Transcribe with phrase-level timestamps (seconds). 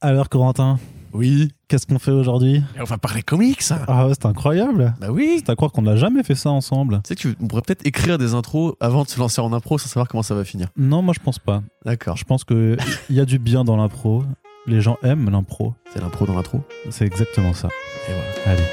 [0.00, 0.78] Alors Corentin,
[1.12, 1.52] Oui.
[1.68, 2.62] qu'est-ce qu'on fait aujourd'hui?
[2.78, 3.80] On va parler comics, ça.
[3.86, 4.94] Ah ouais, c'est incroyable.
[5.00, 5.36] Bah oui.
[5.44, 7.00] C'est à croire qu'on n'a jamais fait ça ensemble.
[7.04, 9.52] Tu sais que tu- on pourrait peut-être écrire des intros avant de se lancer en
[9.52, 10.68] impro sans savoir comment ça va finir.
[10.76, 11.62] Non, moi je pense pas.
[11.84, 12.16] D'accord.
[12.16, 12.76] Je pense que
[13.10, 14.24] il y a du bien dans l'impro.
[14.66, 15.74] Les gens aiment l'impro.
[15.92, 16.60] C'est l'impro dans l'intro.
[16.90, 17.68] C'est exactement ça.
[18.08, 18.52] Et voilà.
[18.58, 18.64] Allez.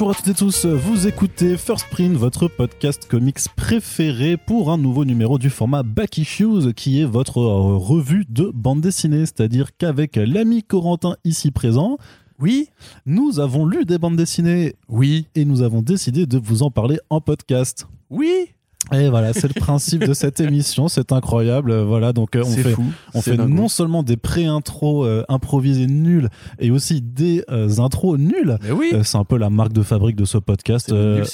[0.00, 4.78] Bonjour à toutes et tous, vous écoutez First Print, votre podcast comics préféré pour un
[4.78, 9.76] nouveau numéro du format Back Issues qui est votre euh, revue de bande dessinée, c'est-à-dire
[9.76, 11.98] qu'avec l'ami Corentin ici présent,
[12.38, 12.68] Oui.
[13.06, 15.26] nous avons lu des bandes dessinées Oui.
[15.34, 17.88] et nous avons décidé de vous en parler en podcast.
[18.08, 18.50] Oui.
[18.92, 21.78] Et voilà, c'est le principe de cette émission, c'est incroyable.
[21.82, 22.84] Voilà, donc euh, on fait, fou.
[23.14, 28.56] on fait non seulement des pré-intros euh, improvisés nuls et aussi des euh, intros nuls.
[28.62, 28.90] Mais oui.
[28.94, 30.90] Euh, c'est un peu la marque de fabrique de ce podcast.
[30.92, 31.24] euh,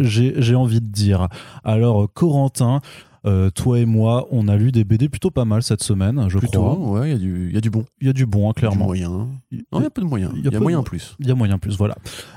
[0.00, 1.28] j'ai j'ai envie de dire.
[1.64, 2.80] Alors, Corentin,
[3.26, 6.38] euh, toi et moi, on a lu des BD plutôt pas mal cette semaine, je
[6.38, 6.60] Plutôt.
[6.62, 7.00] crois.
[7.00, 7.84] Ouais, il y, a du- il y a du bon.
[8.00, 8.84] Il y a du bon, hein, Du clairement.
[8.86, 9.08] moyen.
[9.10, 10.30] Non, il y a peu de moyen.
[10.34, 11.16] Il y a, moyen de- plus.
[11.20, 11.94] Il y a moyen plus, voilà.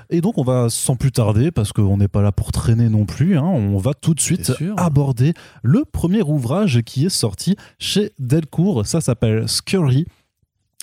[0.09, 3.06] Et donc, on va sans plus tarder, parce qu'on n'est pas là pour traîner non
[3.06, 4.75] plus, hein, on va tout de suite sûr.
[4.78, 8.86] aborder le premier ouvrage qui est sorti chez Delcourt.
[8.86, 10.06] Ça s'appelle Scurry.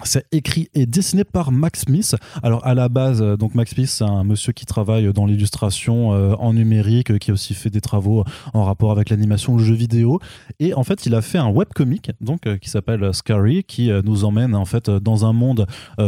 [0.05, 2.17] C'est écrit et dessiné par Max Smith.
[2.43, 6.15] Alors à la base, euh, donc Max Smith, c'est un monsieur qui travaille dans l'illustration
[6.15, 9.63] euh, en numérique, euh, qui a aussi fait des travaux en rapport avec l'animation, le
[9.63, 10.19] jeu vidéo.
[10.61, 14.55] Et en fait, il a fait un webcomic donc qui s'appelle Scary, qui nous emmène
[14.55, 15.67] en fait dans un monde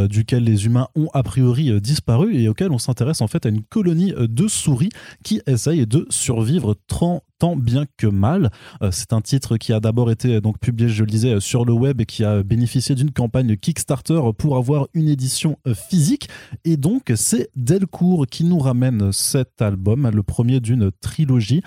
[0.09, 3.61] duquel les humains ont a priori disparu et auquel on s'intéresse en fait à une
[3.61, 4.89] colonie de souris
[5.23, 7.21] qui essayent de survivre tant
[7.55, 8.49] bien que mal.
[8.81, 11.39] Euh, c'est un titre qui a d'abord été euh, donc publié, je le disais, euh,
[11.39, 16.29] sur le web et qui a bénéficié d'une campagne Kickstarter pour avoir une édition physique.
[16.63, 21.61] Et donc, c'est Delcourt qui nous ramène cet album, le premier d'une trilogie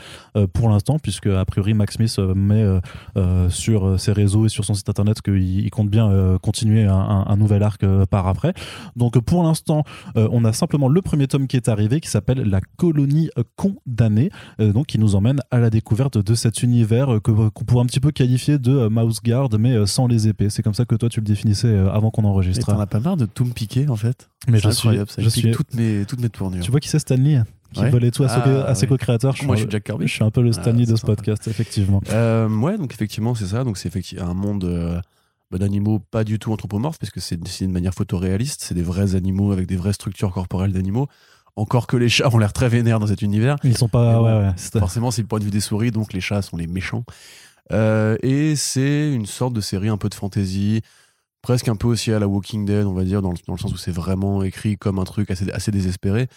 [0.53, 2.65] pour l'instant, puisque a priori Max Smith met
[3.51, 7.37] sur ses réseaux et sur son site internet qu'il il compte bien continuer un, un-
[7.37, 8.55] nouvel arc par après.
[8.97, 9.85] Donc pour l'instant,
[10.15, 14.87] on a simplement le premier tome qui est arrivé qui s'appelle La colonie condamnée, donc
[14.87, 18.01] qui nous emmène à la découverte de cet univers euh, que qu'on pourrait un petit
[18.01, 20.51] peu qualifier de euh, Mouse Guard mais euh, sans les épées.
[20.51, 22.67] C'est comme ça que toi tu le définissais euh, avant qu'on enregistre.
[22.73, 24.29] t'en as pas marre de tout me piquer en fait?
[24.49, 24.89] Mais je suis.
[25.09, 25.51] Ça je suis.
[25.53, 26.63] toutes mes toutes mes tournures.
[26.63, 27.43] Tu vois qui c'est Stanley
[27.75, 27.91] qui Ouais.
[27.91, 28.89] volait tout à, ses- Ah, à ses ouais.
[28.89, 29.35] co-créateurs.
[29.45, 30.07] Moi, je suis- Jack Kirby.
[30.07, 31.15] je suis un peu le Ah, Stanley de ce sympa.
[31.17, 32.01] podcast, effectivement.
[32.11, 33.63] Euh, ouais, donc effectivement, c'est ça.
[33.63, 34.99] Donc c'est effectivement un monde euh,
[35.51, 38.63] bah, d'animaux pas du tout anthropomorphes, parce que c'est dessiné de manière photoréaliste.
[38.65, 41.09] C'est des vrais animaux avec des vraies structures corporelles d'animaux.
[41.59, 43.57] Encore que les chats ont l'air très vénères dans cet univers.
[43.65, 44.13] Ils sont pas.
[44.13, 46.21] Mais bon, ouais, ouais, c'est- Forcément, c'est le point de vue des souris, donc les
[46.21, 47.05] chats sont les méchants.
[47.73, 50.81] Euh, et c'est une sorte de série un peu de fantasy,
[51.43, 53.59] presque un peu aussi à la Walking Dead, on va dire, dans le, dans le
[53.59, 56.29] sens où c'est vraiment écrit comme un truc assez, assez désespéré.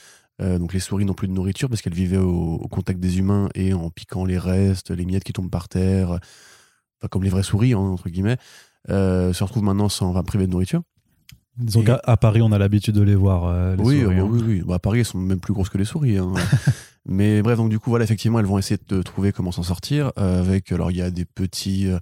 [0.42, 3.20] Euh, donc les souris n'ont plus de nourriture parce qu'elles vivaient au, au contact des
[3.20, 6.10] humains et en piquant les restes, les miettes qui tombent par terre,
[7.00, 8.38] enfin, comme les vraies souris, hein, entre guillemets,
[8.90, 10.82] euh, se retrouvent maintenant sans enfin, privées de nourriture.
[11.58, 13.46] Disons qu'à à Paris, on a l'habitude de les voir.
[13.46, 14.28] euh, les oui, souris, hein.
[14.30, 14.64] oui, oui.
[14.66, 16.18] Bah, à Paris, elles sont même plus grosses que les souris.
[16.18, 16.32] hein.
[17.06, 20.12] Mais bref, donc du coup, voilà, effectivement, elles vont essayer de trouver comment s'en sortir.
[20.18, 21.98] euh, avec, alors, il y a des petits, euh,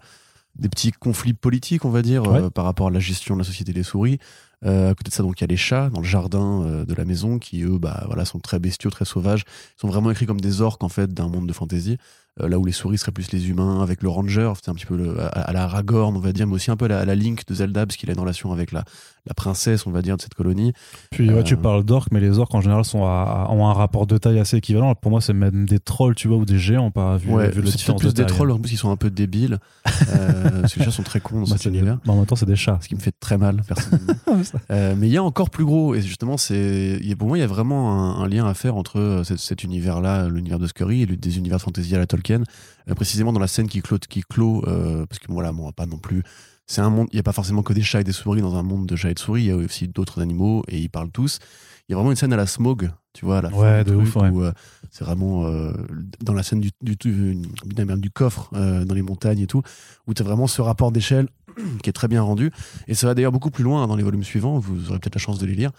[0.57, 2.49] des petits conflits politiques, on va dire, Ouais.
[2.51, 4.19] par rapport à la gestion de la société des souris.
[4.65, 7.05] À côté de ça, donc il y a les chats dans le jardin de la
[7.05, 9.45] maison qui, eux, bah, voilà, sont très bestiaux, très sauvages.
[9.77, 11.97] Ils sont vraiment écrits comme des orques en fait d'un monde de fantasy.
[12.35, 14.97] Là où les souris seraient plus les humains, avec le ranger, c'est un petit peu
[14.97, 17.05] le- à, à la Aragorn, on va dire, mais aussi un peu à la, à
[17.05, 18.83] la Link de Zelda, parce qu'il a une relation avec la,
[19.29, 20.73] la princesse, on va dire, de cette colonie.
[21.11, 23.67] Puis ouais, tu Euh, parles d'orques, mais les orques en général sont à- à- ont
[23.67, 24.93] un rapport de taille assez équivalent.
[24.95, 27.61] Pour moi, c'est même des trolls, tu vois, ou des géants, pas vu, Ouais, vu
[27.61, 28.25] le c'est plus de des taille.
[28.25, 29.59] trolls en plus qui sont un peu débiles.
[29.85, 31.99] Euh, parce que les chats sont très cons dans Bah, cet univers.
[32.05, 32.79] bah, en même temps, c'est des chats.
[32.81, 34.13] Ce qui me fait très mal, personnellement.
[34.71, 35.93] Euh, mais il y a encore plus gros.
[35.95, 38.99] Et justement, c'est, pour moi, il y a vraiment un, un lien à faire entre
[38.99, 42.41] euh, cet, cet univers-là, l'univers de Scurry, et des univers de fantasy à la Tolkien.
[42.89, 44.61] Euh, précisément dans la scène qui clôt, qui clôt
[45.07, 46.23] parce que voilà, bon, on va pas non plus.
[46.71, 48.55] C'est un monde, il n'y a pas forcément que des chats et des souris dans
[48.55, 50.87] un monde de chats et de souris, il y a aussi d'autres animaux et ils
[50.89, 51.39] parlent tous.
[51.87, 53.83] Il y a vraiment une scène à la Smog, tu vois, à la fin Ouais,
[53.83, 54.29] de ouf, ouais.
[54.29, 54.51] où euh,
[54.91, 55.73] c'est vraiment euh,
[56.21, 59.63] dans la scène du, du, du, du- coffre euh, dans les montagnes et tout,
[60.05, 61.27] où tu as vraiment ce rapport d'échelle
[61.81, 62.51] qui est très bien rendu.
[62.87, 65.15] Et ça va d'ailleurs beaucoup plus loin hein, dans les volumes suivants, vous aurez peut-être
[65.15, 65.71] la chance de les lire,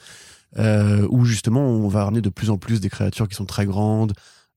[0.59, 3.65] euh, où justement on va ramener de plus en plus des créatures qui sont très
[3.65, 4.13] grandes,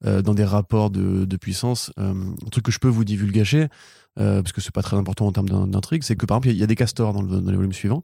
[0.06, 1.92] euh, dans des rapports de, de puissance.
[2.00, 3.68] Euh, un truc que je peux vous divulgacher,
[4.20, 6.56] euh, parce que c'est pas très important en termes d'in- d'intrigue, c'est que par exemple
[6.56, 8.04] il y a- des castors dans, le- dans les volumes suivants.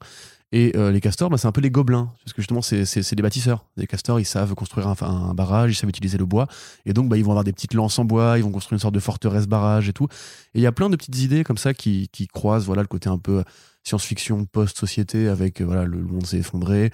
[0.51, 3.21] Et euh, les castors, bah, c'est un peu les gobelins, parce que justement, c'est des
[3.21, 3.65] bâtisseurs.
[3.77, 6.47] Les castors, ils savent construire un, barrage, ils savent utiliser le bois,
[6.87, 8.81] et donc bah, ils vont avoir des petites lances en bois, ils vont construire une
[8.81, 10.07] sorte de forteresse barrage et tout.
[10.55, 12.87] Et il y a plein de petites idées comme ça qui, qui croisent voilà, le
[12.87, 13.43] côté un peu
[13.83, 16.89] science-fiction post-société avec voilà le monde s'est effondré,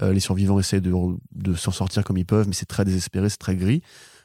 [0.00, 0.92] les survivants essaient de,
[1.34, 3.82] de s'en sortir comme ils peuvent, mais c'est très désespéré, c'est très gris.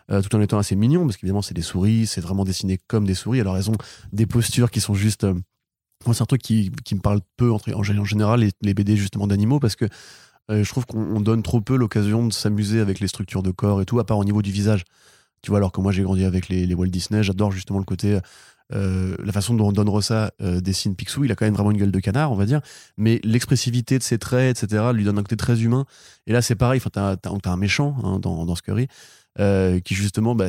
[0.09, 3.15] Tout en étant assez mignon, parce qu'évidemment, c'est des souris, c'est vraiment dessiné comme des
[3.15, 3.41] souris.
[3.41, 3.77] Alors, elles ont
[4.11, 5.25] des postures qui sont juste.
[6.05, 9.59] c'est un truc qui, qui, me parle peu en, en général, les, BD justement d'animaux,
[9.59, 9.85] parce que
[10.49, 13.85] je trouve qu'on donne trop peu l'occasion de s'amuser avec les structures de corps et
[13.85, 14.83] tout, à part au niveau du visage.
[15.41, 18.19] Tu vois, alors que moi j'ai grandi avec les, Walt Disney, j'adore justement le côté
[18.73, 21.77] euh, la façon dont Don Rosa euh, dessine Picsou, il a quand même vraiment une
[21.77, 22.61] gueule de canard, on va dire,
[22.97, 25.85] mais l'expressivité de ses traits, etc., lui donne un côté très humain.
[26.27, 28.87] Et là, c'est pareil, t'as as, un méchant hein, dans, dans Scurry,
[29.39, 30.47] euh, qui justement, bah,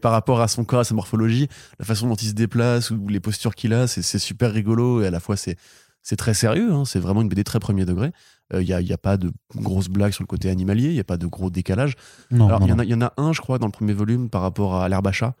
[0.00, 1.48] par rapport à son corps, à sa morphologie,
[1.78, 5.06] la façon dont il se déplace ou les postures qu'il a, c'est super rigolo et
[5.06, 5.56] à la fois c'est
[6.02, 8.12] c'est très sérieux, hein, c'est vraiment une BD très premier degré.
[8.52, 11.00] Il n'y a, y a, pas de grosses blagues sur le côté animalier, il n'y
[11.00, 11.94] a pas de gros décalage.
[12.30, 14.88] Il y, y, en a un, je crois, dans le premier volume par rapport à
[14.90, 15.34] l'herbe à chat,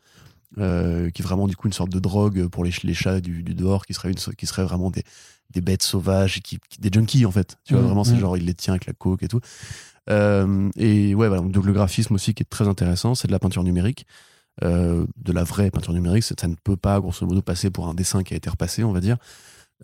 [0.58, 3.42] euh, qui est vraiment du coup une sorte de drogue pour les, les chats du,
[3.42, 5.02] dehors, qui serait, une, qui serait vraiment des,
[5.50, 7.58] des bêtes sauvages, qui, des junkies en fait.
[7.64, 8.20] Tu vois, mmh, vraiment, c'est mmh.
[8.20, 9.40] genre, il les tient avec la coke et tout.
[10.10, 13.38] Euh, et ouais, voilà, donc le graphisme aussi qui est très intéressant, c'est de la
[13.38, 14.06] peinture numérique.
[14.62, 17.94] Euh, de la vraie peinture numérique, ça ne peut pas grosso modo passer pour un
[17.94, 19.16] dessin qui a été repassé, on va dire.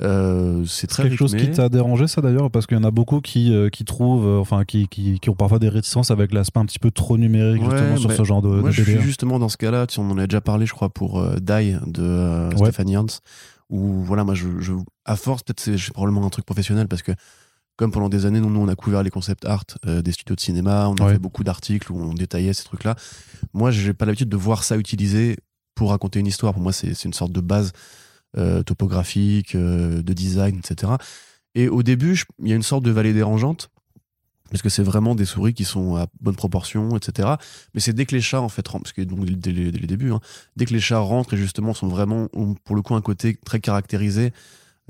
[0.00, 2.92] Euh, c'est très quelque chose qui t'a dérangé ça d'ailleurs parce qu'il y en a
[2.92, 6.64] beaucoup qui, qui trouvent enfin qui, qui, qui, ont parfois des réticences avec l'aspect un
[6.64, 9.56] petit peu trop numérique justement sur ce genre de, moi, je suis justement dans ce
[9.56, 13.06] cas-là tu on en a déjà parlé je crois pour Die de Stéphanie Hans
[13.68, 14.72] où voilà moi je, je
[15.04, 17.12] à force peut-être c'est probablement un truc professionnel parce que
[17.80, 20.40] comme pendant des années nous, nous on a couvert les concepts art des studios de
[20.40, 22.94] cinéma on a fait beaucoup d'articles où on détaillait ces trucs là
[23.54, 25.38] moi j'ai pas l'habitude de voir ça utilisé
[25.74, 27.72] pour raconter une histoire pour moi c'est une sorte de base
[28.38, 30.92] euh, topographique, euh, de design, etc.
[31.56, 33.70] Et au début, il y a une sorte de vallée dérangeante,
[34.50, 37.28] parce que c'est vraiment des souris qui sont à bonne proportion, etc.
[37.74, 40.12] Mais c'est dès que les chats, en fait, rentrent, parce que donc, dès, les, débuts,
[40.12, 40.20] hein,
[40.54, 42.28] dès que les chats rentrent et justement sont vraiment,
[42.62, 44.32] pour le coup, un côté très caractérisé.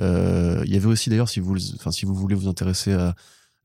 [0.01, 3.15] Euh, il y avait aussi, d'ailleurs, si, vous, si vous voulez vous intéresser à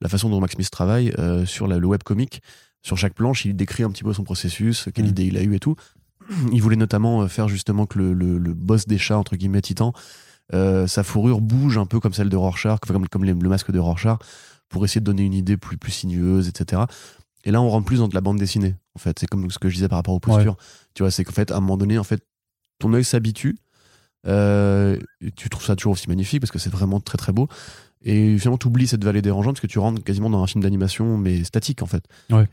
[0.01, 1.13] la façon dont Max Smith travaille,
[1.45, 2.41] sur le webcomic,
[2.81, 5.09] sur chaque planche, il décrit un petit peu son processus, quelle mmh.
[5.09, 5.75] idée il a eu et tout.
[6.51, 9.93] Il voulait notamment euh, faire justement que le, le, boss des chats, entre guillemets, titan,
[10.53, 13.79] euh, sa fourrure bouge un peu comme celle de Rorschach, comme, comme le masque de
[13.79, 14.19] Rorschach,
[14.69, 16.83] pour essayer de donner une idée plus, plus sinueuse, etc.
[17.43, 19.19] Et là, on rentre plus dans de la bande dessinée, en fait.
[19.19, 20.57] C'est comme ce que je disais par rapport aux postures.
[20.93, 22.23] Tu vois, c'est qu'en fait, à un moment donné, en fait,
[22.79, 23.57] ton œil s'habitue.
[24.27, 24.97] Euh,
[25.35, 27.47] tu trouves ça toujours aussi magnifique parce que c'est vraiment très très beau.
[28.07, 30.63] Et finalement, tu oublies cette vallée dérangeante parce que tu rentres quasiment dans un film
[30.63, 32.03] d'animation, mais statique en fait.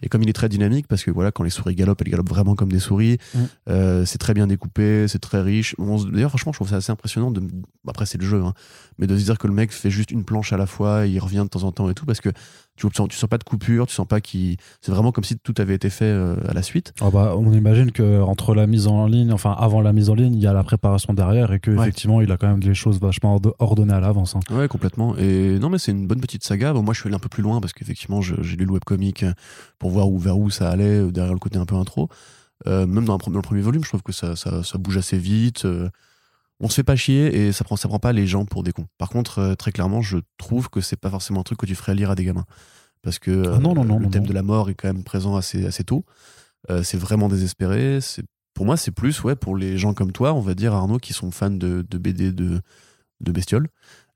[0.00, 2.30] Et comme il est très dynamique, parce que voilà, quand les souris galopent, elles galopent
[2.30, 3.18] vraiment comme des souris.
[3.34, 3.38] Mm.
[3.68, 5.76] Euh, c'est très bien découpé, c'est très riche.
[6.10, 7.30] D'ailleurs, franchement, je trouve ça assez impressionnant.
[7.30, 7.42] De...
[7.86, 8.54] Après, c'est le jeu, hein.
[8.96, 11.18] mais de se dire que le mec fait juste une planche à la fois, il
[11.18, 12.30] revient de temps en temps et tout, parce que
[12.76, 14.56] tu sens, tu sens pas de coupure, tu sens pas qu'il.
[14.80, 16.92] C'est vraiment comme si tout avait été fait euh, à la suite.
[17.00, 20.14] Ah bah, on imagine que entre la mise en ligne, enfin avant la mise en
[20.14, 22.74] ligne, il y a la préparation derrière et que effectivement, il a quand même des
[22.74, 24.36] choses vachement ordonnées à l'avance.
[24.36, 24.40] Hein.
[24.50, 25.16] Ouais, complètement.
[25.16, 26.72] Et non, mais c'est une bonne petite saga.
[26.72, 29.24] Bon, moi, je suis allé un peu plus loin parce qu'effectivement, j'ai lu le webcomic
[29.78, 32.08] pour voir où, vers où ça allait euh, derrière le côté un peu intro.
[32.66, 35.66] Euh, même dans, le premier volume, je trouve que ça, ça, ça bouge assez vite
[36.62, 38.72] on se fait pas chier et ça prend ça prend pas les gens pour des
[38.72, 38.86] cons.
[38.96, 41.74] Par contre, euh, très clairement, je trouve que c'est pas forcément un truc que tu
[41.74, 42.46] ferais lire à des gamins
[43.02, 45.36] parce que ah non, non, non, le thème de la mort est quand même présent
[45.36, 46.04] assez assez tôt.
[46.70, 48.00] Euh, c'est vraiment désespéré.
[48.00, 48.22] C'est
[48.54, 51.12] pour moi, c'est plus ouais pour les gens comme toi, on va dire Arnaud, qui
[51.12, 52.60] sont fans de, de BD de
[53.20, 53.68] de bestioles.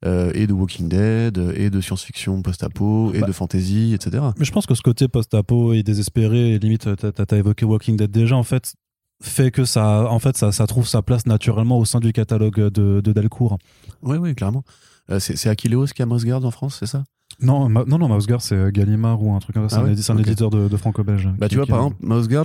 [0.04, 3.26] Euh, et de Walking Dead, et de science-fiction post-apo, et bah.
[3.26, 4.22] de fantasy, etc.
[4.38, 7.96] Mais je pense que ce côté post-apo et désespéré, et limite, t'as as évoqué Walking
[7.96, 8.74] Dead déjà, en fait,
[9.22, 12.70] fait que ça, en fait, ça, ça, trouve sa place naturellement au sein du catalogue
[12.70, 13.58] de, de Delcourt.
[14.02, 14.64] Oui, oui, clairement.
[15.10, 17.04] Euh, c'est Aquileos qui a Mousegard en France, c'est ça?
[17.40, 19.76] Non, non, non, Mousegard, c'est Gallimard ou un truc comme ça.
[19.76, 21.28] C'est ah un, éditeur de, de franco-belge.
[21.38, 21.96] Bah, tu vois, par exemple,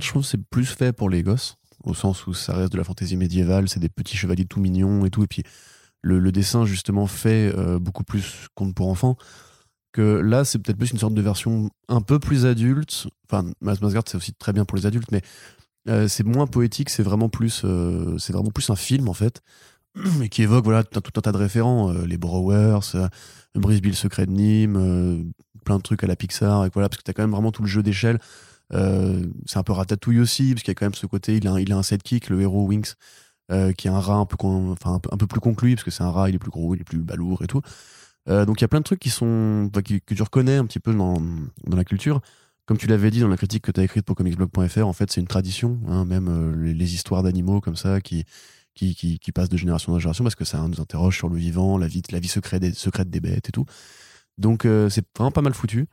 [0.02, 2.84] je trouve c'est plus fait pour les gosses, au sens où ça reste de la
[2.84, 5.24] fantaisie médiévale, c'est des petits chevaliers tout mignons et tout.
[5.24, 5.42] Et puis,
[6.02, 9.16] le, le dessin, justement, fait euh, beaucoup plus conte pour enfants.
[9.92, 13.08] Que là, c'est peut-être plus une sorte de version un peu plus adulte.
[13.30, 15.20] Enfin, Mousegard, c'est aussi très bien pour les adultes, mais
[15.88, 19.42] euh, c'est moins poétique, c'est vraiment plus, euh, c'est vraiment plus un film en fait,
[20.22, 23.08] et qui évoque voilà tout un, tas de référents, euh, les Browers,
[23.54, 25.32] Brisby secret de Nîmes,
[25.64, 27.62] plein de trucs à la Pixar, et voilà parce que t'as quand même vraiment tout
[27.62, 28.18] le jeu d'échelle.
[28.70, 31.60] c'est un peu ratatouille aussi parce qu'il y a quand même ce côté, il a,
[31.60, 32.96] il a un sidekick, le héros Winx,
[33.76, 36.10] qui est un rat un peu, enfin un peu, plus conclu parce que c'est un
[36.10, 37.60] rat, il est plus gros, il est plus balourd et tout.
[38.28, 40.94] donc il y a plein de trucs qui sont que tu reconnais un petit peu
[40.94, 41.20] dans,
[41.66, 42.20] dans la culture
[42.72, 45.12] comme tu l'avais dit dans la critique que tu as écrite pour comicsblog.fr, en fait,
[45.12, 48.24] c'est une tradition, hein, même euh, les, histoires d'animaux comme ça qui,
[48.74, 51.76] qui, qui, passent de génération en génération parce que ça nous interroge sur le vivant,
[51.76, 53.66] la vie, la vie secrète, des, secrète des bêtes et tout.
[54.38, 55.86] Donc, euh, c'est vraiment pas mal foutu.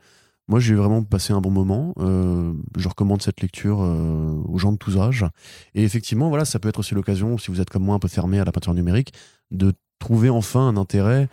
[0.48, 1.92] Moi, j'ai vraiment passé un bon moment.
[1.98, 5.26] Euh, je recommande cette lecture aux gens de tous âges.
[5.74, 8.08] Et effectivement, voilà, ça peut être aussi l'occasion, si vous êtes comme moi un peu
[8.08, 9.12] fermé à la peinture numérique,
[9.50, 11.28] de trouver enfin un intérêt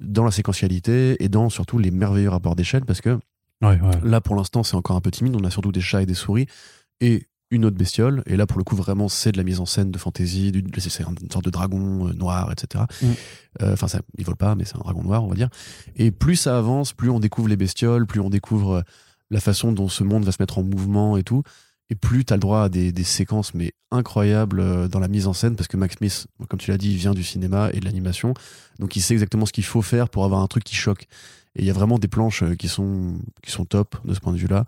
[0.00, 3.18] dans la séquentialité et dans surtout les merveilleux rapports d'échelle parce que
[3.60, 3.90] Ouais, ouais.
[4.04, 5.34] là pour l'instant c'est encore un peu timide.
[5.36, 6.46] On a surtout des chats et des souris
[7.00, 8.22] et une autre bestiole.
[8.26, 11.02] Et là pour le coup vraiment c'est de la mise en scène de fantasy c'est
[11.02, 13.06] une sorte de dragon euh, noir etc Mm.
[13.62, 15.48] Euh, enfin ça il vole pas mais c'est un dragon noir on va dire.
[15.96, 18.82] Et plus ça avance plus on découvre les bestioles plus on découvre euh,
[19.30, 21.42] la façon dont ce monde va se mettre en mouvement et tout.
[21.90, 25.08] Et plus tu as le droit à des, des séquences mais incroyables euh, dans la
[25.08, 27.70] mise en scène parce que Max Smith comme tu l'as dit il vient du cinéma
[27.72, 28.34] et de l'animation.
[28.78, 31.06] Donc il sait exactement ce qu'il faut faire pour avoir un truc qui choque
[31.58, 33.20] et il y a vraiment des planches euh, qui sont
[33.68, 34.64] top de ce point de vue là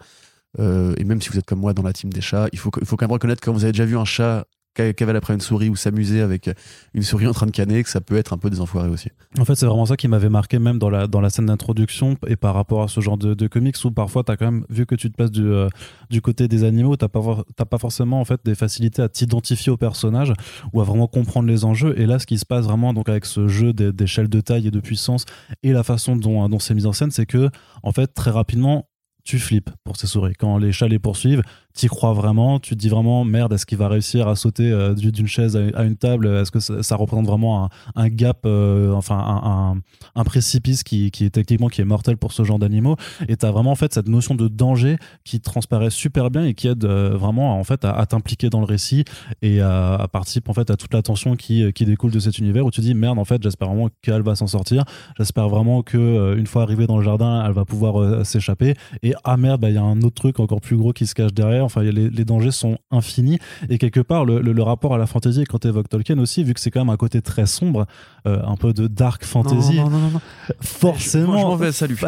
[0.58, 2.70] euh, et même si vous êtes comme moi dans la team des chats, il faut,
[2.80, 5.34] il faut quand même reconnaître quand vous avez déjà vu un chat ca- cavale après
[5.34, 6.50] une souris ou s'amuser avec
[6.94, 9.08] une souris en train de canner, que ça peut être un peu des enfoirés aussi.
[9.38, 12.16] En fait, c'est vraiment ça qui m'avait marqué même dans la, dans la scène d'introduction
[12.26, 15.10] et par rapport à ce genre de, comics où parfois quand même, vu que tu
[15.10, 15.68] te places du, euh,
[16.10, 19.76] du côté des animaux, tu pas, pas forcément en fait des facilités à t'identifier au
[19.76, 20.32] personnage
[20.72, 21.98] ou à vraiment comprendre les enjeux.
[21.98, 24.70] Et là, ce qui se passe vraiment donc avec ce jeu d'échelle de taille et
[24.70, 25.24] de puissance
[25.62, 27.50] et la façon dont, dont c'est mis en scène, c'est que
[27.82, 28.86] en fait, très rapidement,
[29.24, 30.34] tu flippes pour ces souris.
[30.38, 31.42] Quand les chats les poursuivent,
[31.74, 34.94] t'y crois vraiment, tu te dis vraiment merde, est-ce qu'il va réussir à sauter euh,
[34.94, 36.26] du- d'une chaise à une table?
[36.26, 39.80] Est-ce que ça, représente vraiment un, gap, euh, enfin
[40.14, 42.96] un, précipice qui, est techniquement qui est mortel pour ce genre d'animaux?
[43.28, 46.68] Et t'as vraiment en fait cette notion de danger qui transparaît super bien et qui
[46.68, 49.04] aide euh, vraiment en fait à, t'impliquer dans le récit
[49.42, 52.66] et à, à participer en fait à toute la tension qui, découle de cet univers
[52.66, 54.84] où tu dis merde en fait j'espère vraiment qu'elle va s'en sortir,
[55.16, 58.74] j'espère vraiment que une fois arrivée dans le jardin elle va pouvoir s'échapper.
[59.02, 61.14] Et ah merde bah, il y a un autre truc encore plus gros qui se
[61.14, 63.38] cache derrière enfin a les, les dangers sont infinis
[63.68, 66.44] et quelque part le, le- le rapport à la fantasy quand tu évoques Tolkien aussi
[66.44, 67.86] vu que c'est quand même un côté très sombre
[68.26, 70.20] euh, un peu de dark fantasy Non, non, non, non, non.
[70.60, 71.98] forcément Je m'en vais, salut.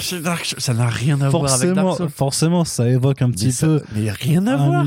[0.00, 2.08] C'est Dark- ça n'a rien à voir avec Dark Souls.
[2.08, 4.66] forcément ça évoque un petit Mais ça- peu Mais il n'y a rien à un
[4.66, 4.86] voir.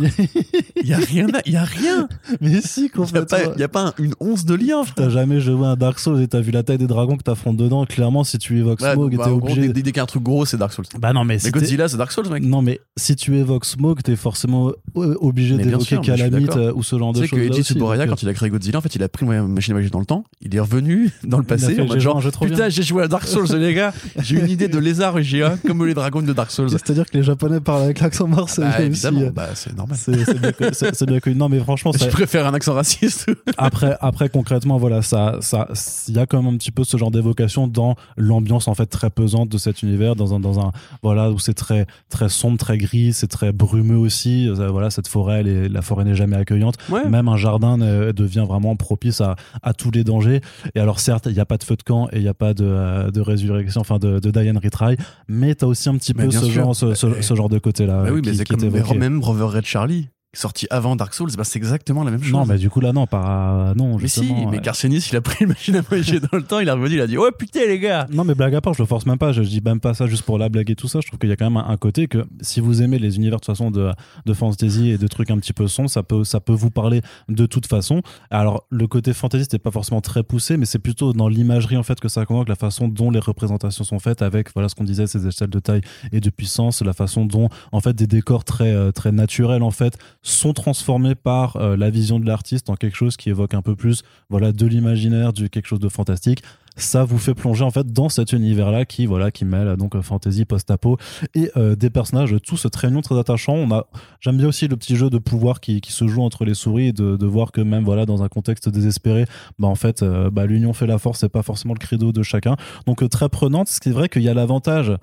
[0.81, 1.27] Il n'y a rien.
[1.45, 2.07] Il y a rien.
[2.41, 4.55] mais si Il n'y a complètement pas, il y a pas un- une once de
[4.55, 4.83] lien.
[4.95, 7.24] T'as jamais joué à un Dark Souls et t'as vu la taille des dragons que
[7.24, 7.86] t'affrontes dedans.
[7.86, 9.67] Clairement, si tu évoques Ouais, Smoke, bah, t'es en gros, obligé.
[9.67, 10.86] dès, dès qu'il y a un truc gros, c'est Dark Souls.
[11.00, 12.43] Bah non, mais, Mais Godzilla, c'est Dark Souls, mec.
[12.43, 16.74] Non, mais si tu évoques Smoke, t'es forcément euh, obligé Mais d'évoquer mais Calamite euh,
[16.76, 17.58] ou ce genre Tu de sais que choses.
[17.58, 19.92] Eiji Tsuburaya, quand il a créé Godzilla, en fait, il a pris une machine voyager
[19.92, 20.24] dans le temps.
[20.42, 21.80] Il est revenu dans le passé.
[21.80, 23.94] en mode genre, putain, j'ai joué à Dark Souls, les gars.
[24.20, 26.70] J'ai une idée de lézard géant comme les dragons de Dark Souls.
[26.70, 29.98] C'est-à-dire que les Japonais parlent avec l'accent marseillais Bah, évidemment, euh, bah, c'est normal.
[29.98, 31.36] C'est bien, connu-.
[31.36, 33.32] Non, mais franchement, Je préfère un accent raciste.
[33.58, 35.68] après, après concrètement, voilà, ça, ça,
[36.08, 38.86] il y a quand même un petit peu ce genre d'évocation dans l'ambiance en fait
[38.86, 40.72] très pesante de cet univers, dans un, dans un,
[41.02, 44.48] voilà, où c'est très, très sombre, très gris, c'est très brumeux aussi.
[44.48, 46.75] Euh, Voilà, cette forêt, elle est- la forêt n'est jamais accueillante.
[46.89, 47.08] Ouais.
[47.10, 50.42] Même un jardin devient vraiment propice à, à tous les dangers.
[50.75, 52.34] Et alors, certes, il n'y a pas de feu de camp et il n'y a
[52.36, 54.96] pas de, euh, de résurrection, enfin de, de Diane Retry,
[55.28, 56.50] mais tu as aussi un petit Mais peu ce sûr.
[56.51, 58.04] genre, ce, ce- Mais- ce genre de côté-là.
[58.04, 61.43] Bah oui, qui- mais c'est comme même Rover Red Charlie, sorti avant Dark Souls, bah,
[61.43, 62.33] c'est exactement la même chose.
[62.33, 64.62] Non, mais du coup, là, non, pas, non, mais si, mais ouais.
[64.62, 67.01] Carcenis, il a pris une machine à voyager dans le temps, il est revenu, il
[67.01, 69.17] a dit Ouais, putain, les gars Non, mais blague à part, je le force même
[69.17, 69.31] pas.
[69.31, 71.00] Je, je dis même pas ça juste pour la blague et tout ça.
[71.01, 73.15] Je trouve qu'il y a quand même un, un côté que si vous aimez les
[73.17, 73.91] univers de toute façon de,
[74.25, 77.01] de fantasy et de trucs un petit peu sombres, ça peut, ça peut vous parler
[77.27, 78.01] de toute façon.
[78.29, 81.83] Alors, le côté fantasy, c'était pas forcément très poussé, mais c'est plutôt dans l'imagerie en
[81.83, 84.83] fait que ça convoque, la façon dont les représentations sont faites avec, voilà ce qu'on
[84.83, 85.81] disait, ces échelles de taille
[86.12, 89.71] et de puissance, la façon dont en fait des décors très, euh, très naturels en
[89.71, 93.62] fait sont transformés par euh, la vision de l'artiste en quelque chose qui évoque un
[93.62, 96.44] peu plus, voilà, de l'imaginaire, du quelque chose de fantastique.
[96.80, 99.96] Ça vous fait plonger en fait dans cet univers là qui voilà qui mêle donc
[99.96, 100.98] euh, fantasy post-apo
[101.36, 103.56] et euh, des personnages tous très mignons très attachants.
[103.56, 103.88] On a
[104.22, 106.88] j'aime bien aussi le petit jeu de pouvoir qui, qui se joue entre les souris
[106.88, 109.26] et de, voir que même voilà dans un contexte désespéré
[109.60, 112.24] bah en fait euh, bah, l'union fait la force c'est pas forcément le credo de
[112.24, 112.56] chacun.
[112.86, 113.68] Donc euh, très prenante.
[113.68, 114.94] Ce qui est vrai qu'il y a l'avantage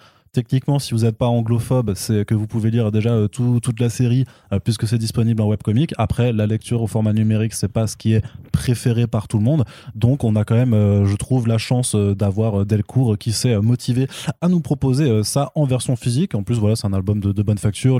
[0.42, 3.80] techniquement si vous n'êtes pas anglophobe c'est que vous pouvez lire déjà euh, tout- toute
[3.80, 7.72] la série euh, puisque c'est disponible en webcomic après la lecture au format numérique c'est
[7.72, 9.64] pas ce qui est préféré par tout le monde
[9.94, 13.32] donc on a quand même, euh, je trouve, la chance euh, d'avoir euh, Delcourt qui
[13.32, 14.08] s'est euh, motivé
[14.40, 16.34] à nous proposer euh, ça en version physique.
[16.34, 17.98] En plus, voilà, c'est un album de, bonne facture.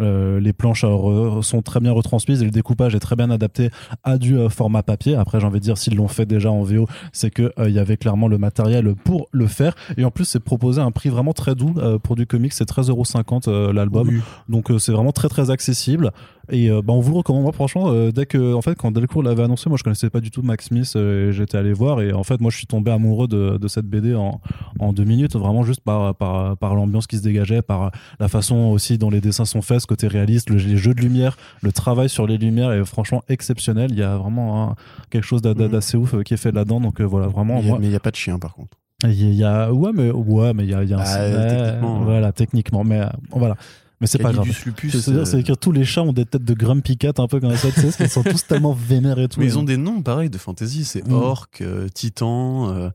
[0.00, 3.70] Euh, les planches euh, sont très bien retransmises et le découpage est très bien adapté
[4.04, 5.14] à du euh, format papier.
[5.16, 7.74] Après, j'ai envie de dire, s'ils l'ont fait déjà en VO, c'est que euh, il
[7.74, 9.74] y avait clairement le matériel pour le faire.
[9.96, 12.52] Et en plus, c'est proposé à un prix vraiment très doux euh, pour du comics.
[12.52, 14.08] C'est 13,50€ euh, l'album.
[14.08, 14.20] Oui.
[14.48, 16.10] Donc euh, c'est vraiment très très accessible
[16.50, 19.44] et bah, on vous le recommande moi franchement dès que en fait quand Delcourt l'avait
[19.44, 22.24] annoncé moi je connaissais pas du tout Max Smith et j'étais allé voir et en
[22.24, 24.40] fait moi je suis tombé amoureux de, de cette BD en,
[24.80, 28.56] en deux minutes vraiment juste par, par, par l'ambiance qui se dégageait par la façon
[28.56, 31.70] aussi dont les dessins sont faits ce côté réaliste le- les jeux de lumière le
[31.70, 34.74] travail sur les lumières est franchement exceptionnel il y a vraiment hein,
[35.10, 35.68] quelque chose Mhm.
[35.68, 37.78] d'assez ouf qui est fait là-dedans donc euh, voilà vraiment Mais il y a- moi
[37.78, 38.76] mais il n'y a pas de chien, par contre.
[39.04, 41.18] Il y a ouais mais ouais mais il y a, il y a un Ah,
[41.20, 42.04] ouais, techniquement, ouais.
[42.04, 43.56] voilà techniquement mais euh, voilà
[44.00, 44.48] Mais c'est pas grave.
[44.50, 47.38] C'est-à-dire, euh, c'est que tous les chats ont des têtes de Grumpy Cat un peu
[47.40, 49.38] comme ça, tu sais, qu'ils sont tous tellement vénères et tout.
[49.38, 50.84] Mais ils ont des noms pareils de fantasy.
[50.84, 51.12] C'est Mm.
[51.12, 52.70] Orc, euh, Titan.
[52.74, 52.88] euh,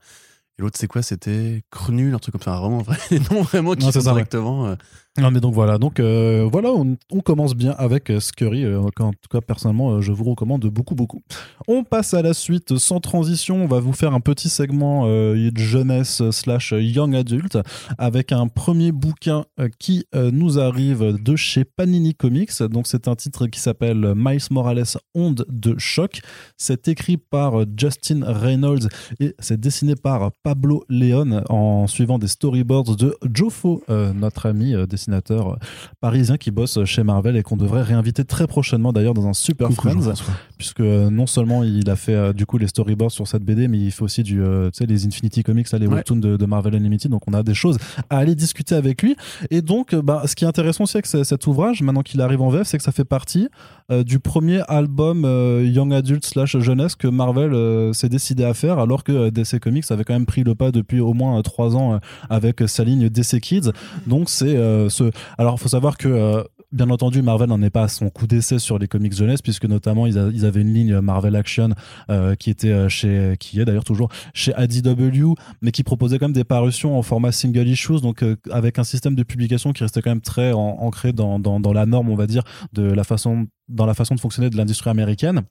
[0.60, 1.02] et l'autre, c'est quoi?
[1.02, 2.60] C'était Crnul, un truc comme ça.
[2.60, 4.66] Vraiment, des noms vraiment qui Non, sont ça, directement.
[4.68, 4.76] euh,
[5.20, 8.64] Non mais donc voilà, donc euh, voilà, on, commence bien avec euh, Scurry.
[8.64, 11.24] euh, en tout cas, personnellement, je vous recommande beaucoup, beaucoup.
[11.68, 13.64] On passe à la suite sans transition.
[13.64, 17.58] On va vous faire un petit segment euh, jeunesse slash young adult
[17.98, 19.46] avec un premier bouquin
[19.80, 22.62] qui nous arrive de chez Panini Comics.
[22.62, 24.84] Donc c'est un titre qui s'appelle Miles Morales
[25.16, 26.22] Onde de choc.
[26.58, 28.88] C'est écrit par Justin Reynolds
[29.20, 34.76] et c'est dessiné par Pablo Leon en suivant des storyboards de Joffo, euh, notre ami
[34.88, 35.56] dessinateur euh,
[36.02, 39.68] parisien qui bosse chez Marvel et qu'on devrait réinviter très prochainement d'ailleurs dans un Super
[39.70, 40.14] coucou, Friends
[40.58, 43.68] puisque euh, non seulement il a fait euh, du coup les storyboards sur cette BD
[43.68, 45.96] mais il fait aussi du tu sais les Infinity Comics là, les Ouais.
[45.96, 47.78] webtoons de, de Marvel Unlimited donc on a des choses
[48.10, 49.16] à aller discuter avec lui.
[49.52, 52.42] Et donc bah, ce qui est intéressant aussi avec ce- cet ouvrage maintenant qu'il arrive
[52.42, 53.48] en VF c'est que ça fait partie
[53.92, 58.54] euh, du premier album euh, young adult slash jeunesse que Marvel euh, s'est décidé à
[58.54, 61.76] faire alors que DC Comics avait quand même pris le pas depuis au moins trois
[61.76, 62.00] ans
[62.30, 63.72] avec sa ligne DC Kids.
[64.08, 64.56] Donc c'est
[64.98, 68.28] ce alors faut savoir que euh, Bien entendu, Marvel n'en est pas à son coup
[68.28, 71.70] d'essai sur les comics jeunesse, puisque notamment ils, avaient une ligne Marvel Action
[72.10, 76.26] euh, qui était euh, chez, qui est d'ailleurs toujours chez ADW, mais qui proposait quand
[76.26, 80.02] même des parutions en format single issues, donc avec un système de publication qui restait
[80.02, 83.48] quand même très ancré dans, dans, dans la norme, on va dire, de la façon,
[83.70, 85.44] dans la façon de fonctionner de l'industrie américaine.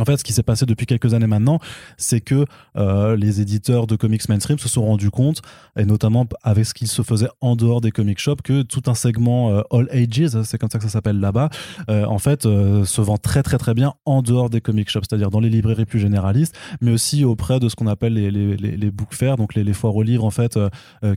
[0.00, 1.58] En fait, ce qui s'est passé depuis quelques années maintenant,
[1.96, 2.44] c'est que
[2.76, 5.42] euh, les éditeurs de comics mainstream se sont rendus compte,
[5.76, 8.94] et notamment avec ce qu'il se faisait en dehors des comic shops, que tout un
[8.94, 11.50] segment euh, all ages, c'est comme ça que ça s'appelle là-bas,
[11.90, 15.30] euh, en fait, se vend très très très bien en dehors des comic shops, c'est-à-dire
[15.30, 18.90] dans les librairies plus généralistes, mais aussi auprès de ce qu'on appelle les, les, les,
[18.90, 20.58] book fairs, donc les, foires aux livres en fait,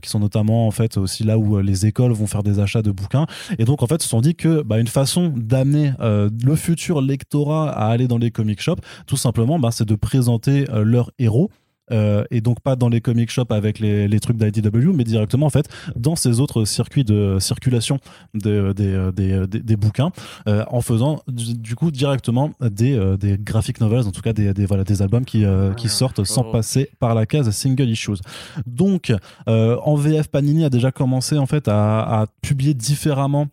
[0.02, 2.90] qui sont notamment en fait aussi là où les écoles vont faire des achats de
[2.90, 3.26] bouquins.
[3.58, 7.00] Et donc en fait, ils se sont dit que bah, une façon d'amener le futur
[7.00, 8.71] lectorat à aller dans les comic shops,
[9.06, 11.50] tout simplement, bah, c'est de présenter euh, leurs héros.
[11.90, 15.46] euh, et donc pas dans les comic shops avec les, les trucs d'IDW, mais directement
[15.46, 17.98] en fait dans ces autres circuits de circulation
[18.34, 20.10] de- des, des, des, des bouquins,
[20.48, 24.64] euh, en faisant du, du coup directement des, des graphic novels, en tout cas des,
[24.64, 28.20] voilà, des albums qui, euh, qui sortent sans passer par la case single issues.
[28.64, 29.12] Donc
[29.46, 33.48] en VF, Panini a déjà commencé en fait à, à publier différemment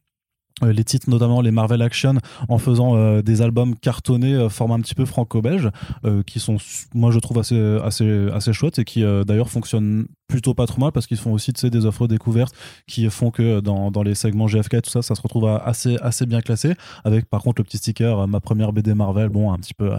[0.61, 2.15] les titres, notamment les Marvel Action,
[2.47, 5.69] en faisant euh, des albums cartonnés, euh, format un petit peu franco-belge,
[6.05, 6.57] euh, qui sont,
[6.93, 10.79] moi je trouve assez, assez, assez chouettes et qui euh, d'ailleurs fonctionnent plutôt pas trop
[10.79, 12.53] mal parce qu'ils font aussi tu sais, des offres découvertes
[12.87, 16.25] qui font que dans, dans les segments GFK, tout ça, ça se retrouve assez, assez
[16.25, 16.75] bien classé.
[17.03, 19.91] Avec par contre le petit sticker, euh, ma première BD Marvel, bon, un petit peu,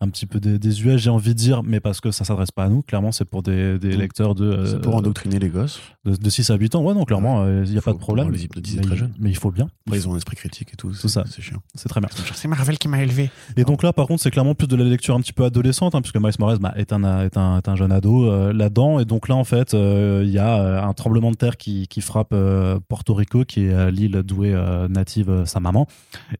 [0.00, 2.64] un petit peu dé- désuet, j'ai envie de dire, mais parce que ça s'adresse pas
[2.64, 5.80] à nous, clairement, c'est pour des, des lecteurs de, euh, C'est pour endoctriner les gosses.
[6.04, 6.82] de, de 6 à 8 ans.
[6.82, 8.26] Ouais, non, clairement, il n'y a pas de problème.
[8.26, 9.14] pouvoir les hypnotiser mais, très jeunes.
[9.18, 9.68] mais il faut bien.
[9.92, 10.92] Ils ont un esprit critique et tout.
[10.92, 11.24] C'est ça.
[11.30, 11.58] C'est chiant.
[11.74, 12.08] C'est très bien.
[12.34, 13.30] C'est Marvel qui m'a élevé.
[13.56, 15.94] Et donc là, par contre, c'est clairement plus de la lecture un petit peu adolescente,
[15.94, 19.00] hein, puisque Miles Morales bah, est, un, est, un, est un jeune ado euh, là-dedans.
[19.00, 19.77] Et donc là, en fait, euh,
[20.24, 23.72] il y a euh, un tremblement de terre qui, frappe euh, Porto Rico, qui est
[23.72, 25.86] euh, l'île d'où est euh, native euh, sa maman.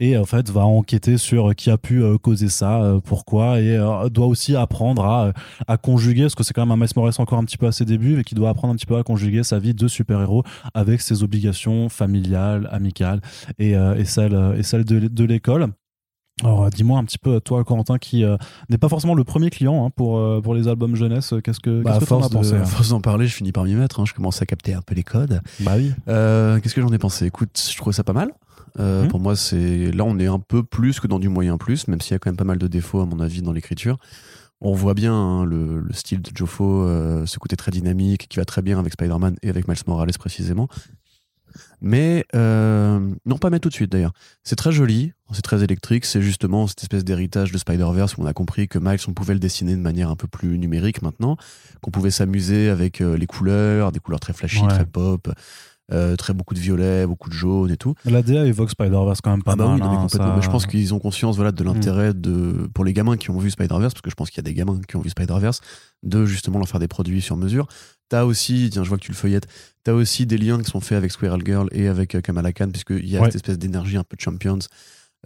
[0.01, 3.77] Et en fait, va enquêter sur qui a pu euh, causer ça, euh, pourquoi, et
[3.77, 5.05] euh, doit aussi apprendre
[5.67, 7.73] à, conjuguer, parce que c'est quand même un Miles Morales encore un petit peu à
[7.73, 10.45] ses débuts, mais qui doit apprendre un petit peu à conjuguer sa vie de super-héros
[10.75, 13.21] avec ses obligations familiales, amicales
[13.59, 15.69] et, euh, celles, de l'école.
[16.45, 18.37] Alors, euh, dis-moi un petit peu, toi, Corentin, qui euh,
[18.69, 21.83] n'est pas forcément le premier client hein, pour, euh, pour les albums jeunesse, qu'est-ce que
[21.83, 23.75] Bah, t'en force as de- pensé à hein force d'en parler, je finis par m'y
[23.75, 24.01] mettre.
[24.01, 24.05] hein.
[24.07, 25.41] Je commence à capter un peu les codes.
[25.61, 25.93] Bah oui.
[26.09, 27.27] Euh, Qu'est-ce que j'en ai pensé?
[27.27, 28.31] Écoute, je trouvais ça pas mal.
[28.79, 29.09] Mhm.
[29.09, 32.01] Pour moi, c'est là, on est un peu plus que dans du moyen plus, même
[32.01, 33.97] s'il y a quand même pas mal de défauts à mon avis dans l'écriture.
[34.61, 38.39] On voit bien hein, le, le style de Joffo, euh, ce côté très dynamique qui
[38.39, 40.69] va très bien avec Spider-Man et avec Miles Morales précisément.
[41.81, 44.13] Mais euh, non, pas mettre tout de suite d'ailleurs.
[44.43, 46.05] C'est très joli, c'est très électrique.
[46.05, 49.35] C'est justement cette espèce d'héritage de Spider-Verse où on a compris que Miles, on pouvait
[49.35, 51.37] le dessiner de manière un peu plus numérique maintenant,
[51.81, 54.69] qu'on pouvait s'amuser avec euh, les couleurs, des couleurs très flashy, Ouais.
[54.69, 55.31] très pop,
[55.93, 57.95] euh, très beaucoup de violet, beaucoup de jaune et tout.
[58.05, 59.75] La DA évoque Spider-Verse quand même pas Ah bah mal.
[59.75, 60.27] oui, non, mais hein, complètement.
[60.27, 60.37] ça- Mm.
[60.37, 63.39] Mais je pense qu'ils ont conscience voilà, de l'intérêt de pour les gamins qui ont
[63.39, 65.61] vu Spider-Verse, parce que je pense qu'il y a des gamins qui ont vu Spider-Verse,
[66.03, 67.67] de justement leur faire des produits sur mesure.
[68.11, 69.47] T'as aussi, tiens, je vois que tu le feuillettes,
[69.85, 72.69] t'as aussi des liens qui sont faits avec Squirrel Girl et avec euh, Kamala Khan,
[72.71, 73.27] puisqu'il y a Ouais.
[73.27, 74.59] cette espèce d'énergie un peu de Champions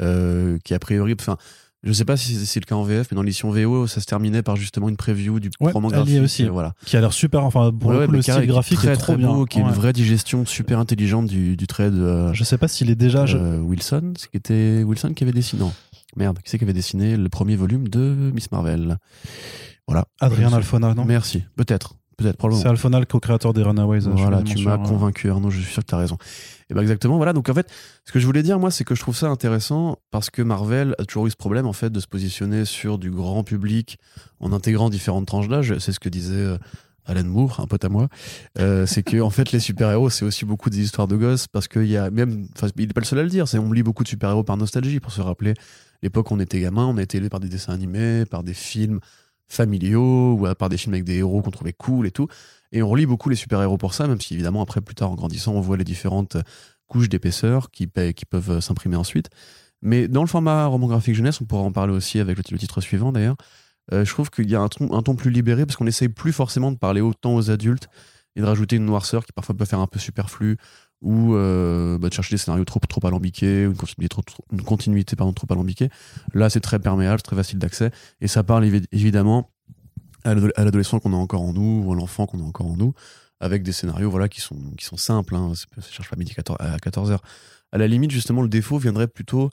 [0.01, 1.37] euh, qui a priori, enfin,
[1.83, 4.07] je sais pas si c'est- le cas en VF, mais dans l'édition VO, ça se
[4.07, 6.21] terminait par justement une preview du Ouais, roman graphique.
[6.23, 6.45] aussi.
[6.47, 6.75] euh, Voilà.
[6.87, 7.45] Qui a l'air super.
[7.45, 9.29] Enfin, pour Ouais, le coup, le style qui graphique très, est trop très bien.
[9.33, 12.59] beau, qui est une vraie digestion super intelligente du, du trait de euh, Je sais
[12.59, 13.27] pas s'il est déjà.
[13.27, 15.61] je- euh, Wilson, c'était Wilson qui avait dessiné.
[15.62, 15.73] Non.
[16.16, 18.99] Merde, qui c'est qui avait dessiné le premier volume de Miss Marvel
[19.88, 20.05] Voilà.
[20.21, 21.05] Adrien Alphona, non?
[21.05, 21.42] Merci.
[21.57, 21.95] Peut-être.
[22.23, 22.63] Peut-être, probablement.
[22.63, 24.07] C'est Alphonal, co-créateur des Runaways.
[24.07, 26.17] euh, Voilà, tu m'as convaincu, Arnaud, je suis sûr que tu as raison.
[26.71, 27.33] Et ben exactement, voilà.
[27.33, 27.71] Donc en fait,
[28.07, 30.95] ce que je voulais dire, moi, c'est que je trouve ça intéressant parce que Marvel
[30.99, 33.99] a toujours eu ce problème, en fait, de se positionner sur du grand public
[34.41, 35.77] en intégrant différentes tranches d'âge.
[35.79, 36.59] C'est ce que disait euh,
[37.05, 38.09] Alan Moore, un pote à moi.
[38.59, 41.69] Euh, c'est que, en fait, les super-héros, c'est aussi beaucoup des histoires de gosses parce
[41.69, 43.83] qu'il y a même, il n'est pas le seul à le dire, c'est on lit
[43.83, 45.55] beaucoup de super-héros par nostalgie pour se rappeler
[46.03, 48.55] l'époque où on était gamin, on a été élevé par des dessins animés, par des
[48.55, 49.01] films
[49.53, 52.29] familiaux ou par des films avec des héros qu'on trouvait cool et tout.
[52.73, 55.15] Et on relit beaucoup les super-héros pour ça, même si évidemment après plus tard en
[55.15, 56.37] grandissant on voit les différentes
[56.87, 59.29] couches d'épaisseur qui, qui peuvent s'imprimer ensuite.
[59.83, 62.81] Mais dans le format roman graphique jeunesse, on pourra en parler aussi avec le, titre
[62.81, 63.37] suivant d'ailleurs.
[63.93, 66.71] euh, je trouve qu'il y a un ton, plus libéré parce qu'on essaye plus forcément
[66.71, 67.88] de parler autant aux adultes
[68.37, 70.57] et de rajouter une noirceur qui parfois peut faire un peu superflu
[71.03, 74.45] ou euh, bah, de chercher des scénarios trop, trop alambiqués ou une continuité, trop, trop-
[75.17, 75.91] pardon, trop alambiquée.
[76.33, 79.51] Là, c'est très perméable, très facile d'accès et ça parle évi- évidemment
[80.25, 82.67] à l'ado- à l'adolescent qu'on a encore en nous ou à l'enfant qu'on a encore
[82.67, 82.95] en nous
[83.41, 85.53] avec des scénarios voilà qui sont qui sont simples hein.
[85.57, 87.23] Ça cherche pas midi 14 à 14 heures
[87.73, 89.51] à la limite justement le défaut viendrait plutôt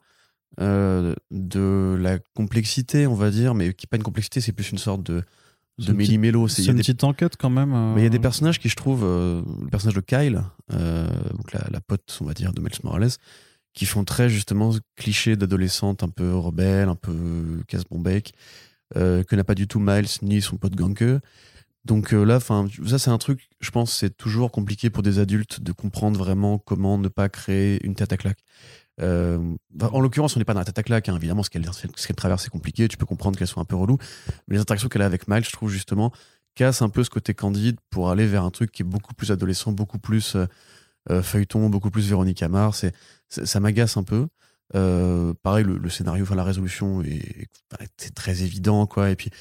[0.59, 4.69] euh, de la complexité on va dire mais qui est pas une complexité c'est plus
[4.71, 5.23] une sorte de
[5.87, 7.73] de méli-mélo C'est une des petite enquête quand même.
[7.73, 10.41] euh, mais il y a des personnages qui, je trouve, euh, le personnage de Kyle,
[10.73, 13.09] euh, donc la, la pote, on va dire, de Miles Morales,
[13.73, 18.33] qui font très justement ce cliché d'adolescente un peu rebelle, un peu casse-bonbec,
[18.97, 21.03] euh, que n'a pas du tout Miles ni son pote Ganke.
[21.85, 25.19] Donc euh, là, enfin, ça c'est un truc, je pense, c'est toujours compliqué pour des
[25.19, 28.39] adultes de comprendre vraiment comment ne pas créer une tête à claque.
[29.01, 31.65] Euh, en l'occurrence, on n'est pas dans la tête à claque, hein, évidemment, ce qu'elle
[31.65, 33.97] qu'elle traverse c'est compliqué, tu peux comprendre qu'elles sont un peu reloues,
[34.47, 36.11] mais les interactions qu'elle a avec Miles, je trouve justement,
[36.55, 39.31] casse un peu ce côté candide pour aller vers un truc qui est beaucoup plus
[39.31, 40.35] adolescent, beaucoup plus
[41.09, 42.75] euh, feuilleton, beaucoup plus Véronique Amar.
[43.29, 44.27] Ça m'agace un peu.
[44.75, 47.47] Euh, pareil, le, scénario, enfin la résolution est,
[47.97, 49.09] c'est très évident, quoi.
[49.09, 49.31] Et puis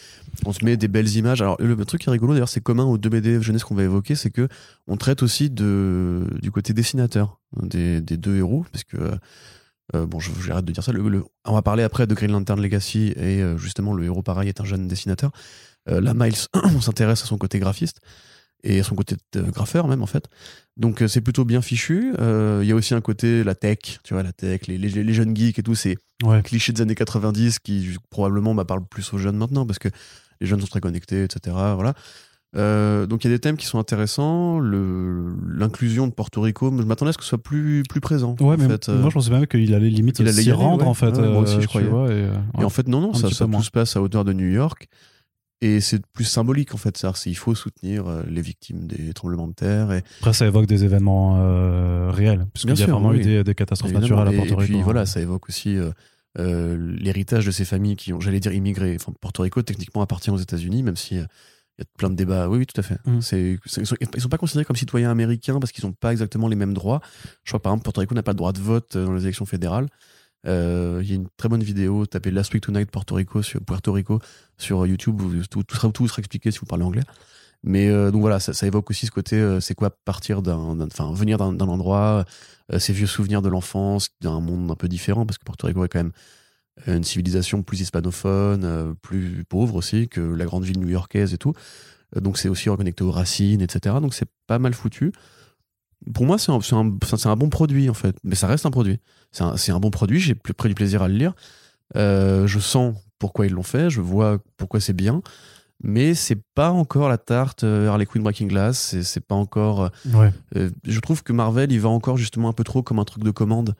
[0.46, 1.42] on se met des belles images.
[1.42, 3.84] Alors le, truc qui est rigolo, d'ailleurs, c'est commun aux deux BD jeunesse qu'on va
[3.84, 4.48] évoquer, c'est que
[4.86, 8.96] on traite aussi de du côté dessinateur des, des deux héros, parce que
[9.94, 10.92] euh, bon, je- j'arrête de dire ça.
[11.44, 14.60] On va parler après de Green Lantern Legacy et euh, justement le héros pareil est
[14.60, 15.30] un jeune dessinateur.
[15.88, 18.00] Euh, là, Miles, on s'intéresse à son côté graphiste
[18.64, 20.28] et son côté euh, graffeur même en fait.
[20.76, 22.12] Donc euh, c'est plutôt bien fichu.
[22.18, 24.88] Euh, Il y a aussi un côté la tech, tu vois, la tech, les, les,
[25.02, 26.42] les jeunes geeks et tout, c'est Ouais.
[26.42, 29.88] clichés des années 90 qui probablement bah, parlent plus aux jeunes maintenant parce que
[30.40, 31.56] les jeunes sont très connectés, etc.
[31.74, 31.94] Voilà.
[32.56, 34.58] Euh, donc il y a des thèmes qui sont intéressants.
[34.60, 38.34] L'inclusion de Porto Rico, je m'attendais à ce que ce soit plus, plus présent.
[38.40, 38.88] Ouais, mais fait.
[38.88, 40.88] Moi je pensais même qu'il allait limite s'y rendre ouais.
[40.88, 41.16] en fait.
[41.16, 41.86] Ouais, moi aussi, je croyais.
[41.88, 44.48] vois, et, en fait, non, non, ça, ça tout se passe à hauteur de New
[44.48, 44.88] York.
[45.60, 46.96] Et c'est plus symbolique, en fait.
[46.96, 49.90] C'est-à-dire qu'il faut soutenir euh, les victimes des tremblements de terre.
[49.92, 53.18] Et, Après, ça évoque des événements euh, réels, puisqu'il y a vraiment oui.
[53.18, 54.22] eu des, des catastrophes évidemment.
[54.22, 54.72] naturelles à Et- Porto et, Rico.
[54.72, 54.84] puis hein.
[54.84, 55.90] voilà, ça évoque aussi euh,
[56.38, 58.96] euh, l'héritage de ces familles qui ont, j'allais dire, immigré.
[59.00, 62.48] Enfin, Porto Rico, techniquement, appartient aux États-Unis, même si il y a plein de débats.
[62.48, 62.98] Oui, oui, tout à fait.
[63.04, 63.20] Mm.
[63.20, 66.12] C'est, c'est- ils, sont, ils sont pas considérés comme citoyens américains parce qu'ils n'ont pas
[66.12, 67.00] exactement les mêmes droits.
[67.42, 69.44] Je crois, par exemple, Porto Rico n'a pas le droit de vote dans les élections
[69.46, 69.88] fédérales.
[70.46, 73.60] Euh, Il y a une très bonne vidéo, tapez Last Week Tonight Porto Rico sur
[73.60, 74.20] Puerto Rico
[74.56, 75.20] sur YouTube,
[75.50, 75.76] tout, tout
[76.08, 77.02] sera, expliqué si vous parlez anglais.
[77.64, 81.12] Mais euh, donc voilà, ça, évoque aussi ce côté, euh, c'est quoi partir d'un, enfin
[81.12, 82.24] venir d'un, endroit,
[82.78, 85.88] ces vieux souvenirs de l'enfance, d'un monde un peu différent, parce que Porto Rico est
[85.88, 86.12] quand même
[86.86, 91.52] une civilisation plus hispanophone, plus pauvre aussi que la grande ville new-yorkaise et tout.
[92.14, 93.96] Donc c'est aussi reconnecté aux racines, etc.
[94.00, 95.12] Donc c'est pas mal foutu.
[96.14, 96.90] Pour moi, c'est un, un,
[97.30, 98.98] un bon produit en fait, mais ça reste un produit.
[99.32, 101.34] C'est un, un bon produit, j'ai plus- pris du plaisir à le lire.
[101.96, 105.22] Euh, je sens pourquoi ils l'ont fait, je vois pourquoi c'est bien,
[105.82, 109.82] mais c'est pas encore la tarte euh, Harley Quinn Breaking Glass, c'est, c'est pas encore.
[109.84, 110.32] euh, Ouais.
[110.56, 113.24] euh, je trouve que Marvel, il va encore justement un peu trop comme un truc
[113.24, 113.74] de commande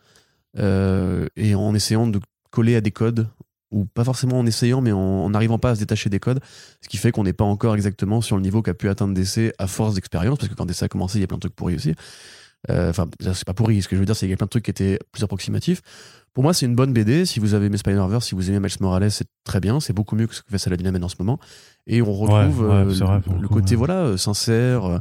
[0.59, 3.29] euh, et en essayant de coller à des codes
[3.71, 6.41] ou pas forcément en essayant, mais en en n'arrivant pas à se détacher des codes,
[6.83, 9.53] ce qui fait qu'on n'est pas encore exactement sur le niveau qu'a pu atteindre DC
[9.59, 11.55] à force d'expérience, parce que quand DC a commencé, il y a plein de trucs
[11.57, 11.95] pourris aussi.
[12.71, 14.47] Euh, Enfin, c'est pas pourri, ce que je veux dire, c'est qu'il y a plein
[14.47, 15.81] de trucs qui étaient plus approximatifs.
[16.35, 17.25] Pour moi, c'est une bonne BD.
[17.25, 19.81] Si vous avez aimé Spider-Verse, si vous aimez Miles Morales, c'est très bien.
[19.81, 21.39] C'est beaucoup mieux que ce que fait Saladin en ce moment.
[21.87, 23.77] Et on retrouve Ouais, ouais, euh, vrai, le, coup, côté ouais.
[23.77, 24.99] voilà euh, sincère, euh,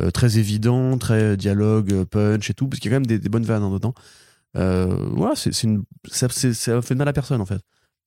[0.00, 3.06] euh, très évident, très dialogue, euh, punch et tout, parce qu'il y a quand même
[3.06, 3.94] des, des bonnes vannes hein, dedans.
[4.56, 7.60] Euh, voilà, c'est ça, ça fait de mal à personne en fait.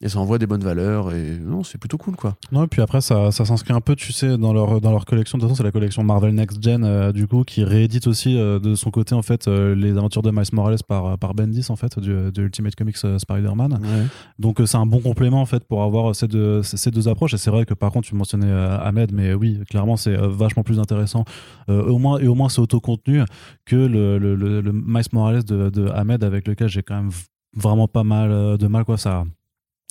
[0.06, 2.36] Et ça envoie des bonnes valeurs et non, c'est plutôt cool quoi.
[2.52, 5.06] Non, et puis après, ça, ça s'inscrit un peu, tu sais, dans leur, dans leur
[5.06, 5.40] collection.
[5.40, 8.38] De toute façon, c'est la collection Marvel Next Gen, euh, du coup, qui réédite aussi
[8.38, 11.66] euh, de son côté, en fait, euh, les aventures de Miles Morales par, par Bendis,
[11.70, 13.80] en fait, du, de Ultimate Comics Spider-Man.
[14.38, 17.34] Donc, c'est un bon complément, en fait, pour avoir ces deux, ces deux approches.
[17.34, 20.80] Et c'est vrai que, par contre, tu mentionnais Ahmed, mais oui, clairement, c'est vachement plus
[20.80, 21.26] intéressant.
[21.68, 23.24] Au moins, et au moins, c'est autocontenu
[23.66, 27.12] que le, le, le, le Miles Morales de, de Ahmed, avec lequel j'ai quand même
[27.58, 29.00] vraiment pas mal de mal, quoi.
[29.00, 29.24] Ça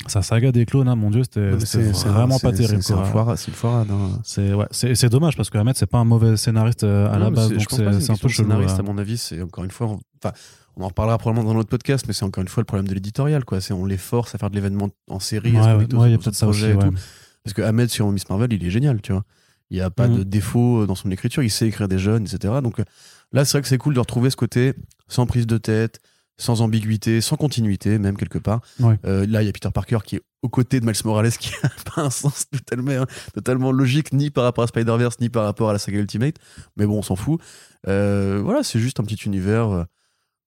[0.06, 2.82] Sa saga des clones, hein, mon dieu, c'était vraiment pas terrible.
[2.82, 3.88] C'est une foirade.
[3.90, 4.18] hein.
[4.24, 4.66] C'est ouais,
[5.08, 8.10] dommage parce que Ahmed c'est pas un mauvais scénariste euh, à Non, la base, c'est-
[8.10, 8.48] un peu chelou.
[8.50, 9.86] scénariste, à mon avis, c'est encore une fois.
[9.88, 10.34] on- Enfin,
[10.76, 12.94] on en reparlera probablement dans notre podcast, mais c'est encore une fois le problème de
[12.94, 13.60] l'éditorial, quoi.
[13.60, 15.52] C'est on les force à faire de l'événement en série.
[15.52, 16.64] Ouais, ouais, il y a peut-être ça aussi.
[17.44, 19.22] Parce que Ahmed sur Miss Marvel, il est génial, tu vois.
[19.70, 20.18] Il n'y a pas Mhm.
[20.18, 22.54] de défaut dans son écriture, il sait écrire des jeunes, etc.
[22.62, 22.84] Donc euh,
[23.32, 24.74] là, c'est vrai que c'est cool de retrouver ce côté
[25.08, 26.00] sans prise de tête,
[26.36, 28.60] sans ambiguïté, sans continuité, même quelque part.
[28.80, 28.98] Ouais.
[29.04, 31.52] Euh, là, il y a Peter Parker qui est aux côtés de Miles Morales, qui
[31.62, 35.70] n'a pas un sens totalement, totalement logique, ni par rapport à Spider-Verse, ni par rapport
[35.70, 36.36] à la saga Ultimate.
[36.76, 37.40] Mais bon, on s'en fout.
[37.86, 39.84] Euh, voilà, c'est juste un petit univers euh,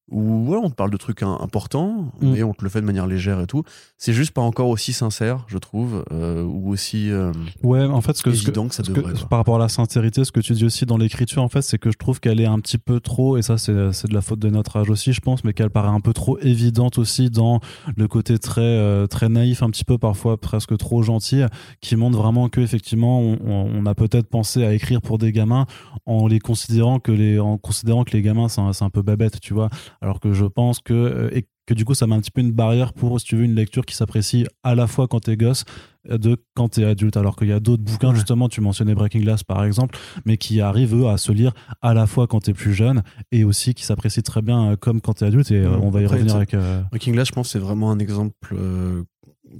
[0.10, 2.32] où voilà, on te parle de trucs importants, Mm.
[2.32, 3.63] mais on te le fait de manière légère et tout.
[3.98, 7.32] C'est juste pas encore aussi sincère, je trouve, euh, ou aussi euh,
[7.63, 9.13] Ouais, en fait, ce que, ce que- évident que ça ce que- devrait.
[9.13, 9.28] quoi.
[9.30, 11.78] par rapport à la sincérité, ce que tu dis aussi dans l'écriture, en fait, c'est
[11.78, 14.39] que je trouve qu'elle est un petit peu trop, et ça, c'est de la faute
[14.39, 17.60] de notre âge aussi, je pense, mais qu'elle paraît un peu trop évidente aussi dans
[17.96, 21.41] le côté très, euh, très naïf, un petit peu parfois presque trop gentil,
[21.82, 25.65] qui montre vraiment que effectivement, on, a peut-être pensé à écrire pour des gamins
[26.06, 29.02] en les considérant que les, en considérant que les gamins, c'est un, c'est un peu
[29.02, 29.70] babette, tu vois,
[30.02, 32.40] alors que je pense que euh, et que du coup, ça met un petit peu
[32.40, 35.36] une barrière pour, si tu veux, une lecture qui s'apprécie à la fois quand t'es
[35.36, 35.66] gosse
[36.10, 38.16] de quand t'es adulte, alors qu'il y a d'autres bouquins, Ouais.
[38.16, 41.94] justement, tu mentionnais Breaking Glass par exemple, mais qui arrivent eux à se lire à
[41.94, 45.16] la fois quand t'es plus jeune et aussi qui s'apprécient très bien euh, comme quand
[45.16, 45.80] t'es adulte, et euh, Ouais.
[45.82, 46.54] on va y revenir avec.
[46.54, 48.56] euh, Breaking Glass, je pense, c'est vraiment un exemple.
[48.58, 49.04] euh,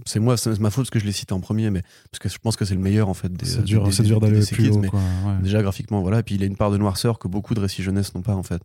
[0.06, 2.30] c'est moi, c'est ma faute parce que je l'ai cité en premier, mais parce que
[2.30, 3.32] je pense que c'est le meilleur en fait.
[3.34, 4.80] Des, c'est dur, des- dur d'aller plus haut.
[4.80, 5.42] mais quoi, ouais.
[5.44, 6.20] déjà graphiquement, voilà.
[6.20, 8.36] Et puis il a une part de noirceur que beaucoup de récits jeunesse n'ont pas
[8.36, 8.62] en fait.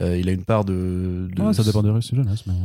[0.00, 1.28] Euh, il a une part de.
[1.34, 2.54] de- Ouais, ça dépend des récits jeunesse, mais.
[2.54, 2.60] mais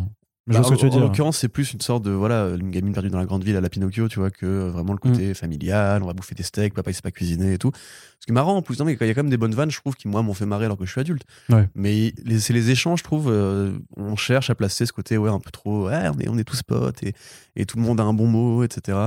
[0.47, 1.07] je Bah, vois ce que tu veux en- En dire.
[1.07, 3.61] l'occurrence, c'est plus une sorte de voilà, une gamine perdue dans la grande ville à
[3.61, 5.11] la Pinocchio, tu vois, que euh, vraiment le Mm.
[5.11, 7.71] côté familial, on va bouffer des steaks, papa il sait pas cuisiner et tout.
[8.19, 9.53] Ce qui est marrant en plus, non, mais il y a quand même des bonnes
[9.55, 11.23] vannes, je trouve, qui moi m'ont fait marrer alors que je suis adulte.
[11.49, 11.67] Ouais.
[11.75, 15.39] Mais c'est les échanges, je trouve, euh, on cherche à placer ce côté ouais un
[15.39, 17.13] peu trop, ouais, on est on est tous potes et,
[17.57, 18.97] et tout le monde a un bon mot, etc.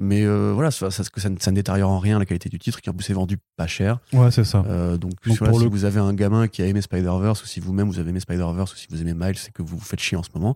[0.00, 2.58] Mais euh, voilà, ça, ça, ça, ne- ça ne détériore en rien la qualité du
[2.60, 3.98] titre, qui en plus est vendu pas cher.
[4.12, 4.64] Ouais, c'est ça.
[4.68, 7.46] Euh, donc, Donc, voilà, si le- vous avez un gamin qui a aimé Spider-Verse, ou
[7.46, 9.84] si vous-même vous avez aimé Spider-Verse, ou si vous aimez Miles et que vous vous
[9.84, 10.54] faites chier en ce moment,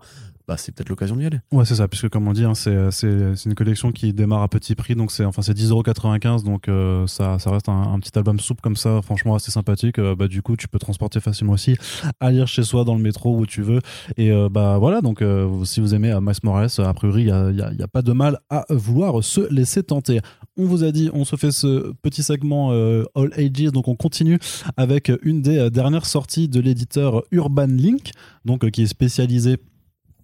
[0.48, 1.38] bah, c'est peut-être l'occasion d'y aller.
[1.52, 2.72] Ouais, c'est ça, puisque comme on dit, hein, c'est
[3.44, 7.38] une collection qui démarre à petit prix, donc c'est enfin, c'est 10,95€, donc euh, ça,
[7.38, 9.98] ça reste un, petit album souple comme ça, franchement assez sympathique.
[9.98, 11.76] Euh, bah, du coup, tu peux transporter facilement aussi
[12.20, 13.80] à lire chez soi, dans le métro, où tu veux.
[14.16, 15.22] Et euh, bah voilà, donc
[15.64, 18.64] si vous aimez Miles Morales, a priori, il n'y a, a- pas de mal à
[18.70, 20.20] vouloir se laisser tenter.
[20.56, 24.38] On vous a dit, on se fait ce petit segment All Ages, donc on continue
[24.76, 28.10] avec une des dernières sorties de l'éditeur Urban Link,
[28.44, 29.58] donc qui est spécialisé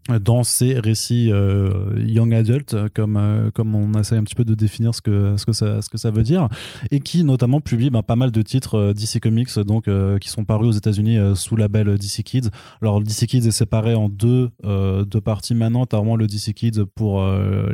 [0.08, 1.68] dans ces récits euh,
[1.98, 5.36] young adult, euh, comme, euh, comme on essaie un petit peu de définir ce que,
[5.36, 6.48] ce que, ça, ce que ça veut dire,
[6.90, 9.88] et qui notamment publie ben, pas mal de titres DC Comics donc,
[10.20, 12.48] qui sont parus aux États-Unis sous label DC Kids.
[12.80, 15.86] Alors, DC Kids est séparé en deux, deux parties maintenant.
[15.86, 17.24] T'as vraiment le DC Kids pour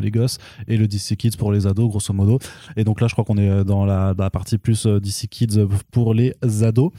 [0.01, 2.39] les gosses et le DC Kids pour les ados, grosso modo.
[2.77, 6.15] Et donc là, je crois qu'on est dans la, la partie plus DC Kids pour
[6.15, 6.93] les ados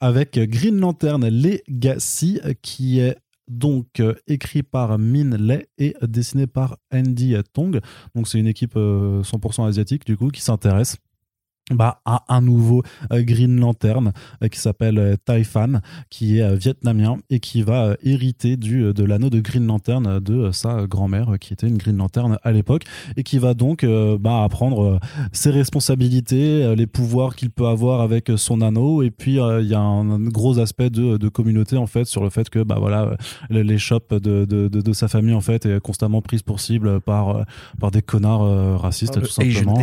[0.00, 3.16] avec Green Lantern Legacy qui est
[3.48, 7.80] donc euh, écrit par Min Lei et dessiné par Andy Tong.
[8.14, 10.96] Donc c'est une équipe euh, 100% asiatique du coup qui s'intéresse
[11.72, 16.56] bah, à un nouveau euh, Green Lantern euh, qui s'appelle euh, Tai Fan, qui est
[16.56, 21.52] vietnamien et qui va hériter du, de l'anneau de Green Lantern de sa grand-mère, qui
[21.52, 22.84] était une Green Lantern à l'époque,
[23.16, 25.00] et qui va donc bah, apprendre
[25.32, 29.80] ses responsabilités, les pouvoirs qu'il peut avoir avec son anneau, et puis il y a
[29.80, 33.16] un, gros aspect de, de communauté en fait sur le fait que bah voilà
[33.50, 37.44] les, shops de, de, de, sa famille en fait est constamment prise pour cible par,
[37.80, 39.78] par des connards racistes tout simplement.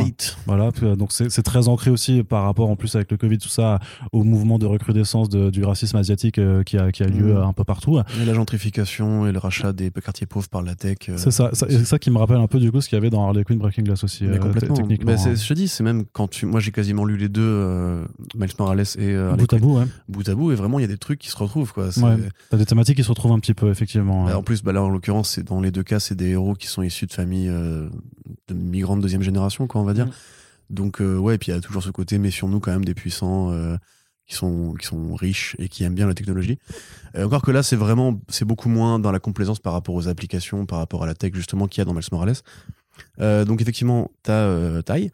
[0.45, 3.49] Voilà, donc c'est c'est très ancré aussi par rapport en plus avec le Covid, tout
[3.49, 3.79] ça,
[4.11, 7.37] au mouvement de recrudescence de- du racisme asiatique euh, qui, a, qui a lieu Mhm.
[7.37, 7.99] euh, un peu partout.
[8.21, 10.97] Et la gentrification et le rachat des quartiers pauvres par la tech.
[11.09, 12.99] euh, C'est ça, c'est ça qui me rappelle un peu du coup ce qu'il y
[12.99, 14.75] avait dans Harley Quinn Breaking Glass aussi, Mais complètement.
[14.75, 15.11] techniquement.
[15.11, 15.35] Mais hein.
[15.35, 16.45] je te dis, c'est même quand tu.
[16.45, 18.03] Moi, j'ai quasiment lu les deux, euh,
[18.35, 19.85] Miles Morales et Harley bout à bout, ouais.
[20.09, 21.85] bout à bout, et vraiment, il y a des trucs qui se retrouvent, quoi.
[21.97, 22.17] Ouais.
[22.49, 24.25] T'as des thématiques qui se retrouvent un petit peu, effectivement.
[24.25, 26.53] Bah, en plus, bah, là, en l'occurrence, c'est dans les deux cas, c'est des héros
[26.53, 27.51] qui sont issus de familles
[28.47, 30.05] de migrants de deuxième génération, quoi, on va dire.
[30.07, 30.11] Mhm.
[30.73, 32.93] Donc, euh, ouais, et puis il y a toujours ce côté, méfions-nous quand même des
[32.93, 33.77] puissants euh,
[34.27, 36.57] qui, sont, qui sont riches et qui aiment bien la technologie.
[37.15, 40.07] Euh, encore que là, c'est vraiment, c'est beaucoup moins dans la complaisance par rapport aux
[40.07, 42.35] applications, par rapport à la tech, justement, qu'il y a dans Miles Morales.
[43.19, 45.11] Euh, donc, effectivement, t'as euh, Tai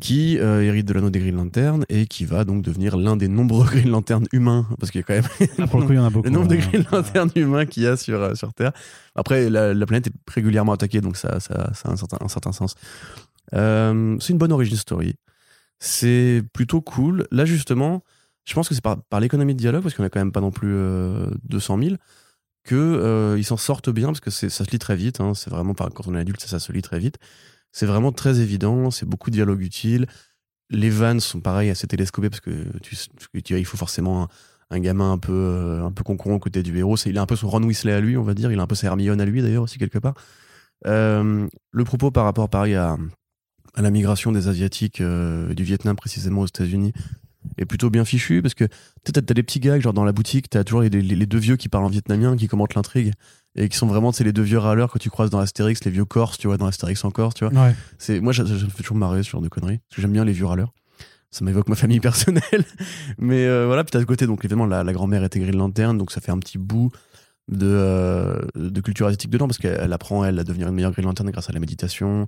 [0.00, 3.64] qui hérite de l'anneau des Green Lantern et qui va donc devenir l'un des nombreux
[3.70, 5.98] Green Lantern humains, parce qu'il y a quand même Ah, pour le coup, il y
[6.00, 6.24] en a beaucoup.
[6.28, 6.60] le nombre de ouais.
[6.60, 8.72] Green Lantern humains qu'il y a sur, sur Terre.
[9.14, 12.28] Après, la, la planète est régulièrement attaquée, donc ça, ça, ça a un certain, un
[12.28, 12.74] certain sens.
[13.54, 15.14] Euh, c'est une bonne origin story.
[15.78, 17.26] C'est plutôt cool.
[17.30, 18.02] Là, justement,
[18.44, 20.40] je pense que c'est par, par l'économie de dialogue, parce qu'on a quand même pas
[20.40, 21.94] non plus euh, 200 000.
[22.64, 25.20] que euh, ils s'en sortent bien parce que ça se lit très vite.
[25.20, 25.34] hein.
[25.34, 27.18] c'est vraiment quand on est adulte, ça, se lit très vite.
[27.72, 28.90] C'est vraiment très évident.
[28.90, 30.06] C'est beaucoup de dialogues utiles.
[30.70, 32.50] Les vannes sont pareil assez télescopées parce que
[33.34, 34.28] il faut forcément
[34.70, 36.96] un, gamin un peu un peu concurrent aux côtés du héros.
[37.06, 38.50] Il a un peu son Ron Weasley à lui, on va dire.
[38.52, 40.14] Il a un peu sa Hermione à lui d'ailleurs aussi quelque part.
[40.86, 42.96] Euh, le propos par rapport pareil à,
[43.74, 46.92] à la migration des asiatiques euh, du Vietnam précisément aux États-Unis
[47.58, 48.64] est plutôt bien fichu parce que
[49.04, 51.38] t'as, t'as des petits gags genre dans la boutique t'as toujours les, les- les deux
[51.38, 53.12] vieux qui parlent en vietnamien qui commentent l'intrigue
[53.56, 55.84] et qui sont vraiment tu sais, les deux vieux râleurs que tu croises dans Astérix
[55.84, 57.52] les vieux Corses tu vois dans Astérix en Corse tu vois.
[57.66, 57.74] Ouais.
[57.98, 60.12] c'est moi ça ça me fait toujours marrer ce genre de conneries parce que j'aime
[60.12, 60.72] bien les vieux râleurs.
[61.30, 62.64] Ça m'évoque ma famille personnelle.
[63.18, 65.98] Mais euh, voilà puis t'as de côté donc évidemment la, la grand-mère était Green Lantern
[65.98, 66.90] donc ça fait un petit bout
[67.48, 70.92] de, euh, de culture asiatique dedans parce qu'elle elle apprend elle à devenir une meilleure
[70.92, 72.26] Green Lantern grâce à la méditation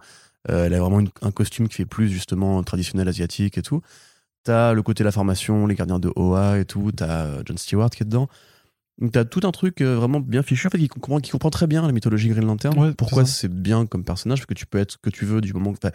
[0.49, 3.81] elle a vraiment une- un costume qui fait plus justement traditionnel asiatique et tout.
[4.45, 6.93] T'as le côté de la formation les gardiens de Oa et tout.
[6.93, 8.29] T'as euh, John Stewart qui est dedans.
[8.99, 10.69] Donc t'as tout un truc euh, vraiment bien fichu.
[10.69, 12.79] En fait qui comprend, qui comprend très bien la mythologie Green Lantern.
[12.79, 14.39] Ouais, pourquoi c'est bien comme personnage?
[14.39, 15.95] Parce que tu peux être ce que tu veux du moment que enfin,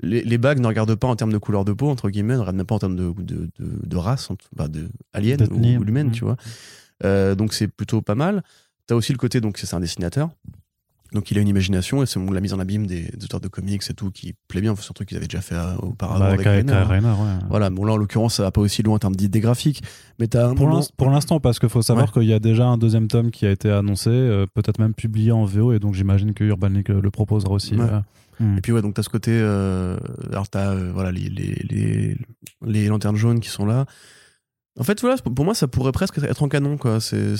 [0.00, 2.38] les, les bagues ne regardent pas en termes de couleur de peau entre guillemets ne
[2.40, 5.42] regardent même pas en termes de, de, de, de race en tout- bah, de alien
[5.50, 6.12] ou, ou humaine Mhm.
[6.12, 6.36] tu vois.
[7.04, 8.42] Euh, donc c'est plutôt pas mal.
[8.86, 10.30] T'as aussi le côté donc c'est un dessinateur
[11.12, 13.48] donc il a une imagination et c'est la mise en abîme des, des auteurs de
[13.48, 16.20] comics et tout qui plaît bien c'est un truc qu'ils avaient déjà fait euh, auparavant
[16.20, 16.72] Bah, avec Rainer,
[17.08, 17.38] ouais.
[17.48, 19.82] voilà bon là en l'occurrence ça va pas aussi loin en termes d'idées graphiques
[20.18, 23.06] mais un Pour moment- l'instant, parce qu'il faut savoir qu'il y a déjà un deuxième
[23.08, 26.42] tome qui a été annoncé, euh, peut-être même publié en VO, et donc j'imagine que
[26.42, 27.76] Urban League le, le proposera aussi.
[27.76, 27.86] Ouais.
[27.88, 28.00] euh.
[28.40, 28.58] Hmm.
[28.58, 29.96] Et puis ouais, donc t'as ce côté, euh,
[30.30, 32.16] alors t'as euh, voilà les, les, les,
[32.66, 33.86] les lanternes jaunes qui sont là.
[34.78, 37.00] En fait voilà, pour moi ça pourrait presque être en canon quoi.
[37.00, 37.36] C'est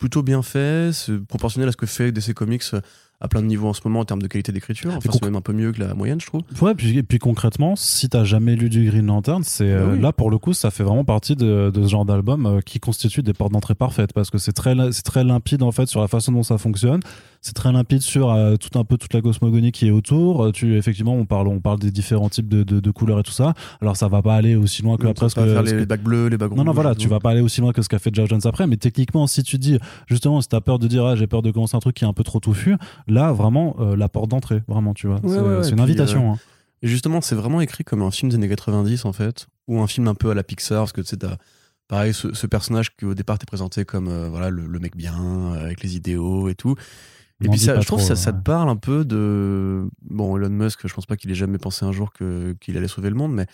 [0.00, 2.80] plutôt bien fait, c'est proportionnel à ce que fait DC Comics euh,
[3.20, 4.92] à plein de niveaux en ce moment en termes de qualité d'écriture.
[4.96, 6.42] Enfin c'est même un peu mieux que la moyenne je trouve.
[6.62, 9.92] Ouais, puis, et puis concrètement, si t'as jamais lu du Green Lantern, c'est euh, Ah
[9.94, 10.00] oui.
[10.00, 12.80] là pour le coup, ça fait vraiment partie de, de ce genre d'album euh, qui
[12.80, 16.00] constitue des portes d'entrée parfaites parce que c'est très c'est très limpide en fait sur
[16.00, 17.00] la façon dont ça fonctionne.
[17.42, 20.44] C'est très limpide sur euh, tout un peu toute la cosmogonie qui est autour.
[20.44, 23.22] Euh, Tu effectivement, on parle on parle des différents types de, de, de couleurs et
[23.22, 23.54] tout ça.
[23.80, 26.02] Alors ça va pas aller aussi loin que après ce que, les, que- les bagues
[26.02, 27.98] bleues, les bagues non, non, voilà, tu vas pas aller aussi loin que ce qu'a
[27.98, 31.04] fait Geoff Jones après, mais techniquement, si tu dis, justement, si t'as peur de dire,
[31.06, 32.76] ah, j'ai peur de commencer un truc qui est un peu trop touffu,
[33.10, 35.16] là, vraiment, euh, la porte d'entrée, vraiment, tu vois.
[35.16, 36.32] Ouais, c'est ouais, une puis, invitation.
[36.32, 36.38] hein.
[36.82, 39.86] Et justement, c'est vraiment écrit comme un film des années 90 en fait, ou un
[39.86, 41.18] film un peu à la Pixar, parce que tu sais,
[41.88, 44.96] pareil ce, ce personnage qui au départ t'est présenté comme euh, voilà le, le mec
[44.96, 46.76] bien euh, avec les idéaux et tout.
[47.42, 50.50] Et puis ça, je trouve que ça, ça te parle un peu de bon Elon
[50.50, 50.86] Musk.
[50.86, 53.46] Je pense pas qu'il ait jamais pensé un jour qu'il allait sauver le monde, mais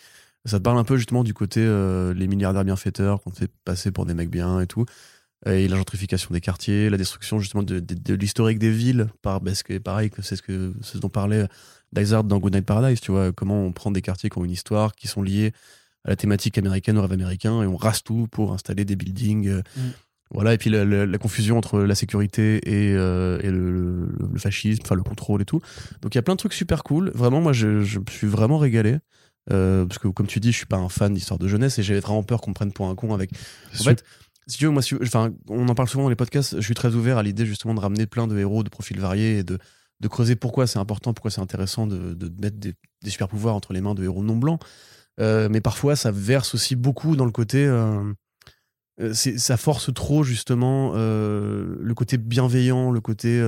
[0.44, 3.92] ça te parle un peu justement du côté euh, les milliardaires bienfaiteurs qu'on fait passer
[3.92, 4.86] pour des mecs bien et tout.
[5.44, 9.40] Et la gentrification des quartiers, la destruction justement de, de- de l'historique des villes, par,
[9.42, 11.46] parce que pareil, que c'est ce, que, ce dont parlait
[11.92, 14.50] Dysart dans Good Night Paradise, tu vois, comment on prend des quartiers qui ont une
[14.50, 15.52] histoire, qui sont liés
[16.04, 19.48] à la thématique américaine, au rêve américain, et on rase tout pour installer des buildings.
[19.48, 19.80] euh, Mm.
[20.32, 24.08] Voilà, et puis la, la- la confusion entre la sécurité et, euh, et le, le-
[24.32, 25.60] le fascisme, enfin le contrôle et tout.
[26.02, 27.12] Donc il y a plein de trucs super cool.
[27.14, 28.98] Vraiment, moi, je, je me suis vraiment régalé.
[29.52, 31.84] Euh, parce que, comme tu dis, je suis pas un fan d'histoire de jeunesse et
[31.84, 33.30] j'avais vraiment peur qu'on me prenne pour un con avec.
[33.78, 34.02] En fait,
[34.46, 36.56] si tu moi, enfin, on en parle souvent dans les podcasts.
[36.56, 39.38] Je suis très ouvert à l'idée justement de ramener plein de héros de profils variés
[39.38, 39.58] et de,
[40.00, 43.54] de creuser pourquoi c'est important, pourquoi c'est intéressant de, de mettre des, des super pouvoirs
[43.54, 44.60] entre les mains de héros non blancs.
[45.18, 47.64] Euh, mais parfois, ça verse aussi beaucoup dans le côté.
[47.64, 48.12] euh,
[49.00, 53.42] euh, ça force trop justement le côté bienveillant, le côté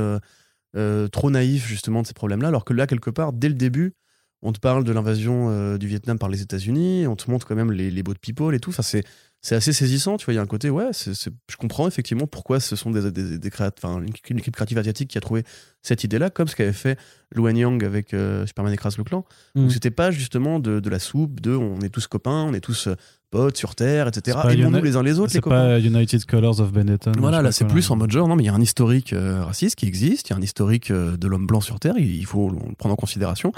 [1.12, 2.48] trop naïf justement de ces problèmes-là.
[2.48, 3.94] Alors que là, quelque part, dès le début,
[4.42, 7.72] on te parle de l'invasion du Vietnam par les États-Unis, on te montre quand même
[7.72, 8.70] les, les boat people et tout.
[8.70, 9.04] Enfin, c'est
[9.40, 10.34] c'est assez saisissant, tu vois.
[10.34, 13.10] Il y a un côté, ouais, c'est c'est- je comprends effectivement pourquoi ce sont des,
[13.12, 15.44] des, enfin, une, équipe créative asiatique qui a trouvé
[15.82, 16.98] cette idée-là, comme ce qu'avait fait
[17.34, 19.24] Luan Yang avec euh, Superman écrase le clan.
[19.54, 19.60] Mm.
[19.62, 22.60] Donc c'était pas justement de, de la soupe, de on est tous copains, on est
[22.60, 22.96] tous euh,
[23.30, 24.38] potes sur Terre, etc.
[24.42, 25.68] C'est Uni- les uns les autres, les C'est copains.
[25.68, 27.12] pas United Colors of Benetton.
[27.18, 29.44] Voilà, là c'est plus en mode genre, non, mais il y a un historique euh,
[29.44, 32.16] raciste qui existe, il y a un historique euh, de l'homme blanc sur Terre, il,
[32.16, 33.52] il faut le prendre en considération.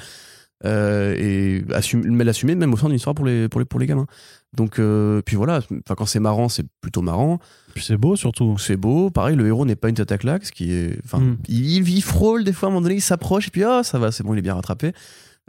[0.66, 3.86] Euh, et mais l'assumer même au sein d'une histoire pour les, pour les, pour les
[3.86, 4.06] gamins.
[4.54, 5.60] Donc, euh, puis voilà,
[5.96, 7.38] quand c'est marrant, c'est plutôt marrant.
[7.74, 8.58] Puis c'est beau surtout.
[8.58, 9.08] C'est beau.
[9.10, 10.98] Pareil, le héros n'est pas une tête à claque, ce qui est.
[11.04, 11.36] Enfin, Mm.
[11.48, 13.98] il, il frôle des fois, à un moment donné, il s'approche, et puis ah, ça
[13.98, 14.92] va, c'est bon, il est bien rattrapé.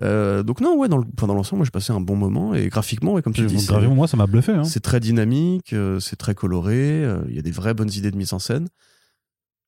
[0.03, 2.53] Euh, donc, non, ouais, dans le- enfin, dans l'ensemble, moi j'ai passé un bon moment,
[2.55, 3.55] et graphiquement, ouais, comme tu dis,
[3.95, 4.53] moi, ça m'a bluffé.
[4.53, 4.63] hein.
[4.63, 8.33] c'est très dynamique, c'est très coloré, il y a des vraies bonnes idées de mise
[8.33, 8.67] en scène.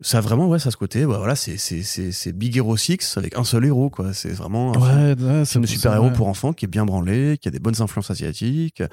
[0.04, 2.56] Ça a vraiment, ouais, ça a ce côté, bah, voilà, c'est, c'est, c'est, c'est Big
[2.58, 4.14] Hero 6 avec un seul héros, quoi.
[4.14, 6.14] C'est vraiment un film- Ouais, ouais, film de super-héros ouais.
[6.14, 8.84] pour enfants qui est bien branlé, qui a des bonnes influences asiatiques,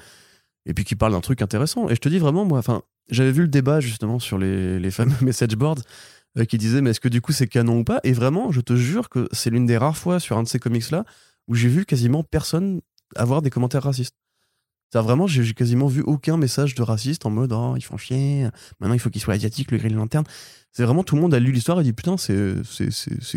[0.65, 1.89] et puis qui parle d'un truc intéressant.
[1.89, 4.91] Et je te dis vraiment, moi, enfin, j'avais vu le débat justement sur les, les
[4.91, 5.79] fameux message boards
[6.37, 7.99] euh, qui disaient, mais est-ce que du coup c'est canon ou pas?
[8.03, 10.59] Et vraiment, je te jure que c'est l'une des rares fois sur un de ces
[10.59, 11.03] comics-là
[11.47, 12.79] où j'ai vu quasiment personne
[13.17, 14.15] avoir des commentaires racistes.
[14.93, 18.47] C'est vraiment, j'ai quasiment vu aucun message de raciste en mode oh, ils font chier,
[18.79, 20.25] maintenant il faut qu'il soit asiatique, le grill lanterne.
[20.73, 22.55] C'est vraiment tout le monde a lu l'histoire et dit putain, c'est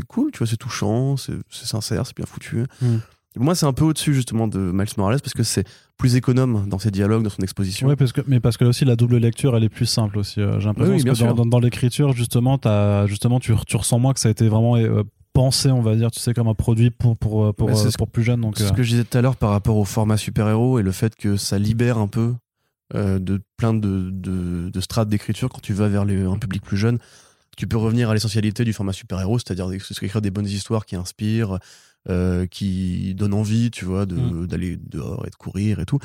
[0.09, 2.65] cool, tu vois, c'est touchant, c'est sincère, c'est bien foutu.
[2.81, 2.97] Mm.
[3.37, 5.65] Et Moi, c'est un peu au-dessus justement de Miles Morales parce que c'est
[5.97, 7.89] plus économe dans ses dialogues, dans son exposition.
[7.89, 10.19] Ouais, parce que, mais parce que là aussi la double lecture elle est plus simple
[10.19, 10.41] aussi.
[10.41, 11.35] euh, J'ai l'impression Oui, oui, que dans, sûr.
[11.35, 14.77] dans, dans l'écriture justement, as, justement tu, tu ressens moins que ça a été vraiment
[14.77, 15.03] euh,
[15.35, 17.91] pensé, on va dire, tu sais, comme un produit pour, pour, pour, Mais c'est euh,
[17.99, 18.51] pour plus jeunes.
[18.57, 20.82] C'est euh, ce que je disais tout à l'heure par rapport au format super-héros et
[20.82, 22.35] le fait que ça libère un peu
[22.95, 26.62] euh, de plein de, de, de strates d'écriture quand tu vas vers les- un public
[26.62, 26.99] plus jeune.
[27.57, 31.59] Tu peux revenir à l'essentialité du format super-héros, c'est-à-dire écrire des bonnes histoires qui inspirent,
[32.09, 34.47] euh, qui donnent envie, tu vois, de- Mm.
[34.47, 35.99] d'aller dehors et de courir et tout.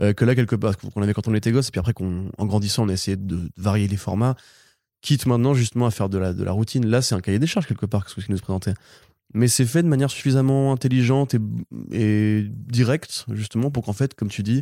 [0.00, 2.30] Euh, que là, quelque part, qu'on avait quand on était gosse, et puis après, qu'on,
[2.38, 4.34] en grandissant, on a essayé de, de varier les formats,
[5.02, 6.86] quitte maintenant justement à faire de la, de la routine.
[6.86, 8.74] Là, c'est un cahier des charges quelque part, ce qu'il nous présentait.
[9.32, 11.38] Mais c'est fait de manière suffisamment intelligente et,
[11.92, 14.60] et directe, justement, pour qu'en fait, comme tu dis,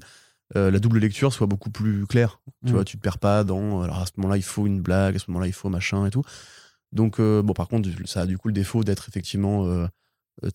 [0.57, 2.41] euh, la double lecture soit beaucoup plus claire.
[2.65, 2.75] Tu Mm.
[2.75, 3.83] vois, tu te perds pas dans.
[3.83, 6.11] Alors à ce moment-là, il faut une blague, à ce moment-là, il faut machin et
[6.11, 6.23] tout.
[6.93, 9.87] Donc, euh, bon, par contre, ça a du coup le défaut d'être effectivement euh,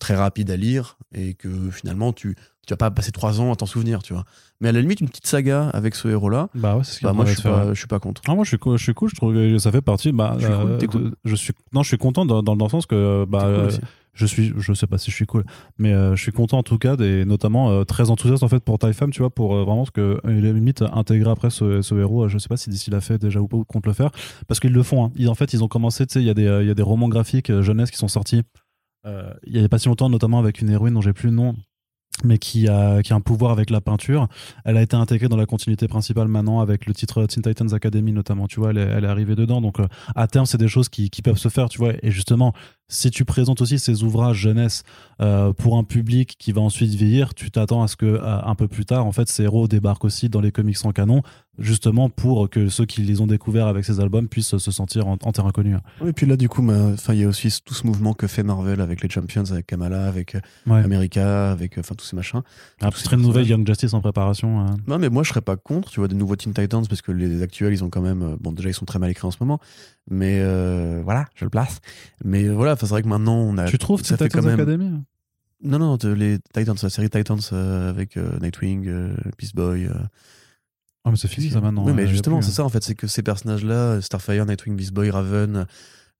[0.00, 3.56] très rapide à lire et que finalement, tu tu vas pas passer trois ans à
[3.56, 4.24] t'en souvenir, tu vois.
[4.60, 7.12] Mais à la limite, une petite saga avec ce héros-là, bah ouais, c'est ce bah,
[7.12, 8.22] moi, je suis, faire, pas, je suis pas contre.
[8.26, 10.36] Ah, moi je suis cool, je suis cool, je trouve que ça fait partie bah,
[10.38, 11.14] Je suis cool, euh, cool.
[11.24, 13.70] je suis non, je suis content dans, dans, dans le sens que bah euh,
[14.14, 15.44] je suis je sais pas si je suis cool
[15.76, 18.60] mais euh, je suis content en tout cas et notamment euh, très enthousiaste en fait
[18.60, 21.50] pour Typham tu vois pour euh, vraiment ce que euh, il est limite intégrer après
[21.50, 23.64] ce, ce héros euh, je sais pas si d'ici l'a fait déjà ou pas ou
[23.64, 24.10] compte le faire
[24.46, 25.12] parce qu'ils le font hein.
[25.16, 26.70] ils, en fait ils ont commencé tu sais il y a des euh, il y
[26.70, 28.42] a des romans graphiques euh, jeunesse qui sont sortis euh,
[29.46, 31.54] il y a pas si longtemps notamment avec une héroïne dont j'ai plus le nom
[32.22, 34.28] mais qui a, qui a un pouvoir avec la peinture.
[34.64, 38.12] Elle a été intégrée dans la continuité principale maintenant avec le titre Teen Titans Academy
[38.12, 39.60] notamment, tu vois, elle est, elle est arrivée dedans.
[39.60, 41.92] Donc euh, à terme, c'est des choses qui, qui peuvent se faire, tu vois.
[42.02, 42.52] Et justement,
[42.88, 44.82] si tu présentes aussi ces ouvrages jeunesse
[45.20, 48.54] euh, pour un public qui va ensuite vieillir, tu t'attends à ce que euh, un
[48.54, 51.22] peu plus tard, en fait, ces héros débarquent aussi dans les comics en canon,
[51.58, 55.16] justement pour que ceux qui les ont découverts avec ces albums puissent se sentir en,
[55.22, 55.76] en terrain connu.
[56.00, 56.62] Oui, et puis là, du coup,
[57.08, 60.06] il y a aussi tout ce mouvement que fait Marvel avec les Champions, avec Kamala,
[60.06, 60.82] avec euh, Ouais.
[60.82, 62.42] America, avec enfin tous ces machins.
[62.80, 63.46] Un tous ces très nouvelle.
[63.46, 64.60] Young Justice en préparation.
[64.66, 64.70] euh.
[64.86, 67.12] Non, mais moi, je serais pas contre, tu vois, des nouveaux Teen Titans, parce que
[67.12, 68.36] les actuels, ils ont quand même.
[68.40, 69.58] Bon, déjà, ils sont très mal écrits en ce moment.
[70.10, 71.80] Mais euh, voilà, je le place.
[72.24, 73.64] Mais euh, voilà, c'est vrai que maintenant, on a.
[73.66, 74.60] Tu trouves ça fait quand même.
[74.60, 74.90] Academy
[75.62, 79.86] Non, non, les Titans, la série Titans euh, avec euh, Nightwing, euh, Beast Boy.
[79.86, 79.92] euh,
[81.04, 81.84] Ah, mais c'est fini ça maintenant.
[81.86, 84.92] Oui, mais a justement, c'est ça en fait, c'est que ces personnages-là, Starfire, Nightwing, Beast
[84.92, 85.66] Boy, Raven,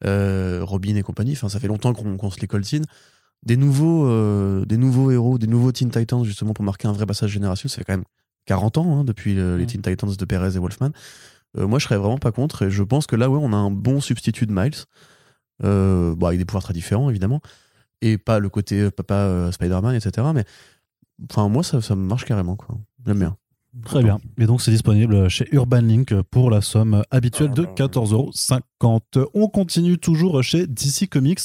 [0.03, 2.85] Robin et compagnie, enfin, ça fait longtemps qu'on se les coltine.
[3.45, 7.31] Des nouveaux, des nouveaux héros, des nouveaux Teen Titans, justement, pour marquer un vrai passage
[7.31, 8.05] générationnel, ça fait quand même
[8.47, 9.67] 40 ans hein, depuis les.
[9.67, 10.91] Teen Titans de Perez et Wolfman.
[11.57, 13.71] Moi, je serais vraiment pas contre, et je pense que là, ouais, on a un
[13.71, 14.75] bon substitut de Miles,
[15.63, 17.41] euh, bon, avec des pouvoirs très différents, évidemment,
[18.01, 20.27] et pas le côté euh, papa euh, Spider-Man, etc.
[20.35, 20.45] Mais
[21.31, 22.77] enfin, moi, ça, ça me marche carrément, quoi.
[23.07, 23.37] J'aime bien.
[23.85, 24.21] Très bien.
[24.39, 29.27] Et donc, c'est disponible chez Urban Link pour la somme habituelle de 14,50€.
[29.35, 31.41] On continue toujours chez DC Comics.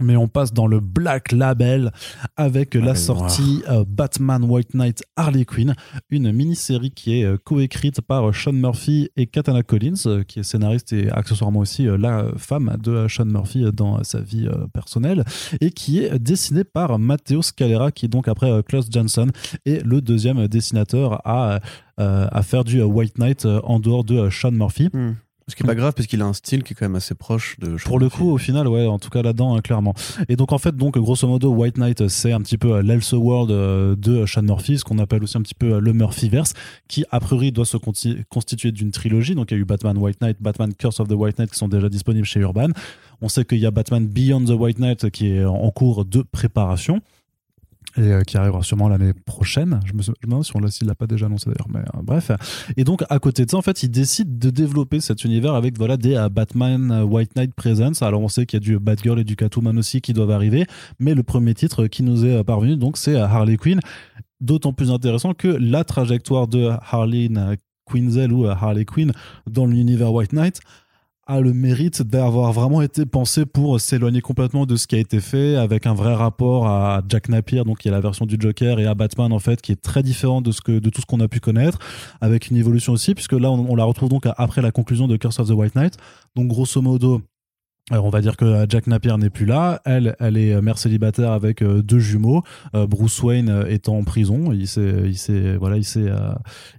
[0.00, 1.90] Mais on passe dans le Black Label
[2.36, 5.74] avec la sortie euh, Batman White Knight Harley Quinn,
[6.10, 10.42] une mini-série qui est euh, coécrite par Sean Murphy et Katana Collins, euh, qui est
[10.42, 14.46] scénariste et accessoirement aussi euh, la femme de euh, Sean Murphy euh, dans sa vie
[14.46, 15.24] euh, personnelle,
[15.60, 19.28] et qui est dessinée par Matteo Scalera, qui est donc après euh, Klaus Johnson
[19.64, 21.60] et le deuxième dessinateur à,
[22.00, 24.90] euh, à faire du euh, White Knight euh, en dehors de euh, Sean Murphy.
[25.48, 27.14] Ce qui est pas grave parce qu'il a un style qui est quand même assez
[27.14, 27.76] proche de.
[27.84, 29.94] Pour le coup, au final, ouais, en tout cas là-dedans, hein, clairement.
[30.28, 33.52] Et donc en fait, donc grosso modo, White Knight, c'est un petit peu euh, l'Elseworld
[33.52, 36.54] euh, de Sean Murphy, ce qu'on appelle aussi un petit peu euh, le Murphyverse,
[36.88, 39.36] qui a priori doit se constituer d'une trilogie.
[39.36, 41.58] Donc il y a eu Batman White Knight, Batman Curse of the White Knight qui
[41.58, 42.70] sont déjà disponibles chez Urban.
[43.20, 46.22] On sait qu'il y a Batman Beyond the White Knight qui est en cours de
[46.22, 47.02] préparation
[47.96, 49.80] et euh, qui arrivera sûrement l'année prochaine.
[49.84, 52.30] Je me, je me demande si on l'a, pas déjà annoncé d'ailleurs, mais euh, bref.
[52.76, 55.76] Et donc à côté de ça, en fait, il décide de développer cet univers avec
[55.78, 58.02] voilà des euh, Batman White Knight Presents.
[58.02, 60.66] Alors on sait qu'il y a du Batgirl et du Catwoman aussi qui doivent arriver,
[60.98, 63.80] mais le premier titre qui nous est parvenu, donc c'est Harley Quinn.
[64.40, 67.30] D'autant plus intéressant que la trajectoire de Harley
[67.90, 69.12] Quinzel ou Harley Quinn
[69.50, 70.60] dans l'univers White Knight
[71.26, 75.20] a le mérite d'avoir vraiment été pensé pour s'éloigner complètement de ce qui a été
[75.20, 78.78] fait avec un vrai rapport à Jack Napier donc qui est la version du Joker
[78.78, 81.06] et à Batman en fait qui est très différent de ce que de tout ce
[81.06, 81.78] qu'on a pu connaître
[82.20, 85.40] avec une évolution aussi puisque là on, la retrouve donc après la conclusion de Curse
[85.40, 85.96] of the White Knight.
[86.36, 87.22] Donc grosso modo
[87.92, 89.80] Euh, on va dire que Jack Napier n'est plus là.
[89.84, 92.42] Elle, elle est mère célibataire avec euh, deux jumeaux.
[92.74, 96.10] Euh, Bruce Wayne étant en prison, il s'est, il s'est, voilà, il s'est,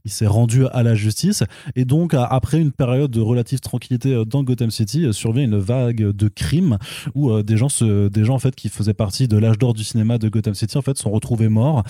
[0.03, 1.43] il s'est rendu à la justice.
[1.75, 6.27] Et donc, après une période de relative tranquillité dans Gotham City, survient une vague de
[6.27, 6.77] crimes
[7.15, 9.83] où des gens, se, des gens en fait qui faisaient partie de l'âge d'or du
[9.83, 11.83] cinéma de Gotham City, en fait, sont retrouvés morts,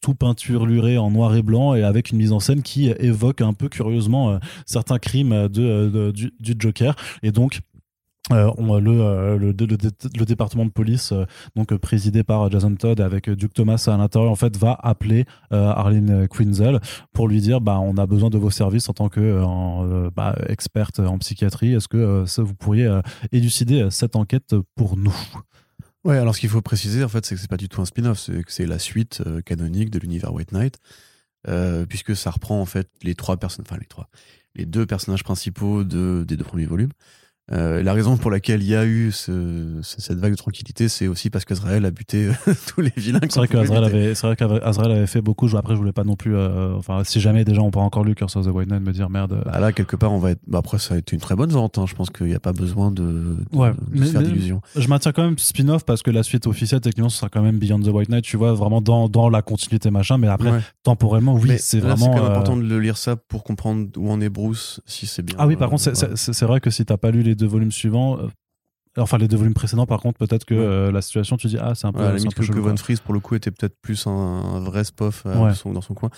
[0.00, 3.52] tout peinturluré en noir et blanc et avec une mise en scène qui évoque un
[3.52, 6.94] peu curieusement certains crimes de, du, du Joker.
[7.22, 7.60] Et donc
[8.32, 11.24] euh, on, le, euh, le, département de police, euh,
[11.56, 16.28] donc présidé par Jason Todd avec Duke Thomas à l'intérieur, en fait, va appeler Arlene
[16.28, 16.80] Quinzel
[17.12, 21.00] pour lui dire, bah, on a besoin de vos services en tant que bah, experte
[21.00, 21.74] en psychiatrie.
[21.74, 23.00] Est-ce que vous pourriez
[23.32, 25.16] élucider cette enquête pour nous?
[26.04, 27.84] Ouais, alors ce qu'il faut préciser, en fait, c'est que c'est pas du tout un
[27.84, 30.78] spin-off, c'est que c'est la suite canonique de l'univers White Knight,
[31.88, 34.08] puisque ça reprend en fait les trois personnes, enfin les trois,
[34.54, 36.92] les deux personnages principaux de, des deux premiers volumes.
[37.52, 41.08] Euh, la raison pour laquelle il y a eu ce, cette vague de tranquillité, c'est
[41.08, 43.18] aussi parce qu'Azrael a buté euh, tous les vilains.
[43.28, 43.84] C'est vrai qu'Azrael
[44.92, 45.48] avait, fait beaucoup.
[45.56, 46.36] Après, je voulais pas non plus.
[46.36, 48.92] Euh, enfin, si jamais gens n'ont pas encore lu Curse of the White Knight, me
[48.92, 49.42] dire merde.
[49.44, 50.40] Bah là, quelque part, on va être.
[50.46, 51.78] Bah après, ça a été une très bonne vente.
[51.78, 51.86] Hein.
[51.88, 54.60] Je pense qu'il n'y a pas besoin de, de, ouais, de se faire d'illusions.
[54.76, 57.58] Je maintiens quand même spin-off parce que la suite officielle, techniquement, ce sera quand même
[57.58, 58.24] Beyond the White Knight.
[58.24, 60.18] Tu vois, vraiment dans, dans la continuité machin.
[60.18, 61.96] Mais après, temporellement, oui, c'est vraiment.
[61.96, 65.06] C'est quand même important de le lire ça pour comprendre où en est Bruce, si
[65.06, 65.34] c'est bien.
[65.38, 65.82] Ah oui, par contre,
[66.14, 68.18] c'est vrai que si t'as pas lu les deux volumes suivants
[68.98, 71.74] Enfin, les deux volumes précédents, par contre, peut-être que euh, la situation, tu dis, ah,
[71.74, 72.00] c'est un peu.
[72.00, 74.82] Ouais, la limite que, que Von Fries, pour le coup, était peut-être plus un, vrai
[74.82, 76.10] spof euh, dans, son, coin.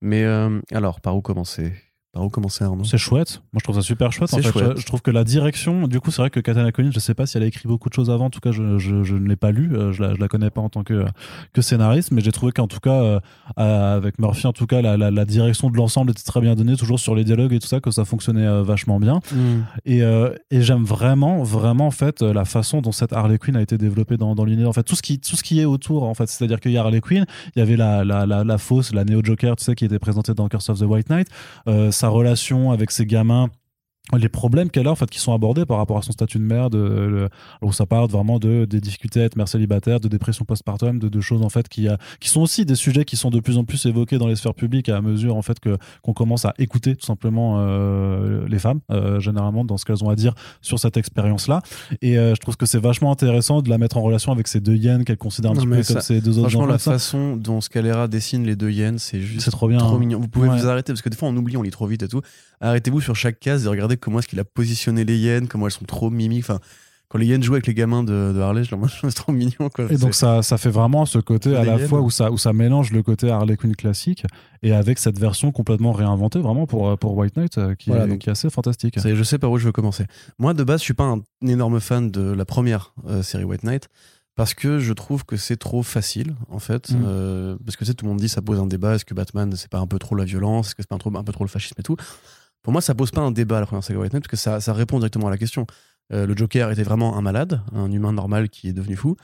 [0.00, 1.74] Mais euh, alors, par où commencer?
[2.14, 3.42] Par où commencer Arnaud C'est chouette.
[3.52, 4.32] Moi, je trouve ça super chouette.
[4.32, 4.42] En fait.
[4.42, 4.78] Chouette.
[4.78, 7.26] Je, trouve que la direction, du coup, c'est vrai que Katana Collins, je sais pas
[7.26, 8.26] si elle a écrit beaucoup de choses avant.
[8.26, 9.72] En tout cas, je, je, je ne l'ai pas lu.
[9.92, 11.04] Je la, je la connais pas en tant que,
[11.52, 13.20] que scénariste, mais j'ai trouvé qu'en tout cas,
[13.56, 16.76] avec Murphy, en tout cas, la, la, la direction de l'ensemble était très bien donnée,
[16.76, 19.20] toujours sur les dialogues et tout ça, que ça fonctionnait vachement bien.
[19.32, 19.60] Mm.
[19.84, 19.98] Et,
[20.50, 24.16] et j'aime vraiment, vraiment, en fait, la façon dont cette Harley Quinn a été développée
[24.16, 24.68] dans, dans l'univers.
[24.68, 26.78] En fait, tout ce qui, tout ce qui est autour, en fait, c'est-à-dire qu'il y
[26.78, 29.64] a Harley Quinn, il y avait la, la, la, la fausse, la Neo Joker, tu
[29.64, 31.28] sais, qui était présentée dans Curse of the White Knight,
[32.04, 33.48] sa relation avec ces gamins
[34.12, 36.44] les problèmes qu'elle a en fait qui sont abordés par rapport à son statut de
[36.44, 37.28] mère de,
[37.62, 41.08] où ça part vraiment de des difficultés à être mère célibataire de dépression postpartum de,
[41.08, 43.56] de choses en fait qui a, qui sont aussi des sujets qui sont de plus
[43.56, 46.52] en plus évoqués dans les sphères publiques à mesure en fait que qu'on commence à
[46.58, 50.78] écouter tout simplement euh, les femmes euh, généralement dans ce qu'elles ont à dire sur
[50.78, 51.62] cette expérience là
[52.02, 54.60] et euh, je trouve que c'est vachement intéressant de la mettre en relation avec ces
[54.60, 57.62] deux hyènes qu'elle considère un petit peu comme ces deux autres franchement la façon dont
[57.62, 59.98] Scalera dessine les deux hyènes c'est juste c'est trop bien trop hein.
[59.98, 60.20] mignon.
[60.20, 62.08] Vous pouvez vous arrêter parce que des fois on oublie on lit trop vite et
[62.08, 62.22] tout.
[62.60, 65.72] Arrêtez-vous sur chaque case et regardez comment est-ce qu'il a positionné les hyènes, comment elles
[65.72, 66.44] sont trop mimiques.
[66.44, 66.60] Enfin,
[67.08, 69.70] quand les hyènes jouent avec les gamins de, de Harley, je trouve trop mignon.
[69.72, 69.86] Quoi.
[69.90, 72.52] Et donc ça, ça fait vraiment ce côté à la fois où ça, où ça
[72.52, 74.24] mélange le côté Harley Quinn classique
[74.62, 78.28] et avec cette version complètement réinventée vraiment pour, pour White Knight euh, qui, est, qui
[78.28, 78.98] est assez fantastique.
[78.98, 80.06] je sais par où je veux commencer.
[80.38, 83.62] Moi de base, je suis pas un énorme fan de la première euh, série White
[83.62, 83.88] Knight
[84.34, 87.02] parce que je trouve que c'est trop facile en fait mm.
[87.06, 89.70] euh, parce que tout le monde dit ça pose un débat est-ce que Batman c'est
[89.70, 91.44] pas un peu trop la violence est-ce que c'est pas un, trop, un peu trop
[91.44, 91.96] le fascisme et tout
[92.64, 94.98] pour moi, ça pose pas un débat la première saga White parce que ça, répond
[94.98, 95.66] directement à la question.
[96.12, 99.16] Euh, le Joker était vraiment un malade, un humain normal qui est devenu fou.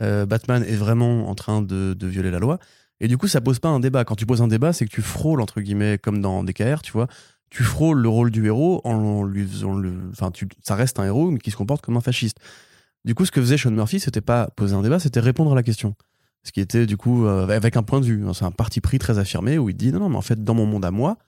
[0.00, 2.60] Euh, Batman est vraiment en train de, de, violer la loi.
[3.00, 4.04] Et du coup, ça pose pas un débat.
[4.04, 6.92] Quand tu poses un débat, c'est que tu frôles, entre guillemets, comme dans DKR, tu
[6.92, 7.08] vois.
[7.50, 9.92] Tu frôles le rôle du héros en lui faisant le.
[10.12, 12.38] Enfin, tu, ça reste un héros, mais qui se comporte comme un fasciste.
[13.04, 15.56] Du coup, ce que faisait Sean Murphy, c'était pas poser un débat, c'était répondre à
[15.56, 15.96] la question.
[16.44, 18.24] Ce qui était, du coup, euh, avec un point de vue.
[18.34, 20.54] C'est un parti pris très affirmé où il dit non, non, mais en fait, dans
[20.54, 21.18] mon monde à moi,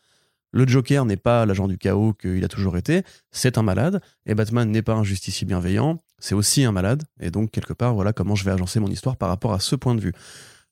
[0.57, 4.35] le Joker n'est pas l'agent du chaos qu'il a toujours été, c'est un malade, et
[4.35, 8.13] Batman n'est pas un justicier bienveillant, c'est aussi un malade, et donc quelque part, voilà
[8.13, 10.13] comment je vais agencer mon histoire par rapport à ce point de vue.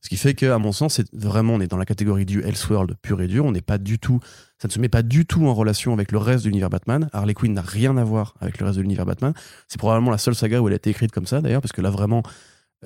[0.01, 2.43] Ce qui fait que, à mon sens, c'est vraiment, on est dans la catégorie du
[2.43, 4.21] Elseworld pur et dur, on n'est pas du tout,
[4.59, 7.09] ça ne se met pas du tout en relation avec le reste de l'univers Batman.
[7.13, 9.33] Harley Quinn n'a rien à voir avec le reste de l'univers Batman.
[9.69, 11.81] C'est probablement la seule saga où elle a été écrite comme ça, d'ailleurs, parce que
[11.81, 12.23] là, vraiment,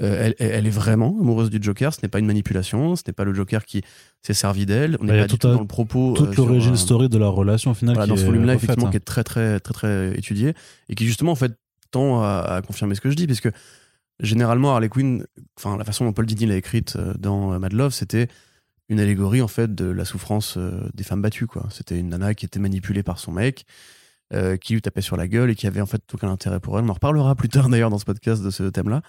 [0.01, 1.93] euh, elle, est vraiment amoureuse du Joker.
[1.93, 2.97] Ce n'est pas une manipulation.
[2.97, 3.83] Ce n'est pas le Joker qui
[4.23, 4.97] s'est servi d'elle.
[5.01, 6.15] On n'est pas du tout dans le propos.
[6.17, 7.97] Toute euh, l'origine story de leur relation finale.
[7.97, 8.91] Voilà, dans ce volume-là, effectivement, hein.
[8.91, 10.55] qui est très, très, très, très étudié
[10.89, 11.53] et qui justement, en fait,
[11.91, 13.51] tend à, confirmer ce que je dis, puisque
[14.21, 15.25] généralement, Harley Quinn,
[15.59, 18.29] enfin, la façon dont Paul Dini l'a écrite euh, dans Mad Love, c'était
[18.89, 20.59] une allégorie, en fait, de la souffrance
[20.95, 21.67] des femmes battues, quoi.
[21.71, 23.67] C'était une nana qui était manipulée par son mec.
[24.63, 26.85] qui lui tapait sur la gueule et qui avait en fait aucun intérêt pour elle.
[26.87, 29.03] On en reparlera plus tard d'ailleurs dans ce podcast de ce thème-là.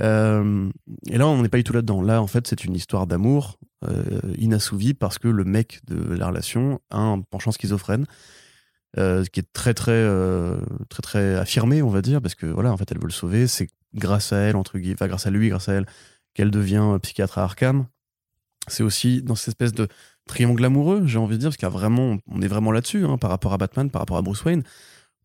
[0.00, 0.70] Euh,
[1.08, 2.02] et là, on n'est pas du tout là-dedans.
[2.02, 6.28] Là, en fait, c'est une histoire d'amour euh, inassouvie parce que le mec de la
[6.28, 8.06] relation a un penchant schizophrène.
[8.96, 10.56] Euh, qui est très très euh,
[10.88, 13.46] très très affirmé on va dire parce que voilà en fait elle veut le sauver
[13.46, 15.86] c'est grâce à elle entre guillemets grâce à lui grâce à elle
[16.32, 17.86] qu'elle devient psychiatre à Arkham
[18.66, 19.88] c'est aussi dans cette espèce de
[20.26, 23.28] triangle amoureux j'ai envie de dire parce qu'il vraiment on est vraiment là-dessus hein, par
[23.28, 24.62] rapport à Batman par rapport à Bruce Wayne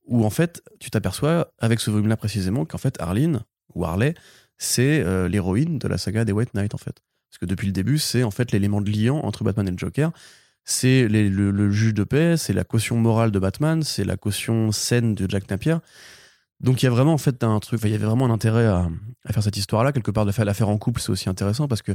[0.05, 3.41] où en fait, tu t'aperçois avec ce volume-là précisément qu'en fait, Arlene
[3.73, 4.13] ou Harley,
[4.63, 7.01] c'est euh, l'héroïne de la saga des White Knight en fait.
[7.29, 9.77] Parce que depuis le début, c'est en fait l'élément de liant entre Batman et le
[9.77, 10.11] Joker.
[10.63, 15.13] C'est le, juge de paix, c'est la caution morale de Batman, c'est la caution saine
[15.13, 15.75] de Jack Napier.
[16.61, 18.65] Donc il y a vraiment en fait un truc, il y avait vraiment un intérêt
[18.65, 18.87] à,
[19.29, 19.91] faire cette histoire-là.
[19.91, 21.91] Quelque part, de faire l'affaire en couple, c'est aussi intéressant parce que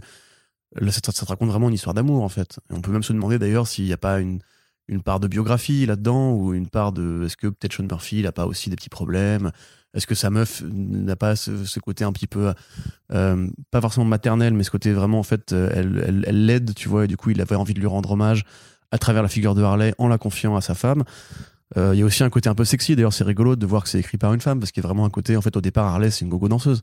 [0.90, 2.60] ça te raconte vraiment une histoire d'amour en fait.
[2.70, 4.40] Et on peut même se demander d'ailleurs s'il n'y a pas une,
[4.88, 8.26] une part de biographie là-dedans ou une part de est-ce que peut-être Sean Murphy il
[8.26, 9.52] a pas aussi des petits problèmes?
[9.94, 12.52] Est-ce que sa meuf n'a pas ce, côté un petit peu
[13.12, 17.04] euh, pas forcément maternel mais ce côté vraiment en fait euh, elle l'aide tu vois
[17.04, 18.44] et du coup il avait envie de lui rendre hommage
[18.90, 21.04] à travers la figure de Harley en la confiant à sa femme.
[21.76, 23.82] Euh, il y a aussi un côté un peu sexy d'ailleurs c'est rigolo de voir
[23.82, 25.54] que c'est écrit par une femme parce qu'il y a vraiment un côté en fait
[25.56, 26.82] au départ Harley c'est une gogo danseuse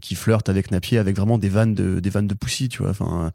[0.00, 2.90] qui flirte avec Napier avec vraiment des vannes de des vannes de pussy tu vois
[2.92, 3.32] enfin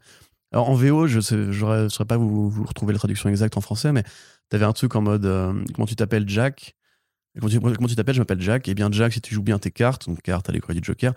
[0.52, 3.60] alors en VO, je ne je saurais pas vous, vous retrouver la traduction exacte en
[3.60, 4.04] français, mais
[4.48, 6.74] t'avais un truc en mode euh, comment tu t'appelles Jack?
[7.38, 8.14] Comment tu comment tu t'appelles?
[8.14, 8.66] Je m'appelle Jack.
[8.68, 11.12] Et bien Jack, si tu joues bien tes cartes, donc cartes à l'école du Joker,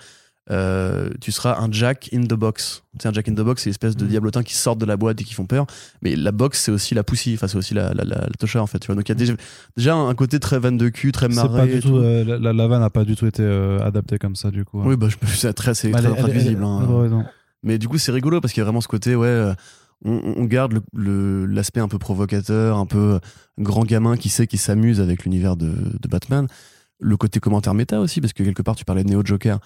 [0.51, 2.83] euh, tu seras un Jack in the box.
[2.93, 4.09] Tu sais, un Jack in the box, c'est l'espèce de Mhm.
[4.09, 5.65] diablotin qui sortent de la boîte et qui font peur.
[6.01, 8.61] Mais la box, c'est aussi la poussie, enfin c'est aussi la, la, la, la tocha
[8.61, 8.79] en fait.
[8.79, 8.95] Tu vois.
[8.95, 9.33] Donc il y a déjà,
[9.77, 11.67] déjà un côté très vanne de cul, très marré.
[11.67, 14.49] pas du tout, euh, la, vanne n'a pas du tout été euh, adaptée comme ça,
[14.51, 14.81] du coup.
[14.83, 16.85] Oui, bah, je- c'est très, c'est Elle très elle hein.
[16.89, 17.23] ouais.
[17.63, 19.53] Mais du coup, c'est rigolo parce qu'il y a vraiment ce côté, ouais, euh,
[20.05, 23.19] on, garde l'aspect un peu provocateur, un peu
[23.57, 26.47] grand gamin qui sait qu'il s'amuse avec l'univers de, de Batman.
[26.99, 29.59] Le côté commentaire méta aussi, parce que quelque part, tu parlais de Neo Joker.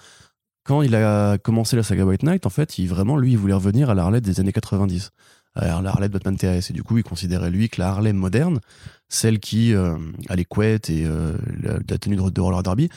[0.64, 3.54] Quand il a commencé la saga White Knight, en fait, il vraiment, lui, il voulait
[3.54, 5.10] revenir à la Harley des années 90.
[5.56, 6.70] À la Harley de Batman TAS.
[6.70, 8.60] Et du coup, il considérait, lui, que la Harley moderne,
[9.08, 9.96] celle qui euh,
[10.28, 12.88] a les couettes et euh, la, tenue de, de roller derby,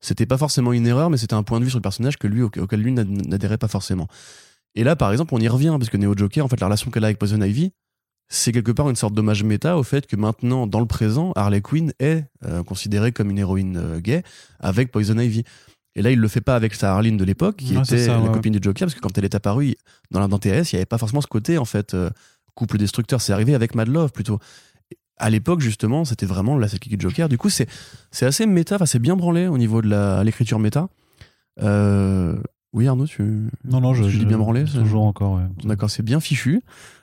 [0.00, 2.28] c'était pas forcément une erreur, mais c'était un point de vue sur le personnage que
[2.28, 4.06] lui, auquel lui n'ad- n'adhérait pas forcément.
[4.74, 6.90] Et là, par exemple, on y revient, parce que Neo Joker, en fait, la relation
[6.90, 7.72] qu'elle a avec Poison Ivy,
[8.28, 11.60] c'est quelque part une sorte d'hommage méta au fait que maintenant, dans le présent, Harley
[11.60, 14.22] Quinn est euh, considérée comme une héroïne euh, gay
[14.60, 15.44] avec Poison Ivy.
[15.94, 18.14] Et là, il le fait pas avec sa Harleen de l'époque, qui Ouais, était ça,
[18.16, 18.32] la ouais.
[18.32, 19.76] copine du Joker, parce que quand elle est apparue
[20.10, 22.10] dans la TS, il y avait pas forcément ce côté, en fait, euh,
[22.56, 23.20] couple destructeur.
[23.20, 24.40] C'est arrivé avec Mad Love, plutôt.
[25.18, 27.28] À l'époque, justement, c'était vraiment la sidekick du Joker.
[27.28, 27.68] Du coup, c'est
[28.22, 30.88] assez méta, enfin, c'est bien branlé au niveau de l'écriture méta.
[31.62, 32.36] Euh,
[32.74, 33.22] Oui, Arnaud, tu.
[33.64, 35.42] Non, non, je, Tu dis bien branlé, Toujours encore, ouais.
[35.64, 36.60] D'accord, c'est bien fichu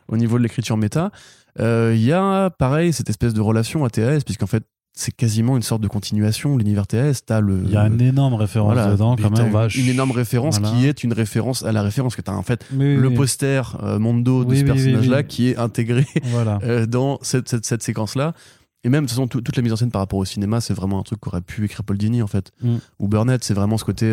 [0.09, 1.11] au niveau de l'écriture méta.
[1.59, 4.63] Euh, Il y a, pareil, cette espèce de relation à TAS, puisqu'en fait,
[4.93, 7.21] c'est quasiment une sorte de continuation l'univers TAS.
[7.25, 7.61] T'as le.
[7.63, 9.47] Il y a une énorme référence voilà, dedans, quand même.
[9.47, 9.75] une- vache.
[9.77, 10.75] Une énorme référence Voilà.
[10.77, 13.61] qui est une référence à la référence que t'as en fait Oui, le oui, poster
[13.81, 16.59] euh, Mondo de Oui, ce personnage-là qui est intégré Voilà.
[16.63, 18.33] euh, dans cette, cette, cette séquence-là.
[18.83, 20.59] Et même, de toute façon, tout- toute la mise en scène par rapport au cinéma,
[20.59, 22.51] c'est vraiment un truc qu'aurait pu écrire Paul Dini, en fait.
[22.61, 22.75] Mm.
[22.99, 24.07] Ou Burnett, c'est vraiment ce côté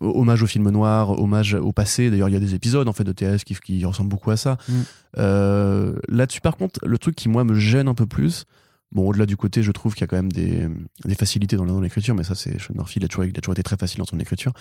[0.00, 2.10] hommage au film noir, hommage au passé.
[2.10, 4.36] D'ailleurs, il y a des épisodes, en fait, de TS qui, qui ressemblent beaucoup à
[4.36, 4.58] ça.
[4.68, 4.72] Mm.
[5.18, 8.44] Euh, Là-dessus, par contre, le truc qui, moi, me gêne un peu plus,
[8.92, 10.68] bon, au-delà du côté, je trouve qu'il y a quand même des,
[11.04, 13.40] des facilités dans, dans l'écriture, mais ça, c'est Sean Murphy, il a, toujours, il a
[13.40, 14.52] toujours été très facile dans son écriture.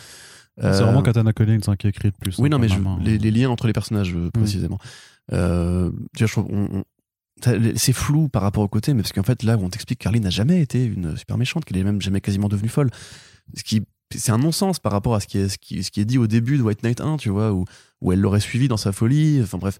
[0.60, 2.38] C'est Euh, vraiment Katana Collins hein, qui écrit le plus.
[2.38, 3.00] oui, hein, non, mais je- hein.
[3.02, 4.78] les, les liens entre les personnages, euh, précisément.
[5.32, 6.84] Euh, tu vois, je trouve, on- on-
[7.44, 10.04] ça- c'est flou par rapport au côté, mais parce qu'en fait, là, on t'explique que
[10.04, 12.92] Carly n'a jamais été une super méchante, qu'elle est même jamais quasiment devenue folle.
[13.56, 13.82] Ce qui,
[14.12, 16.18] c'est un non-sens par rapport à ce qui, est, ce, qui, ce qui est dit
[16.18, 17.66] au début de White Knight 1, tu vois, où,
[18.02, 19.40] où elle l'aurait suivi dans sa folie.
[19.42, 19.80] Enfin bref.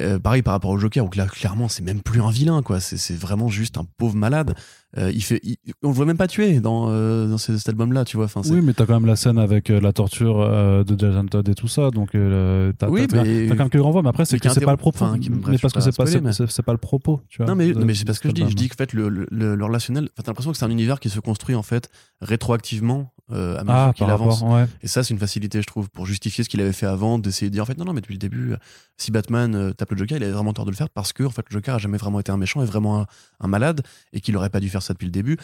[0.00, 2.78] Euh, pareil par rapport au Joker, où là, clairement, c'est même plus un vilain, quoi.
[2.78, 4.54] C'est, c'est vraiment juste un pauvre malade.
[4.96, 7.68] Euh, il fait, il- on le voit même pas tuer dans, euh, dans ce- cet
[7.68, 8.24] album-là, tu vois.
[8.24, 10.38] Enfin, Oui, mais t'as quand même la scène avec euh, la torture
[10.84, 14.08] de Jason Todd et tout ça, donc t'as Oui, quand même que le renvoi, mais
[14.08, 15.16] après c'est que c'est pas le propos, enfin,
[15.46, 17.46] mais parce que c'est pas mais- pas le propos, tu vois.
[17.46, 18.44] Non mais, mais c'est pas ce que je dis.
[18.48, 21.00] Je dis qu'en fait le, le, le relationnel, enfin, t'as l'impression que c'est un univers
[21.00, 24.40] qui se construit en fait rétroactivement à mesure Ah, qu'il avance.
[24.40, 24.66] rapport, ouais.
[24.82, 27.50] Et ça c'est une facilité je trouve pour justifier ce qu'il avait fait avant, d'essayer
[27.50, 28.54] de dire en fait non non mais depuis le début,
[28.96, 31.30] si Batman tape le Joker, il avait vraiment tort de le faire parce que en
[31.30, 33.06] fait le Joker a jamais vraiment été un méchant et vraiment un,
[33.40, 33.82] un malade
[34.14, 35.36] et qu'il aurait pas dû faire ça depuis le début.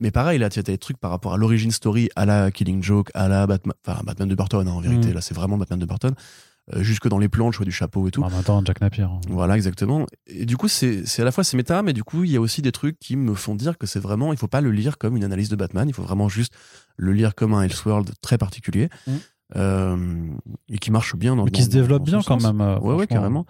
[0.00, 2.82] Mais pareil là tu as des trucs par rapport à l'origine story, à la Killing
[2.82, 5.14] Joke, à la Batman, enfin Batman de Burton hein, en vérité Mm.
[5.14, 6.14] là c'est vraiment Batman de Burton.
[6.72, 8.22] Euh, jusque dans les plans, le choix du chapeau et tout.
[8.22, 9.02] En même temps, Jack Napier.
[9.02, 9.20] hein.
[9.28, 10.06] Voilà, exactement.
[10.28, 12.40] Et du coup, c'est à la fois c'est méta, mais du coup, il y a
[12.40, 14.96] aussi des trucs qui me font dire que c'est vraiment, il faut pas le lire
[14.96, 16.52] comme une analyse de Batman, il faut vraiment juste
[16.96, 19.18] le lire comme un Elseworld très particulier Mhm.
[19.56, 20.26] euh,
[20.68, 22.42] et qui marche bien dans Mais qui dans- se développe bien quand sens.
[22.44, 22.60] même.
[22.60, 23.44] euh, Ouais, ouais, carrément.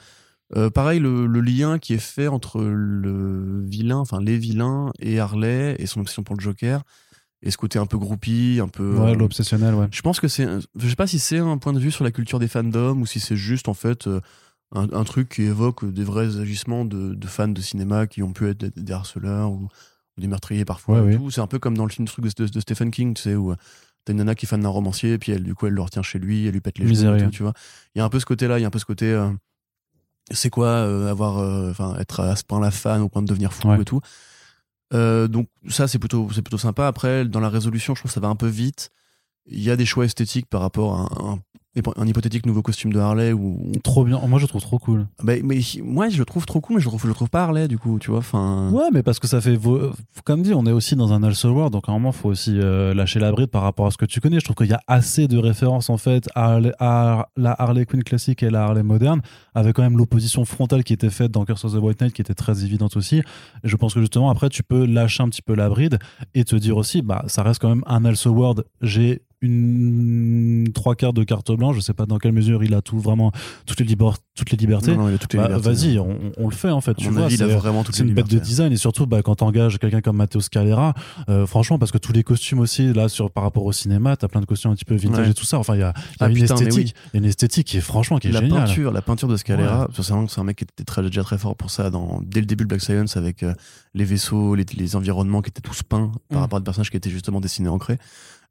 [0.55, 5.19] Euh, pareil, le, le lien qui est fait entre le vilain, enfin les vilains et
[5.19, 6.83] Harley et son obsession pour le Joker
[7.43, 8.97] et ce côté un peu groupie, un peu.
[8.99, 9.89] Ouais, euh, l'obsessionnel, ouais.
[9.91, 10.47] je pense que c'est.
[10.77, 13.07] Je sais pas si c'est un point de vue sur la culture des fandoms ou
[13.07, 14.21] si c'est juste en fait euh,
[14.75, 18.33] un, un truc qui évoque des vrais agissements de, de fans de cinéma qui ont
[18.33, 19.69] pu être des, harceleurs ou,
[20.17, 21.01] ou des meurtriers parfois.
[21.01, 21.23] Ouais, et oui.
[21.23, 21.31] tout.
[21.31, 23.35] C'est un peu comme dans le film truc de, de- de Stephen King, tu sais,
[23.35, 23.55] où
[24.05, 26.03] t'as une nana qui est fan d'un romancier, puis elle, du coup, elle le retient
[26.03, 27.55] chez lui, elle lui pète les genoux, et tu vois.
[27.95, 29.07] Il y a un peu ce côté-là, il y a un peu ce côté.
[29.07, 29.31] euh,
[30.31, 33.53] c'est quoi euh, avoir, euh, enfin, être à ce point-là fan au point de devenir
[33.53, 33.81] fou Ouais.
[33.81, 34.01] et tout.
[34.95, 36.87] Euh, donc ça c'est plutôt c'est plutôt sympa.
[36.87, 38.91] Après dans la résolution, je trouve que ça va un peu vite.
[39.47, 41.39] Il y a des choix esthétiques par rapport à un, un
[41.75, 44.21] hypothétique nouveau costume de Harley ou trop bien.
[44.27, 45.07] Moi je le trouve trop cool.
[45.23, 47.31] Bah, mais moi je le trouve trop cool mais je le trouve, je le trouve
[47.31, 48.71] pas Harley du coup tu vois enfin.
[48.73, 49.59] Ouais mais parce que ça fait
[50.25, 52.93] comme dit on est aussi dans un Elseworld donc à un moment faut aussi euh,
[52.93, 54.39] lâcher la bride par rapport à ce que tu connais.
[54.39, 56.61] Je trouve qu'il y a assez de références en fait à,
[57.37, 59.23] la Harley Quinn classique et la Harley moderne
[59.55, 62.21] avec quand même l'opposition frontale qui était faite dans Curse of the White Knight qui
[62.21, 63.19] était très évidente aussi.
[63.19, 63.23] Et
[63.65, 65.99] je pense que justement après tu peux lâcher un petit peu la bride
[66.35, 71.13] et te dire aussi bah ça reste quand même un Elseworld j'ai une trois quarts
[71.13, 71.77] de carte blanche.
[71.77, 73.33] Je sais pas dans quelle mesure il a tout vraiment
[73.67, 73.87] toutes les,
[74.35, 74.95] toutes les libertés.
[74.95, 76.95] Bah, vas-y, on, le fait en fait.
[76.95, 80.41] tu vois, c'est une bête de design et surtout bah, quand t'engages quelqu'un comme Matteo
[80.41, 80.95] Scalera,
[81.29, 84.29] euh, franchement parce que tous les costumes aussi là sur par rapport au cinéma, t'as
[84.29, 85.59] plein de costumes un petit peu vintage et tout ça.
[85.59, 88.41] Enfin il y a, ah, une esthétique, une esthétique qui est franchement qui est la
[88.41, 88.65] géniale.
[88.65, 91.71] Peinture, la peinture de Scalera, c'est un mec qui était très, déjà très fort pour
[91.71, 93.55] ça dans, dès le début de Black Science avec euh,
[93.95, 96.43] les vaisseaux, les, environnements qui étaient tous peints par mm.
[96.43, 97.99] rapport à des personnages qui étaient justement dessinés ancrés.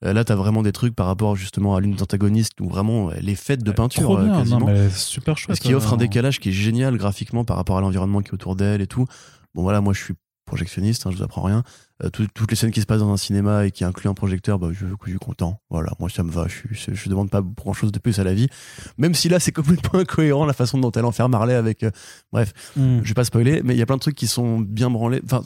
[0.03, 2.67] Euh, là, tu as vraiment des trucs par rapport justement à l'une des antagonistes ou
[2.67, 4.69] vraiment les fêtes de peinture euh, quasiment.
[4.89, 5.57] super chouette.
[5.57, 8.29] Ce qui offre un euh, décalage qui est génial graphiquement par rapport à l'environnement qui
[8.29, 9.05] est autour d'elle et tout.
[9.53, 10.13] Bon voilà, moi je suis
[10.45, 11.63] projectionniste, hein, je vous apprends rien.
[12.11, 14.69] toutes les scènes qui se passent dans un cinéma et qui incluent un projecteur, bah,
[14.71, 15.61] je, je suis content.
[15.69, 16.47] Voilà, moi ça me va.
[16.47, 18.47] Je, je, je demande pas grand chose de plus à la vie.
[18.97, 21.85] Même si là c'est complètement incohérent la façon dont elle enferme Marley avec.
[22.33, 22.99] bref, hmm.
[23.03, 25.21] je vais pas spoiler, mais il y a plein de trucs qui sont bien branlés.
[25.23, 25.43] Enfin,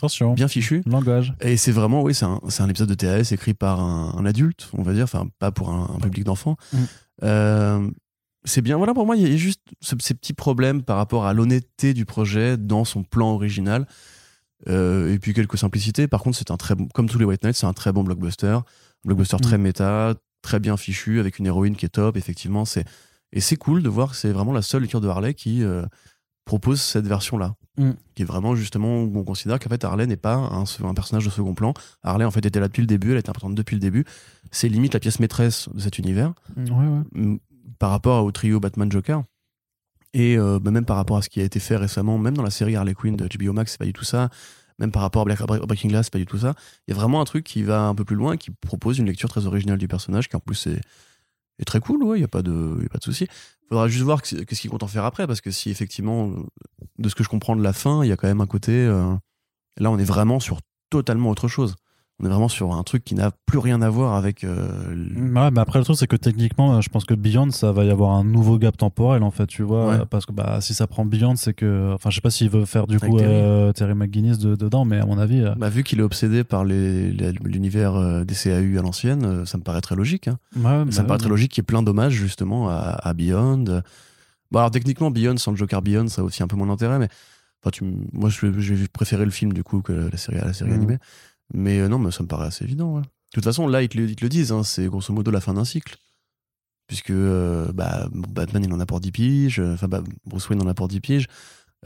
[0.00, 0.32] Attention.
[0.32, 0.82] Bien fichu.
[0.86, 1.34] Langage.
[1.42, 4.82] Et c'est vraiment, oui, c'est un, un, épisode de TAS écrit par un, adulte, on
[4.82, 6.56] va dire, enfin, pas pour un, public d'enfants.
[6.72, 6.78] Mm.
[7.24, 7.90] Euh,
[8.44, 11.34] c'est bien, voilà, pour moi, il y a juste ces petits problèmes par rapport à
[11.34, 13.86] l'honnêteté du projet dans son plan original.
[14.68, 16.08] Euh, et puis quelques simplicités.
[16.08, 18.58] Par contre, c'est un très comme tous les White Knights, c'est un très bon blockbuster.
[19.04, 19.62] blockbuster très mm.
[19.62, 22.64] méta, très bien fichu, avec une héroïne qui est top, effectivement.
[22.64, 22.86] c'est
[23.32, 25.84] Et c'est cool de voir que c'est vraiment la seule lecture de Harley qui euh,
[26.44, 27.54] propose cette version-là.
[27.78, 27.92] Mm.
[28.14, 31.24] Qui est vraiment justement où on considère qu'en fait Harley n'est pas un, un, personnage
[31.24, 31.72] de second plan.
[32.02, 34.04] Harley en fait était là depuis le début, elle était importante depuis le début.
[34.50, 36.32] C'est limite la pièce maîtresse de cet univers.
[36.56, 37.38] Mm, mm,
[37.78, 39.22] par rapport au trio Batman Joker.
[40.12, 42.42] Et euh, bah, même par rapport à ce qui a été fait récemment, même dans
[42.42, 44.28] la série Harley Quinn de HBO Max, c'est pas du tout ça.
[44.80, 46.54] Même par rapport à Black, Breaking Glass, c'est pas du tout ça.
[46.88, 49.06] Il y a vraiment un truc qui va un peu plus loin, qui propose une
[49.06, 50.80] lecture très originale du personnage, qui en plus est,
[51.58, 53.28] est très cool, ouais, il n'y a pas de, y a pas de souci
[53.70, 56.32] faudra juste voir qu'est-ce qu'ils comptent en faire après, parce que si effectivement,
[56.98, 58.72] de ce que je comprends de la fin, il y a quand même un côté.
[58.72, 59.14] Euh,
[59.76, 60.58] là, on est vraiment sur
[60.90, 61.76] totalement autre chose
[62.20, 64.44] on est vraiment sur un truc qui n'a plus rien à voir avec.
[64.44, 64.68] Euh,
[65.16, 67.90] ouais, mais après le truc c'est que techniquement, je pense que Beyond, ça va y
[67.90, 71.04] avoir un nouveau gap temporel en fait, tu vois, parce que bah si ça prend
[71.04, 74.38] Beyond, c'est que, enfin, je sais pas s'il veut faire du coup euh, Terry, McGuinness
[74.38, 75.40] dedans, mais à mon avis.
[75.40, 79.80] Euh, bah, vu qu'il est obsédé par l'univers des CAU à l'ancienne, ça me paraît
[79.80, 80.28] très logique.
[80.28, 80.38] Hein.
[80.54, 83.82] ça me bah paraît très logique qu'il y ait plein d'hommages justement à, Beyond.
[84.50, 86.98] Bon alors techniquement Beyond sans le Joker Beyond, ça a aussi un peu mon intérêt,
[86.98, 87.08] mais
[87.62, 90.70] enfin tu, moi je, vais préférer le film du coup que la série, la série
[90.70, 90.74] mm.
[90.74, 90.98] animée.
[91.52, 92.98] Mais euh, non, mais ça me paraît assez évident.
[92.98, 95.64] De toute façon, là, ils te, le, disent, hein, c'est grosso modo la fin d'un
[95.64, 95.96] cycle.
[96.86, 100.66] Puisque euh, bah, Batman, il en a pour 10 piges, enfin, bah, Bruce Wayne en
[100.66, 101.26] a pour 10 piges.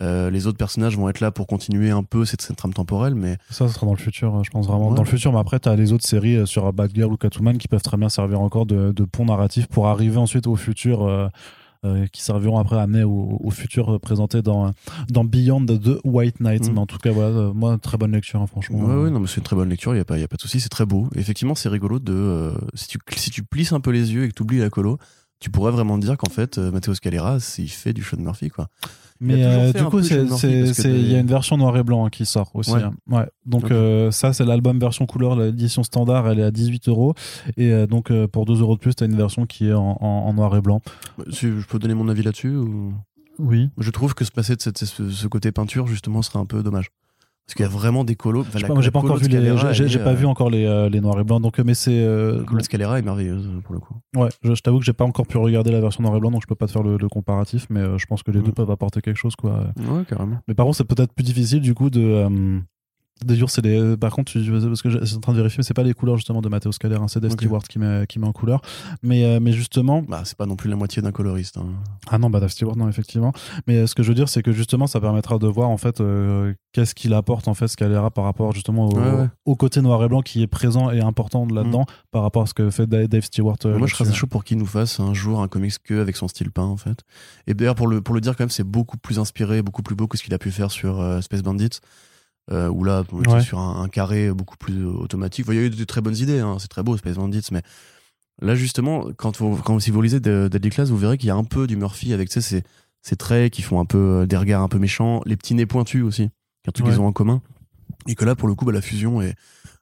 [0.00, 3.14] Euh, les autres personnages vont être là pour continuer un peu cette, cette, trame temporelle,
[3.14, 3.36] mais.
[3.50, 4.92] Ça, ça sera dans le futur, je pense vraiment.
[4.92, 7.68] Dans le futur, mais après, tu as les autres séries sur Batgirl ou Catwoman qui
[7.68, 11.28] peuvent très bien servir encore de, de pont narratif pour arriver ensuite au futur euh,
[12.12, 14.72] qui serviront après à amener au, futur présenté dans,
[15.08, 16.68] dans Beyond the White Knight.
[16.68, 16.72] Mm.
[16.72, 18.78] Mais en tout cas, voilà, euh, moi, très bonne lecture, hein, franchement.
[18.78, 20.36] Ouais, non, mais c'est une très bonne lecture, il n'y a, pas, y a pas
[20.36, 21.08] de souci, c'est très beau.
[21.14, 22.12] effectivement, c'est rigolo de.
[22.12, 24.70] Euh, si, tu, si tu plisses un peu les yeux et que tu oublies la
[24.70, 24.98] colo,
[25.40, 28.68] tu pourrais vraiment dire qu'en fait, Matteo Scalera, il fait du Sean Murphy, quoi.
[29.24, 32.50] Mais euh, du coup, il y a une version noir et blanc hein, qui sort
[32.54, 32.72] aussi.
[32.72, 32.82] Ouais.
[33.12, 33.26] Hein.
[33.46, 37.14] Donc euh, ça, c'est l'album version couleur, l'édition standard, elle est à 18 euros.
[37.56, 40.32] Et euh, donc pour 2 euros de plus, tu as une version qui est en,
[40.34, 40.80] noir et blanc.
[41.16, 42.54] Bah, je peux donner mon avis là-dessus
[43.38, 43.70] Oui.
[43.78, 46.90] Je trouve que se passer de ce côté peinture, justement, serait un peu dommage.
[47.46, 48.44] Parce qu'il y a vraiment des colos.
[48.54, 51.42] j'ai pas encore vu les, j'ai pas vu encore les, euh, les, noirs et blancs.
[51.42, 51.92] Donc, mais c'est.
[51.92, 53.94] Euh, la Scalera est merveilleuse pour le coup.
[54.16, 56.40] Ouais, je, t'avoue que j'ai pas encore pu regarder la version noir et blanc, donc
[56.40, 58.54] je peux pas te faire le, comparatif, mais euh, je pense que les deux mm.
[58.54, 59.66] peuvent apporter quelque chose, quoi.
[59.76, 60.38] Ouais, carrément.
[60.48, 62.26] Mais par contre, c'est peut-être plus difficile du coup de
[63.46, 63.96] C'est les.
[63.96, 66.16] Par contre, parce que je suis en train de vérifier, mais c'est pas les couleurs
[66.16, 68.60] justement de Matteo Scaler, hein, c'est Dave Stewart qui met, qui met en couleur.
[69.02, 70.02] Mais, euh, mais justement.
[70.02, 71.56] Bah, c'est pas non plus la moitié d'un coloriste.
[71.56, 71.66] Hein.
[72.08, 73.32] Ah non, bah Dave Stewart, non, effectivement.
[73.66, 75.76] Mais euh, ce que je veux dire, c'est que justement, ça permettra de voir en
[75.76, 78.88] fait euh, qu'est-ce qu'il apporte en fait Scalera par rapport justement
[79.44, 82.10] au, côté noir et blanc qui est présent et important là-dedans mm.
[82.10, 83.56] par rapport à ce que fait Dave Stewart.
[83.64, 86.28] Moi, je serais chaud pour qu'il nous fasse un jour un comics que avec son
[86.28, 87.00] style peint en fait.
[87.46, 89.94] Et d'ailleurs, pour le, pour le dire, quand même, c'est beaucoup plus inspiré, beaucoup plus
[89.94, 91.80] beau que ce qu'il a pu faire sur Space Bandits.
[92.50, 95.46] Euh, où là, on était sur un, carré beaucoup plus automatique.
[95.48, 97.62] Il y a eu de très bonnes idées, hein, c'est très beau, Space Bandits, mais
[98.42, 101.36] là, justement, quand, vous, quand si vous lisez Deadly Class, vous verrez qu'il y a
[101.36, 102.62] un peu du Murphy avec ces,
[103.00, 105.64] ces traits qui font un peu euh, des regards un peu méchants, les petits nez
[105.64, 106.24] pointus aussi,
[106.68, 107.40] un truc qu'ils ont en commun.
[108.08, 109.34] Et que là, pour le coup, bah, la fusion est,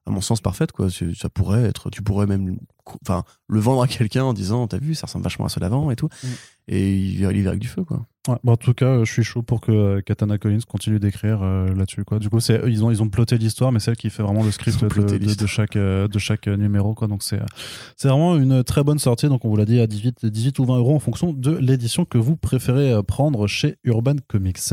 [0.06, 0.72] à mon sens, parfaite.
[0.72, 0.88] Quoi.
[0.90, 2.58] Ça pourrait être, tu pourrais même
[3.02, 5.90] enfin, le vendre à quelqu'un en disant T'as vu, ça ressemble vachement à ce d'avant
[5.90, 6.08] et tout.
[6.22, 6.28] Mm.
[6.68, 7.84] Et il verra il verra avec du feu.
[7.84, 8.06] Quoi.
[8.28, 11.00] Ouais, bah, en tout cas, euh, je suis chaud pour que euh, Katana Collins continue
[11.00, 12.04] d'écrire euh, là-dessus.
[12.04, 12.20] Quoi.
[12.20, 14.52] Du coup, c'est, ils, ont, ils ont ploté l'histoire, mais celle qui fait vraiment le
[14.52, 16.94] script ont de, chaque, euh, de chaque euh, numéro.
[16.94, 17.08] Quoi.
[17.08, 17.46] Donc, c'est, euh,
[17.96, 19.28] c'est vraiment une très bonne sortie.
[19.28, 22.04] Donc, on vous l'a dit à 18, 18 ou 20 euros en fonction de l'édition
[22.04, 24.72] que vous préférez euh, prendre chez Urban Comics.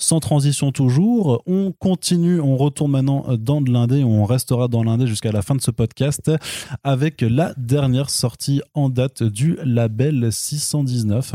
[0.00, 5.08] Sans transition toujours, on continue, on retourne maintenant dans de l'indé, on restera dans l'indé
[5.08, 6.30] jusqu'à la fin de ce podcast
[6.84, 11.34] avec la dernière sortie en date du label 619.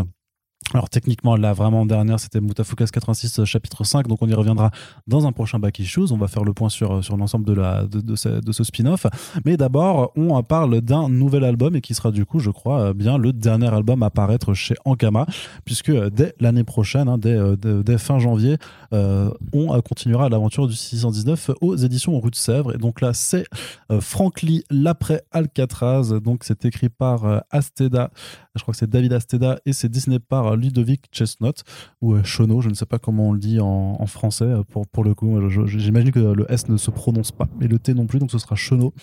[0.74, 4.72] Alors techniquement, la vraiment dernière, c'était Mutafukas 86 euh, chapitre 5, donc on y reviendra
[5.08, 6.12] dans un prochain Back Issues.
[6.12, 9.06] On va faire le point sur, sur l'ensemble de, ce, spin-off.
[9.46, 12.94] Mais d'abord, on parle d'un nouvel album et qui sera du coup, je crois, euh,
[12.94, 15.26] bien le dernier album à paraître chez Ankama,
[15.66, 18.58] puisque euh, dès l'année prochaine, hein, dès, euh, fin janvier,
[18.94, 22.76] euh, on euh, continuera l'aventure du 619 aux éditions Rue de Sèvres.
[22.76, 23.46] Et donc là, c'est
[23.92, 26.20] euh, Frank Lee, l'après Alcatraz.
[26.24, 28.12] Donc c'est écrit par euh, Asteda,
[28.56, 31.64] je crois que c'est David Asteda, et c'est dessiné par Ludovic Chestnut,
[32.02, 34.88] ou euh, Chono, je ne sais pas comment on le dit en, français euh, pour,
[34.88, 35.40] pour le coup.
[35.68, 38.38] J'imagine que le S ne se prononce pas, et le T non plus, donc ce
[38.38, 38.94] sera Chono.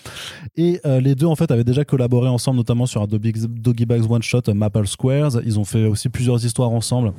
[0.55, 4.09] Et euh, les deux, en fait, avaient déjà collaboré ensemble, notamment sur un Doggy Bags
[4.09, 5.41] One Shot, Maple Squares.
[5.45, 7.13] Ils ont fait aussi plusieurs histoires ensemble.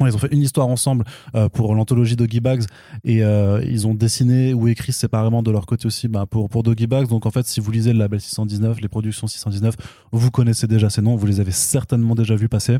[0.00, 2.64] Ils ont fait une histoire ensemble euh, pour l'anthologie Doggy Bags
[3.04, 6.62] et euh, ils ont dessiné ou écrit séparément de leur côté aussi bah, pour, pour
[6.62, 7.08] Doggy Bags.
[7.08, 9.74] Donc en fait, si vous lisez le label 619, les productions 619,
[10.12, 12.78] vous connaissez déjà ces noms, vous les avez certainement déjà vus passer.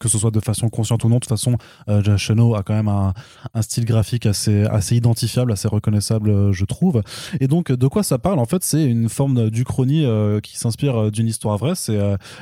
[0.00, 1.56] Que ce soit de façon consciente ou non, de toute façon,
[1.88, 3.12] euh, Cheno a quand même un,
[3.60, 7.02] style graphique assez, identifiable, assez reconnaissable, euh, je trouve.
[7.40, 8.38] Et donc, de quoi ça parle?
[8.38, 11.74] En fait, c'est une forme d'uchronie euh, qui s'inspire euh, d'une histoire vraie.
[11.74, 11.98] C'est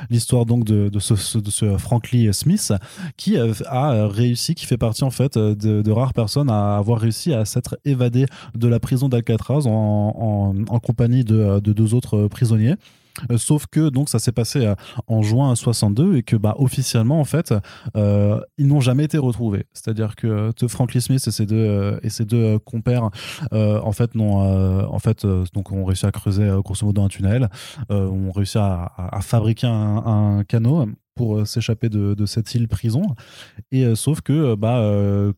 [0.09, 2.73] l'histoire donc de, ce, de Frank Lee Smith
[3.17, 7.45] qui a réussi, qui fait partie en fait de, rares personnes à avoir réussi à
[7.45, 8.25] s'être évadé
[8.55, 12.75] de la prison d'Alcatraz en, compagnie de, de deux autres prisonniers.
[13.31, 14.75] Euh, Sauf que donc ça s'est passé euh,
[15.07, 17.53] en juin 62 et que bah officiellement en fait
[17.95, 19.65] euh, ils n'ont jamais été retrouvés.
[19.73, 23.09] C'est-à-dire que te- Frank Lee Smith et ses deux et ses deux compères
[23.51, 24.39] en fait n'ont
[24.91, 27.49] en fait donc ont réussi à creuser grosso modo un tunnel,
[27.89, 32.67] ont réussi à, à- à fabriquer un, un canot pour euh, s'échapper de, cette île
[32.67, 33.03] prison.
[33.71, 34.81] Et euh, sauf que euh, bah,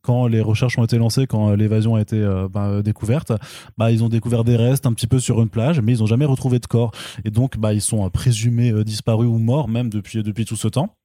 [0.02, 3.32] quand les recherches ont été lancées, quand l'évasion a été bah, découverte,
[3.78, 6.06] bah, ils ont découvert des restes un petit peu sur une plage, mais ils n'ont
[6.06, 6.92] jamais retrouvé de corps.
[7.24, 10.96] Et donc bah, ils sont présumés disparus ou morts même depuis, depuis tout ce temps.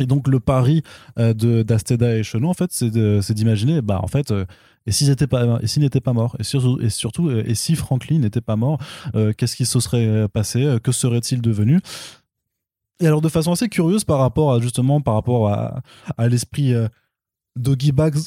[0.00, 0.82] Et donc le pari
[1.16, 4.34] de d'Asteda et Chenot, en fait, c'est d'imaginer, bah en fait,
[4.86, 8.18] et s'ils étaient pas, et n'étaient pas morts, et surtout, et surtout, et si Franklin
[8.18, 8.78] n'était pas mort,
[9.36, 11.80] qu'est-ce qui se serait passé, que serait-il devenu?
[13.00, 15.82] Et alors de façon assez curieuse par rapport à justement par rapport à,
[16.28, 16.88] l'esprit euh,
[17.56, 18.18] Doggy Bags,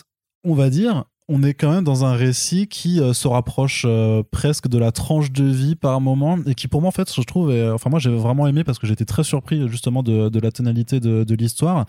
[0.43, 4.23] on va dire, on est quand même dans un récit qui euh, se rapproche euh,
[4.31, 7.21] presque de la tranche de vie par moment et qui pour moi en fait je
[7.21, 10.51] trouve enfin moi j'ai vraiment aimé parce que j'étais très surpris justement de, de la
[10.51, 11.85] tonalité de, l'histoire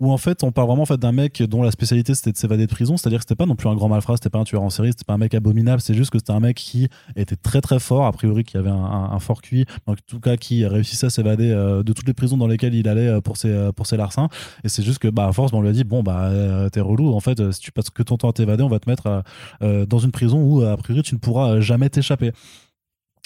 [0.00, 2.36] où en fait on parle vraiment en fait d'un mec dont la spécialité c'était de
[2.36, 2.96] s'évader de prison.
[2.96, 4.88] C'est-à-dire que c'était pas non plus un grand malfrat c'était pas un tueur en série
[4.88, 5.80] c'était pas un mec abominable.
[5.80, 8.70] C'est juste que c'était un mec qui était très très fort a priori qui avait
[8.70, 12.36] un, fort QI en tout cas qui réussissait à s'évader euh, de toutes les prisons
[12.36, 14.28] dans lesquelles il allait pour ses pour ses larcins.
[14.64, 16.30] Et c'est juste que bah à force on lui a dit bon bah
[16.72, 17.14] t'es relou.
[17.14, 19.22] En fait si tu passes que ton temps à t'évader on va te mettre
[19.62, 22.32] euh, dans une prison où a priori tu ne pourras jamais t'échapper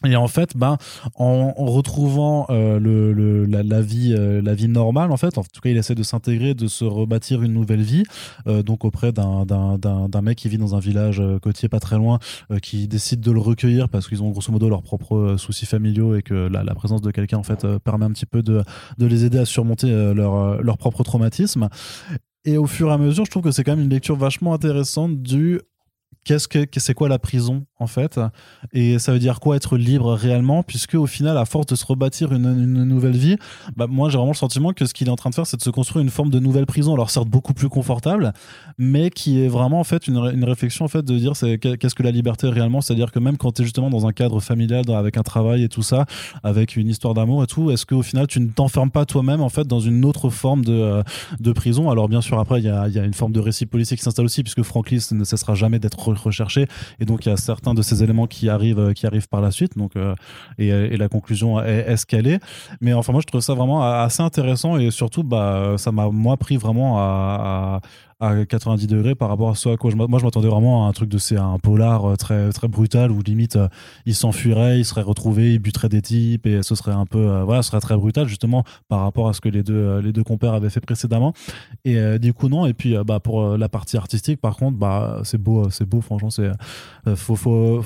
[0.05, 0.79] et en fait, ben,
[1.15, 5.77] en, retrouvant euh, la, vie, euh, la vie normale, en fait, en tout cas, il
[5.77, 8.03] essaie de s'intégrer, de se rebâtir une nouvelle vie,
[8.47, 12.19] donc auprès d'un mec qui vit dans un village côtier pas très loin,
[12.63, 16.23] qui décide de le recueillir parce qu'ils ont grosso modo leurs propres soucis familiaux et
[16.23, 18.65] que la, la présence de quelqu'un en fait permet un petit peu de,
[18.99, 21.69] de les aider à surmonter leur, leur propre traumatisme.
[22.45, 24.53] Et au fur et à mesure, je trouve que c'est quand même une lecture vachement
[24.53, 25.61] intéressante du
[26.25, 28.20] qu'est-ce que c'est quoi la prison en fait?
[28.73, 30.62] Et ça veut dire quoi être libre réellement?
[30.62, 33.37] Puisque au final à force de se rebâtir une, nouvelle vie
[33.77, 35.57] bah, moi j'ai vraiment le sentiment que ce qu'il est en train de faire c'est
[35.57, 36.95] de se construire une forme de nouvelle prison.
[36.95, 38.33] Alors certes beaucoup plus confortable
[38.79, 41.59] mais qui est vraiment en fait une, ré- une réflexion en fait de dire c'est
[41.59, 42.81] qu'est- qu'est-ce que la liberté réellement?
[42.81, 45.23] C'est à dire que même quand tu es justement dans un cadre familial avec un
[45.23, 46.07] travail et tout ça
[46.43, 49.49] avec une histoire d'amour et tout est-ce qu'au final tu ne t'enfermes pas toi-même en
[49.49, 51.03] fait dans une autre forme de, euh,
[51.41, 51.91] de prison?
[51.91, 53.97] Alors bien sûr après il y a, il y a une forme de récit policier
[53.97, 56.67] qui s'installe aussi puisque Franklin ne cessera jamais d'être re- recherché
[57.01, 59.41] et donc il y a certains de ces éléments qui arrivent euh, qui arrivent par
[59.41, 59.77] la suite.
[59.77, 60.15] Donc euh,
[60.59, 62.41] et, et la conclusion est, est ce qu'elle est.
[62.81, 64.79] Mais enfin moi je trouve ça vraiment assez intéressant.
[64.79, 67.81] Et surtout bah ça m'a moi pris vraiment à
[68.23, 70.93] 90 degrés par rapport à ce à quoi je, moi je m'attendais vraiment à un
[70.93, 73.68] truc de c'est un polar euh, très très brutal où limite euh,
[74.07, 77.43] il s'enfuirait, il serait retrouvé, il buterait des types et ce serait un peu euh,
[77.45, 80.23] voilà, ce serait très brutal justement par rapport à ce que les deux les deux
[80.23, 81.33] compères avaient fait précédemment.
[81.85, 85.39] Et du coup non et puis bah pour la partie artistique par contre bah c'est
[85.39, 86.51] beau c'est beau franchement c'est
[87.16, 87.83] faut, faut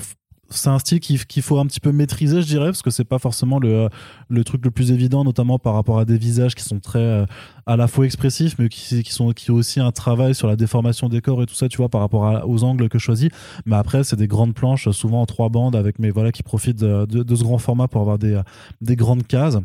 [0.49, 3.19] c'est un style qu'il faut un petit peu maîtriser, je dirais, parce que c'est pas
[3.19, 3.89] forcément le,
[4.29, 7.25] le truc le plus évident, notamment par rapport à des visages qui sont très euh,
[7.65, 10.55] à la fois expressifs, mais qui, qui, sont, qui ont aussi un travail sur la
[10.55, 13.29] déformation des corps et tout ça, tu vois, par rapport aux angles que choisis.
[13.65, 16.79] Mais après, c'est des grandes planches, souvent en trois bandes, avec mes voilà, qui profitent
[16.79, 18.39] de, ce grand format pour avoir des,
[18.81, 19.57] des grandes cases.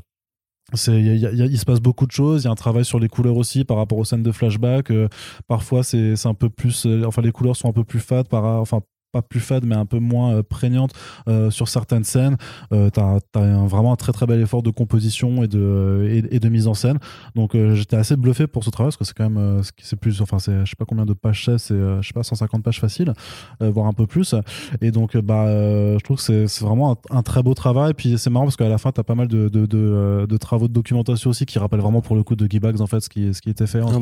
[0.73, 2.43] Il se passe beaucoup de choses.
[2.43, 4.91] Il y a un travail sur les couleurs aussi par rapport aux scènes de flashback.
[4.91, 5.09] Euh,
[5.47, 8.45] parfois, c'est, un peu plus, euh, enfin, les couleurs sont un peu plus fades par,
[8.45, 8.81] enfin,
[9.13, 10.93] pas plus fade mais un peu moins euh, prégnante
[11.29, 12.37] euh, sur certaines scènes.
[12.73, 16.49] Euh, t'as as vraiment un très très bel effort de composition et de et, de
[16.49, 16.99] mise en scène.
[17.37, 20.39] Donc j'étais assez bluffé pour ce travail parce que c'est quand même c'est plus enfin
[20.39, 23.13] c'est je sais pas combien de pages c'est c'est je sais pas 150 pages facile
[23.61, 24.35] voire un peu plus.
[24.81, 27.93] Et donc bah je trouve que c'est vraiment un, très beau travail.
[27.95, 30.73] Puis c'est marrant parce qu'à la fin t'as pas mal de, de, de, travaux de
[30.73, 33.35] documentation aussi qui rappellent vraiment pour le coup de Guy Bags en fait ce qui
[33.35, 34.01] ce qui était fait entre,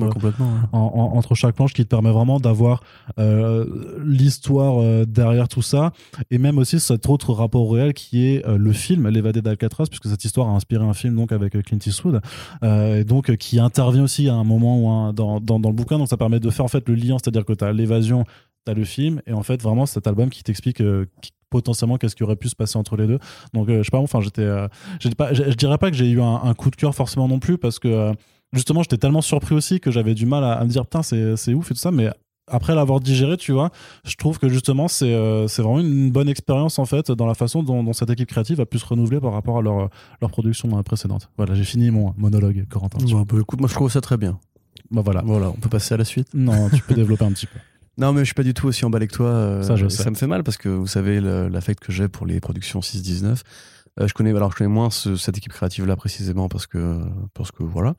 [0.73, 2.83] entre chaque planche qui te permet vraiment d'avoir
[3.19, 5.93] l'histoire derrière tout ça,
[6.31, 10.09] et même aussi cet autre rapport réel qui est euh, le film L'évadé d'Alcatraz, puisque
[10.09, 12.21] cette histoire a inspiré un film donc avec euh, Clint Eastwood,
[12.63, 16.09] euh, et donc qui intervient aussi à un moment où dans, dans, le bouquin, donc
[16.09, 18.25] ça permet de faire en fait le lien, c'est-à-dire que tu as l'évasion,
[18.65, 20.83] tu as le film, et en fait vraiment cet album qui t'explique
[21.51, 23.19] potentiellement qu'est-ce qui aurait pu se passer entre les deux.
[23.55, 24.49] Donc je sais pas, enfin j'étais,
[25.01, 28.13] je, dirais pas que j'ai eu un, coup de cœur forcément non plus parce que
[28.53, 31.55] justement j'étais tellement surpris aussi que j'avais du mal à, à me dire putain c'est
[31.55, 32.11] ouf et tout ça, mais
[32.51, 33.71] après l'avoir digéré, tu vois,
[34.05, 37.63] je trouve que justement, c'est euh, vraiment une bonne expérience, en fait, dans la façon
[37.63, 39.89] dont, cette équipe créative a pu se renouveler par rapport à leur,
[40.21, 41.31] leur production précédente.
[41.37, 42.99] Voilà, j'ai fini mon monologue, Corentin.
[42.99, 44.39] Bah, écoute, moi, je trouve ça très bien.
[44.91, 45.23] Bah voilà.
[45.25, 46.29] Voilà, on peut passer à la suite.
[46.35, 47.59] Non, tu peux développer un petit peu.
[47.99, 49.27] Non, mais je suis pas du tout aussi emballé que toi.
[49.27, 50.03] Euh, ça, je sais.
[50.03, 53.43] ça me fait mal parce que vous savez l'affect que j'ai pour les productions 6-19.
[53.99, 57.01] Euh, je connais, alors je connais moins cette équipe créative là précisément parce que,
[57.35, 57.97] parce que voilà,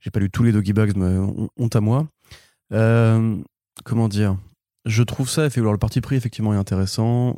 [0.00, 1.18] j'ai pas lu tous les Doggy Bags, mais
[1.58, 2.06] honte à moi.
[2.72, 3.36] Euh,
[3.82, 4.36] comment dire?
[4.84, 7.36] Je trouve ça, fait, alors le parti pris effectivement est intéressant.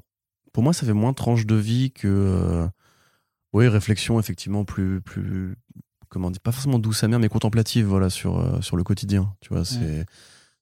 [0.52, 2.66] Pour moi, ça fait moins tranche de vie que, euh,
[3.52, 5.56] oui, réflexion effectivement plus, plus,
[6.08, 9.34] comment dire, pas forcément douce amère, mais contemplative, voilà, sur euh, sur le quotidien.
[9.40, 10.06] Tu vois, c'est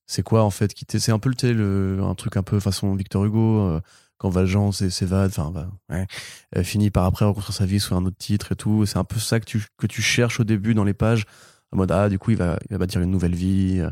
[0.07, 1.53] c'est quoi en fait c'est un peu le,
[1.97, 3.81] le, un truc un peu façon Victor Hugo euh,
[4.19, 8.19] quand Valjean s'évade, enfin, bah, ouais, finit par après rencontrer sa vie sous un autre
[8.19, 8.85] titre et tout.
[8.87, 11.25] C'est un peu ça que tu, que tu cherches au début dans les pages,
[11.73, 13.83] en mode ah du coup il va, il va bâtir une nouvelle vie,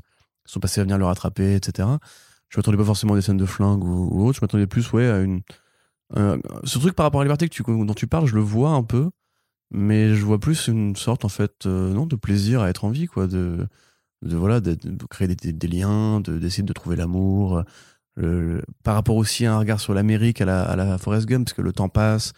[0.45, 1.88] sont passés à venir le rattraper, etc.
[2.49, 5.09] Je m'attendais pas forcément à des scènes de flingue ou, autre, je m'attendais plus ouais,
[5.09, 5.40] à une.
[6.64, 8.70] ce truc par rapport à la liberté que tu, dont tu parles, je le vois
[8.70, 9.11] un peu,
[9.70, 12.90] mais je vois plus une sorte en fait euh, non, de plaisir à être en
[12.90, 13.66] vie, quoi, de,
[14.22, 14.76] de, voilà, de,
[15.09, 17.62] créer des, liens, d'essayer de, trouver l'amour.
[18.84, 21.55] par rapport aussi à un regard sur l'Amérique à la, à la Forrest Gump, parce
[21.55, 22.32] que le temps passe,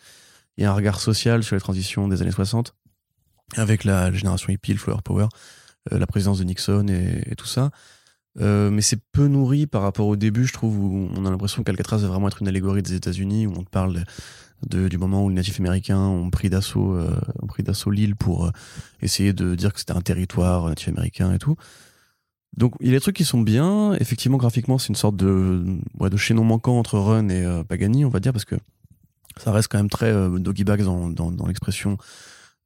[0.56, 2.74] il y a un regard social sur les transitions des années 60,
[3.56, 5.26] avec la, génération hippie, le flower power.
[5.92, 7.70] Euh, la présidence de Nixon et, tout ça.
[8.40, 11.62] Euh, mais c'est peu nourri par rapport au début, je trouve, où on a l'impression
[11.62, 14.04] qu'Alcatraz va vraiment être une allégorie des États-Unis, où on te parle
[14.66, 18.50] du moment où les natifs américains ont pris d'assaut, euh, ont pris d'assaut l'île pour
[19.02, 21.56] essayer de dire que c'était un territoire natif américain et tout.
[22.56, 23.94] Donc il y a des trucs qui sont bien.
[23.94, 25.64] Effectivement, graphiquement, c'est une sorte de,
[26.16, 28.56] chaînon manquant entre Run et Pagani, on va dire, parce que
[29.36, 31.98] ça reste quand même très doggy bags dans, l'expression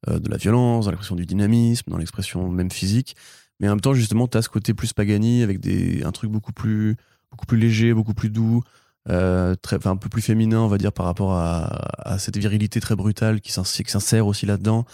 [0.07, 3.15] euh, de la violence, dans l'expression du dynamisme, dans l'expression même physique.
[3.59, 6.31] Mais en même temps, justement, tu as ce côté plus Pagani avec des, un truc
[6.31, 6.95] beaucoup plus,
[7.31, 8.63] beaucoup plus léger, beaucoup plus doux,
[9.09, 9.55] euh,
[9.85, 13.51] un peu plus féminin, on va dire, par rapport à, cette virilité très brutale qui
[13.51, 14.85] s'insère aussi là-dedans,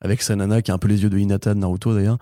[0.00, 2.18] avec sa nana qui a un peu les yeux de Hinata de Naruto d'ailleurs.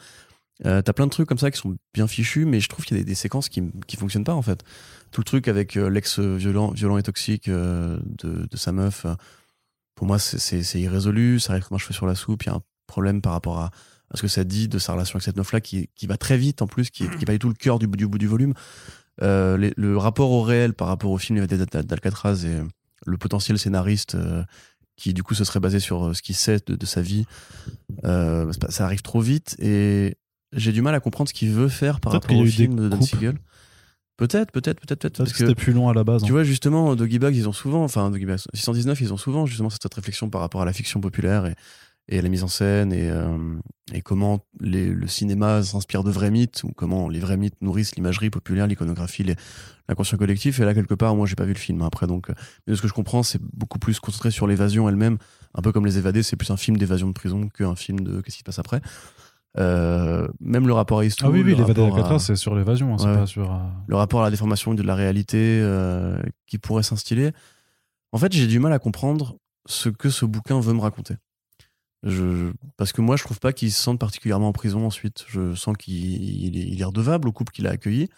[0.66, 2.96] Euh, t'as plein de trucs comme ça qui sont bien fichus, mais je trouve qu'il
[2.96, 4.64] y a des, séquences qui, qui fonctionnent pas en fait.
[5.12, 9.06] Tout le truc avec euh, l'ex violent, violent et toxique de, de, sa meuf,
[9.94, 11.38] pour moi, c'est irrésolu.
[11.40, 12.42] Ça arrive comme un cheveu sur la soupe.
[12.44, 13.70] Il y a un problème par rapport à,
[14.14, 16.62] ce que ça dit de sa relation avec cette meuf-là qui, qui, va très vite
[16.62, 18.54] en plus, qui, qui pas du tout le cœur du, du bout du volume.
[19.22, 22.62] Euh, le rapport au réel par rapport au film d'Alcatraz et
[23.04, 24.44] le potentiel scénariste euh,
[24.96, 27.24] qui du coup se serait basé sur euh, ce qu'il sait de, sa vie,
[28.02, 30.16] ça arrive trop vite et
[30.52, 33.02] j'ai du mal à comprendre ce qu'il veut faire par rapport au film de Dan
[33.02, 33.38] Siegel.
[34.16, 35.18] Peut-être, peut-être, peut-être, peut-être.
[35.18, 36.22] Parce, que, c'était plus long à la base.
[36.24, 36.32] Tu hein.
[36.32, 39.70] vois, justement, Doggy Bag, ils ont souvent, enfin, Doggy Bag 619, ils ont souvent justement
[39.70, 41.54] cette réflexion par rapport à la fiction populaire et,
[42.08, 43.36] et la mise en scène et, euh,
[43.92, 47.94] et comment les, le cinéma s'inspire de vrais mythes ou comment les vrais mythes nourrissent
[47.96, 49.24] l'imagerie populaire, l'iconographie,
[49.88, 50.58] l'inconscient collectif.
[50.60, 52.06] Et là, quelque part, moi, j'ai pas vu le film après.
[52.06, 52.34] Donc, euh,
[52.66, 55.18] mais de ce que je comprends, c'est beaucoup plus concentré sur l'évasion elle-même.
[55.54, 58.20] Un peu comme Les Évadés, c'est plus un film d'évasion de prison qu'un film de
[58.20, 58.80] qu'est-ce qui se passe après.
[59.58, 61.30] Euh, même le rapport à Eastwood.
[61.30, 63.16] Ah oui, oui, rapport à- d'Alcatraz, c'est sur l'évasion, hein, c'est Ouais.
[63.16, 63.50] pas sur.
[63.52, 63.56] euh,
[63.86, 67.32] le rapport à la déformation de la réalité euh, qui pourrait s'instiller.
[68.12, 69.36] En fait, j'ai du mal à comprendre
[69.66, 71.14] ce que ce bouquin veut me raconter.
[72.04, 75.24] Je, parce que moi, je trouve pas qu'il se sente particulièrement en prison ensuite.
[75.28, 78.08] Je sens qu'il il est, il est redevable au couple qu'il a accueilli.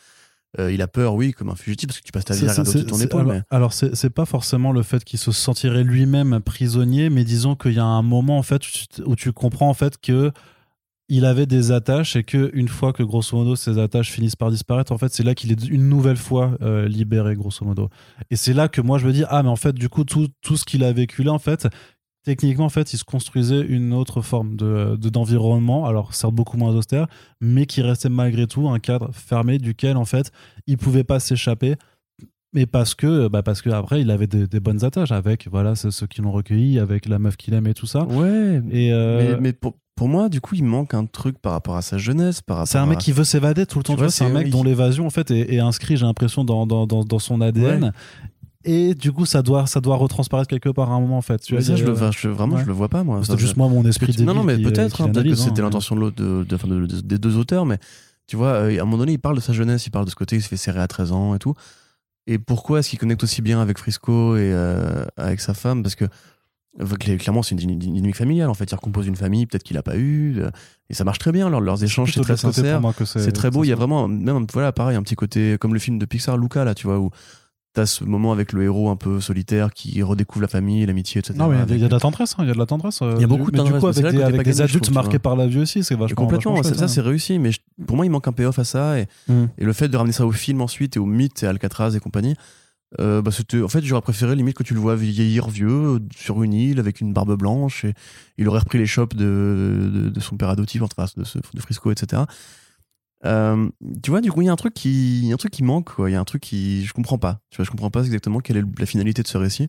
[0.58, 2.52] Euh, il a peur, oui, comme un fugitif, parce que tu passes ta vie à
[2.62, 3.20] regarder ton épaule.
[3.20, 7.54] alors, mais- alors, c'est pas forcément le fait qu'il se sentirait lui-même prisonnier, mais disons
[7.54, 10.32] qu'il y a un moment en fait où tu, où tu comprends en fait que
[11.08, 14.50] il avait des attaches et que une fois que grosso modo ces attaches finissent par
[14.50, 17.88] disparaître, en fait c'est là qu'il est une nouvelle fois euh, libéré grosso modo.
[18.30, 20.28] Et c'est là que moi je me dis ah mais en fait du coup tout,
[20.40, 21.66] tout ce qu'il a vécu là en fait
[22.24, 26.56] techniquement en fait il se construisait une autre forme de de- d'environnement alors certes beaucoup
[26.58, 27.06] moins austère
[27.40, 30.30] mais qui restait malgré tout un cadre fermé duquel en fait
[30.66, 31.76] il pouvait pas s'échapper.
[32.52, 35.76] Mais parce que bah parce que après il avait des, des bonnes attaches avec voilà
[35.76, 38.04] ceux qui l'ont recueilli avec la meuf qu'il aime et tout ça.
[38.06, 41.52] Ouais, et euh, mais, mais pour, pour moi, du coup, il manque un truc par
[41.52, 44.08] rapport à sa jeunesse, par c'est un mec à- qui veut s'évader tout le temps
[44.08, 44.50] c'est un mec oui.
[44.50, 47.92] dont l'évasion en fait est, est inscrit j'ai l'impression dans, dans, dans, dans son ADN
[48.64, 51.38] et du coup ça doit ça doit retransparaître quelque part à un moment en fait
[51.40, 52.62] tu Mais vois ça, je le, enfin, je- vraiment, Ouais.
[52.62, 53.20] je le vois pas, moi.
[53.24, 55.64] c'est juste moi mon esprit non, non, mais qui- peut-être, hein, peut-être que c'était hein.
[55.64, 57.78] l'intention de de, de- des deux auteurs, mais
[58.26, 60.10] tu vois, euh, à un moment donné, il parle de sa jeunesse, il parle de
[60.10, 61.54] ce côté, il se fait serrer à 13 ans et tout.
[62.28, 65.82] Et pourquoi est-ce qu'il connecte aussi bien avec Frisco et euh, avec sa femme?
[65.82, 68.48] Parce que euh, cl- clairement, c'est une dyna- dynamique familiale.
[68.50, 70.50] En fait, il recompose une famille, peut-être qu'il a pas eu, euh,
[70.90, 71.50] et ça marche très bien.
[71.50, 72.80] Leurs, leurs échanges, c'est très sincère.
[73.04, 73.64] C'est très beau.
[73.64, 76.36] Il y a vraiment, même, voilà, pareil, un petit côté comme le film de Pixar,
[76.36, 77.10] Luca, là, tu vois, où
[77.72, 81.34] t'as ce moment avec le héros un peu solitaire qui redécouvre la famille, l'amitié, etc.
[81.38, 82.54] non mais il y a- il y a de la tendresse hein, il y a
[82.54, 84.22] de la tendresse Il y a beaucoup de mais du tendresse, coup c'est avec des,
[84.24, 86.84] avec adultes trouve, marqués par la vie aussi c'est vachement complètement, vachement ça, chouette, ça,
[86.86, 86.88] hein.
[86.88, 89.44] c'est réussi, mais je- pour moi il manque un payoff à ça et, Mm.
[89.58, 91.94] et le fait de ramener ça au film ensuite et au mythe et à Alcatraz
[91.94, 92.34] et compagnie,
[92.98, 96.42] euh, bah, c'était- en fait j'aurais préféré limite que tu le vois vieillir vieux sur
[96.42, 97.94] une île avec une barbe blanche et
[98.36, 101.60] il aurait repris les shops de, de, de son père adoptif, enfin de, ce- de
[101.60, 102.22] Frisco, etc.
[103.24, 103.68] Euh,
[104.02, 105.90] tu vois, du coup, il y a un truc qui, a un truc qui manque.
[105.98, 107.40] Il y a un truc qui, je comprends pas.
[107.50, 109.68] Tu vois, je comprends pas exactement quelle est la finalité de ce récit.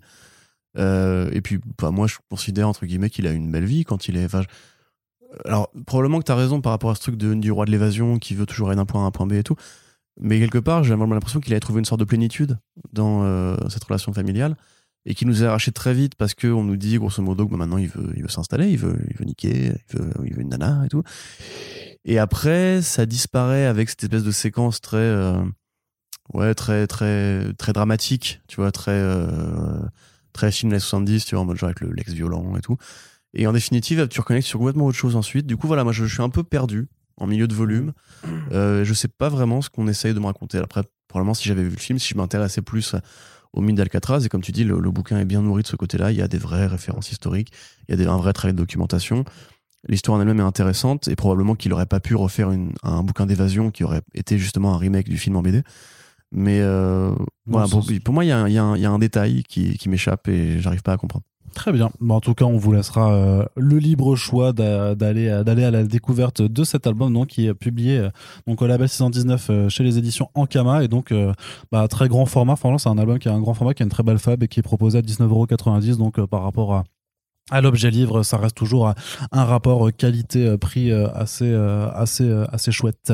[0.77, 4.07] Euh, et puis, bah, moi, je considère entre guillemets qu'il a une belle vie quand
[4.07, 4.27] il est.
[5.45, 8.19] alors, probablement que tu as raison par rapport à ce truc du roi de l'évasion
[8.19, 9.55] qui veut toujours aller d'un point A à un point B et tout.
[10.19, 12.57] Mais quelque part, j'ai vraiment l'impression qu'il a trouvé une sorte de plénitude
[12.93, 14.55] dans euh, cette relation familiale
[15.05, 17.57] et qui nous est arraché très vite parce qu'on nous dit, grosso modo, que bah,
[17.57, 20.83] maintenant il veut, il veut s'installer, il veut, il veut niquer, il veut une nana
[20.85, 21.03] et tout.
[22.05, 25.43] Et après, ça disparaît avec cette espèce de séquence très, euh,
[26.33, 29.79] ouais, très, très, très dramatique, tu vois, très, euh,
[30.33, 32.77] très film des 70, tu vois, en mode genre avec le l'ex violent et tout.
[33.33, 35.45] Et en définitive, tu reconnectes sur complètement autre chose ensuite.
[35.45, 37.93] Du coup, voilà, moi, je, je suis un peu perdu en milieu de volume.
[38.51, 40.57] Euh, je sais pas vraiment ce qu'on essaye de me raconter.
[40.57, 42.95] Après, probablement, si j'avais vu le film, si je m'intéressais plus
[43.53, 45.75] au mythe d'Alcatraz, et comme tu dis, le, le bouquin est bien nourri de ce
[45.75, 46.11] côté-là.
[46.11, 47.51] Il y a des vraies références historiques,
[47.87, 49.23] il y a des, un vrai travail de documentation.
[49.87, 53.25] L'histoire en elle-même est intéressante, et probablement qu'il aurait pas pu refaire une- un bouquin
[53.25, 55.63] d'évasion qui aurait été justement un remake du film en BD.
[56.31, 57.13] Mais euh,
[57.45, 60.59] voilà, pour, moi, il y, a un- y y a détail qui, qui m'échappe et
[60.59, 61.25] j'arrive pas à comprendre.
[61.53, 61.89] Très bien.
[61.99, 65.83] Bon, en tout cas, on vous laissera euh, le libre choix d'a- d'aller à- la
[65.83, 68.09] découverte de cet album donc qui est publié euh,
[68.47, 71.33] donc au label 619 euh, chez les éditions Ankama et donc euh,
[71.69, 72.55] bah, très grand format.
[72.55, 74.41] Franchement, c'est un album qui a un grand format, qui a une très belle fab
[74.43, 76.83] et qui est proposé à 19,90€ donc euh, par rapport à
[77.51, 78.91] à l'objet livre, ça reste toujours
[79.31, 83.13] un rapport euh, qualité-prix euh, assez, euh, assez, euh, assez chouette.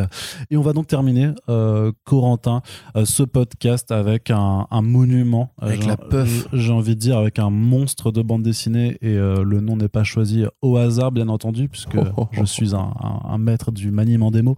[0.51, 2.61] Et on va donc terminer, euh, Corentin,
[3.03, 5.51] ce podcast avec un, un monument.
[5.59, 6.47] Avec la puff.
[6.53, 9.89] J'ai envie de dire avec un monstre de bande dessinée et euh, le nom n'est
[9.89, 13.37] pas choisi au hasard, bien entendu, puisque Oh, oh, oh, je suis un, un- un
[13.39, 14.55] maître du maniement des mots.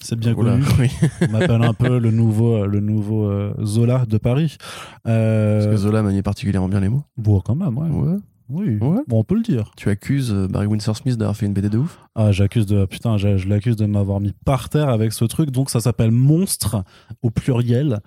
[0.00, 0.64] C'est bien Oula, connu.
[0.78, 0.90] oui.
[1.28, 4.56] On m'appelle un peu le nouveau, le nouveau euh, Zola de Paris.
[5.08, 7.02] Euh, Parce que Zola maniait particulièrement bien les mots.
[7.16, 7.88] bon, quand même, ouais.
[7.88, 8.16] Ouais.
[8.50, 8.78] Oui.
[8.80, 9.00] Ouais.
[9.06, 9.72] Bon, on peut le dire.
[9.76, 12.86] Tu accuses euh, Barry Windsor Smith d'avoir fait une BD de ouf Ah, j'accuse de
[12.86, 15.50] putain, je, je l'accuse de m'avoir mis par terre avec ce truc.
[15.50, 16.82] Donc ça s'appelle Monstre
[17.22, 18.00] au pluriel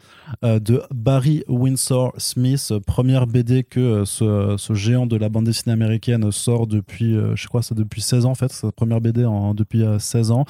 [0.43, 5.45] euh, de Barry Windsor Smith, première BD que euh, ce, ce géant de la bande
[5.45, 9.01] dessinée américaine sort depuis, euh, je crois, c'est depuis 16 ans en fait, sa première
[9.01, 10.45] BD en, depuis euh, 16 ans,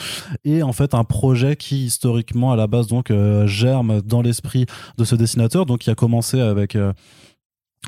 [0.45, 3.11] et en fait un projet qui historiquement à la base donc
[3.45, 4.65] germe dans l'esprit
[4.97, 6.77] de ce dessinateur, donc qui a commencé avec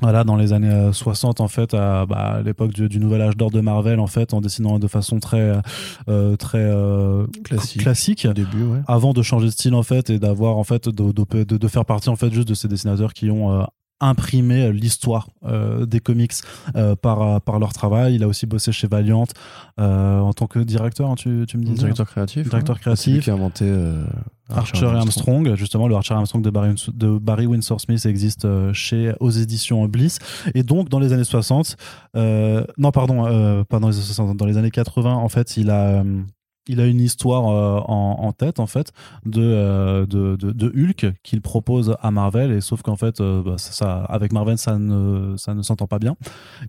[0.01, 3.21] voilà, dans les années euh, 60, en fait, à, bah, à l'époque du, du nouvel
[3.21, 5.61] âge d'or de Marvel, en fait, en dessinant de façon très,
[6.09, 7.81] euh, très euh, Classique.
[7.81, 8.79] classique, au début, ouais.
[8.87, 11.67] avant de changer de style, en fait, et d'avoir, en fait, de, de, de- de
[11.67, 13.63] faire partie, en fait, juste de ces dessinateurs qui ont euh,
[14.09, 16.33] imprimé l'histoire euh, des comics
[16.75, 18.15] euh, par, par leur travail.
[18.15, 19.25] Il a aussi bossé chez Valiant
[19.79, 22.49] euh, en tant que directeur, hein, tu, tu me disais Directeur créatif.
[22.49, 22.95] Directeur ouais.
[22.95, 23.23] C'est lui créatif.
[23.23, 24.03] qui a inventé euh,
[24.49, 29.13] Archer Armstrong, justement le Archer Armstrong de Barry, de Barry Windsor Smith existe euh, chez
[29.19, 30.19] aux éditions Bliss
[30.53, 31.77] et donc dans les années 60
[32.15, 35.57] euh, non pardon euh, pas dans les années 60 dans les années 80 en fait
[35.57, 36.21] il a euh,
[36.67, 38.93] il a une histoire euh, en, tête en fait
[39.25, 43.43] de, euh, de, de, de Hulk qu'il propose à Marvel et sauf qu'en fait euh,
[43.43, 46.15] bah, ça, avec Marvel ça ne ça ne s'entend pas bien.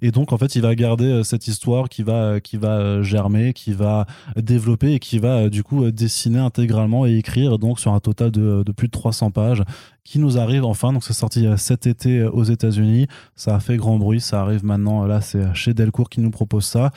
[0.02, 3.72] Et donc en fait il va garder cette histoire qui va qui va germer qui
[3.72, 4.06] va
[4.36, 8.62] développer et qui va du coup dessiner intégralement et écrire donc sur un total de,
[8.64, 9.62] de plus de 300 pages
[10.02, 10.92] qui nous arrive enfin.
[10.92, 13.06] Donc c'est sorti cet été aux États-Unis.
[13.36, 14.20] Ça a fait grand bruit.
[14.20, 16.90] Ça arrive maintenant là c'est chez Delcourt qui nous propose ça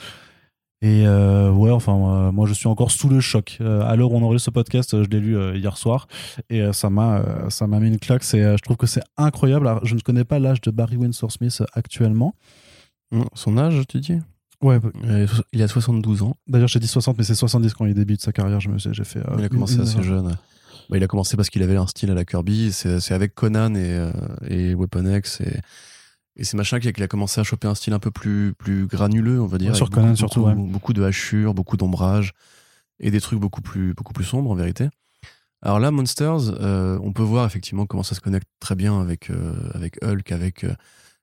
[0.80, 3.58] et euh, ouais, enfin, euh, moi je suis encore sous le choc.
[3.60, 6.06] Euh, à l'heure où on enregistre ce podcast, euh, je l'ai lu hier soir
[6.50, 8.22] et ça m'a, ça m'a mis une claque.
[8.22, 9.66] C'est, je trouve que c'est incroyable.
[9.66, 12.34] Alors, je ne connais pas l'âge de Barry Windsor Smith actuellement.
[13.10, 14.18] Hum, Son âge, tu dis?
[14.62, 14.78] Ouais.
[15.04, 16.36] Euh, Il a 72 ans.
[16.46, 18.60] D'ailleurs, j'ai dit 60, mais c'est 70 quand il débute sa carrière.
[18.60, 19.20] Je me sais, j'ai fait.
[19.36, 20.36] il a commencé assez jeune.
[20.90, 22.70] Bah, il a commencé parce qu'il avait un style à la Kirby.
[22.72, 24.10] C'est c'est avec Conan et,
[24.48, 25.58] et Weapon X et,
[26.38, 29.40] et ces machins qu'il a commencé à choper un style un peu plus, plus granuleux,
[29.40, 29.72] on va dire.
[29.72, 30.70] Ouais, sur Conan beaucoup, surtout, beaucoup, ouais.
[30.70, 32.32] beaucoup de hachures, beaucoup d'ombrage
[33.00, 34.88] et des trucs beaucoup plus, beaucoup plus sombres en vérité.
[35.62, 39.30] Alors là, Monsters, euh, on peut voir effectivement comment ça se connecte très bien avec,
[39.30, 40.72] euh, avec Hulk, avec euh,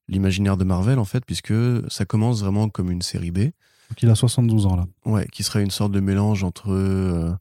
[0.10, 1.54] l'imaginaire de Marvel en fait, puisque
[1.90, 3.40] ça commence vraiment comme une série B.
[3.40, 4.86] Donc, il a 72 ans là.
[5.06, 7.38] Ouais, qui serait une sorte de mélange entre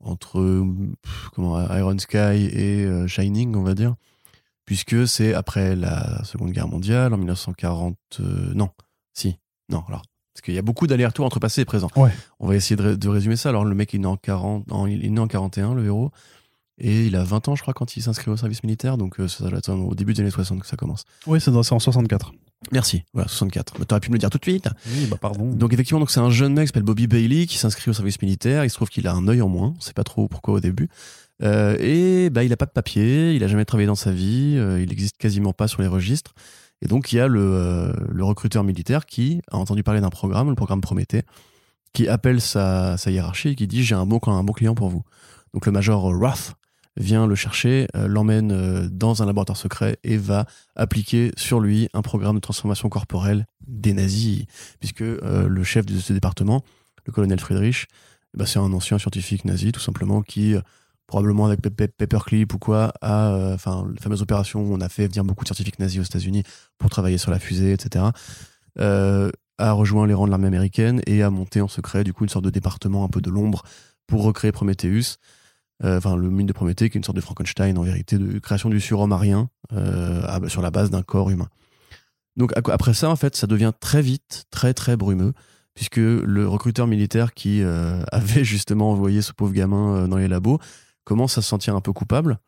[0.00, 0.66] entre
[1.02, 2.16] pff, comment Iron Sky
[2.52, 3.94] et Shining, on va dire,
[4.64, 7.96] puisque c'est après la Seconde Guerre mondiale en 1940.
[8.20, 8.70] euh, non,
[9.12, 9.36] si,
[9.68, 10.02] non, alors
[10.34, 11.88] parce qu'il y a beaucoup d'allers-retours entre passé et présent.
[11.94, 12.10] Ouais.
[12.40, 13.50] On va essayer de, ré- de résumer ça.
[13.50, 15.84] Alors le mec il est né en 40, non, il est né en 41, le
[15.86, 16.10] héros.
[16.76, 18.98] Et il a 20 ans, je crois, quand il s'inscrit au service militaire.
[18.98, 21.04] Donc, euh, ça doit être au début des années 60 que ça commence.
[21.28, 22.32] Oui, c'est, en 64.
[22.72, 23.04] Merci.
[23.12, 23.74] Voilà, 64.
[23.78, 24.68] Mais T'aurais pu me le dire tout de suite.
[24.88, 25.50] Oui, bah pardon.
[25.50, 28.20] Donc effectivement, donc c'est un jeune mec qui s'appelle Bobby Bailey qui s'inscrit au service
[28.20, 28.64] militaire.
[28.64, 29.72] Il se trouve qu'il a un œil en moins.
[29.76, 30.88] On sait pas trop pourquoi au début.
[31.42, 33.34] Euh, et bah il a pas de papier.
[33.34, 34.54] Il a jamais travaillé dans sa vie.
[34.56, 36.34] euh, il existe quasiment pas sur les registres.
[36.82, 40.10] Et donc il y a le, euh, le recruteur militaire qui a entendu parler d'un
[40.10, 41.22] programme, le programme Prométhée,
[41.92, 45.02] qui appelle sa, hiérarchie et qui dit j'ai un bon un bon client pour vous.
[45.54, 46.54] Donc le major Roth
[46.96, 50.46] vient le chercher, l'emmène dans un laboratoire secret et va
[50.76, 54.44] appliquer sur lui un programme de transformation corporelle des nazis,
[54.78, 56.62] puisque le chef de ce département,
[57.04, 57.86] le colonel Friedrich,
[58.34, 60.54] ben, c'est un ancien scientifique nazi, tout simplement, qui,
[61.06, 64.88] probablement avec Pe- Pe- Paperclip ou quoi, euh, enfin, la fameuse opération où on a
[64.88, 66.42] fait venir beaucoup de scientifiques nazis aux États-Unis
[66.78, 68.06] pour travailler sur la fusée, etc.,
[68.80, 72.24] euh, a rejoint les rangs de l'armée américaine et a monté en secret, du coup,
[72.24, 73.62] une sorte de département un peu de l'ombre
[74.06, 75.16] pour recréer Prometheus.
[75.82, 78.38] Euh, enfin le mythe de Prométhée, qui est une sorte de Frankenstein en vérité, de
[78.38, 81.48] création du surhomme arien euh, sur la base d'un corps humain.
[82.36, 85.32] Donc après ça, en fait, ça devient très vite, très très brumeux,
[85.74, 87.62] puisque le recruteur militaire qui
[88.12, 90.58] avait justement envoyé ce pauvre gamin dans les labos
[91.04, 92.38] commence à se sentir un peu coupable.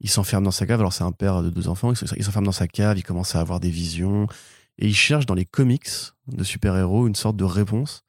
[0.00, 2.52] Il s'enferme dans sa cave, alors c'est un père de deux enfants, il s'enferme dans
[2.52, 4.28] sa cave, il commence à avoir des visions,
[4.78, 5.88] et il cherche dans les comics
[6.28, 8.04] de super-héros une sorte de réponse.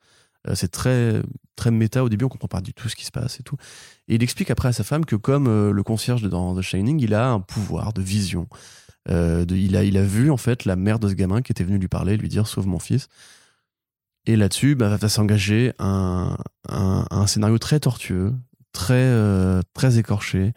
[0.47, 1.21] Euh, c'est très
[1.55, 3.57] très méta au début, on comprend pas du tout ce qui se passe et tout.
[4.07, 7.01] Et il explique après à sa femme que comme euh, le concierge dans The Shining,
[7.01, 8.47] il a un pouvoir de vision.
[9.09, 11.63] Euh, il, a, il a vu en fait la mère de ce gamin qui était
[11.63, 13.07] venue lui parler, lui dire sauve mon fils.
[14.25, 16.37] Et là-dessus, bah, va s'engager un,
[16.67, 18.33] un scénario très tortueux,
[18.73, 20.53] très, euh, très écorché,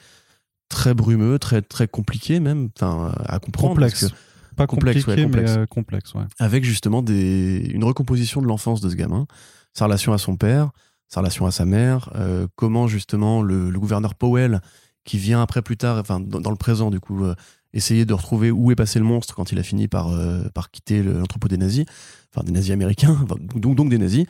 [0.69, 3.79] très brumeux, très, très compliqué même, à comprendre.
[3.81, 4.09] parce complexe.
[4.09, 5.51] que- Pas complexe, compliqué, ouais, complexe.
[5.53, 6.25] mais euh, complexe, ouais.
[6.39, 9.27] avec justement des, une recomposition de l'enfance de ce gamin,
[9.73, 10.71] sa relation à son père,
[11.09, 14.61] sa relation à sa mère, euh, comment justement le, le gouverneur Powell,
[15.05, 17.35] qui vient après plus tard, enfin dans, dans le présent du coup, euh,
[17.73, 20.71] essayer de retrouver où est passé le monstre quand il a fini par, euh, par
[20.71, 21.87] quitter le- l'entrepôt des nazis,
[22.35, 23.25] enfin des nazis américains,
[23.57, 24.27] donc, donc des nazis.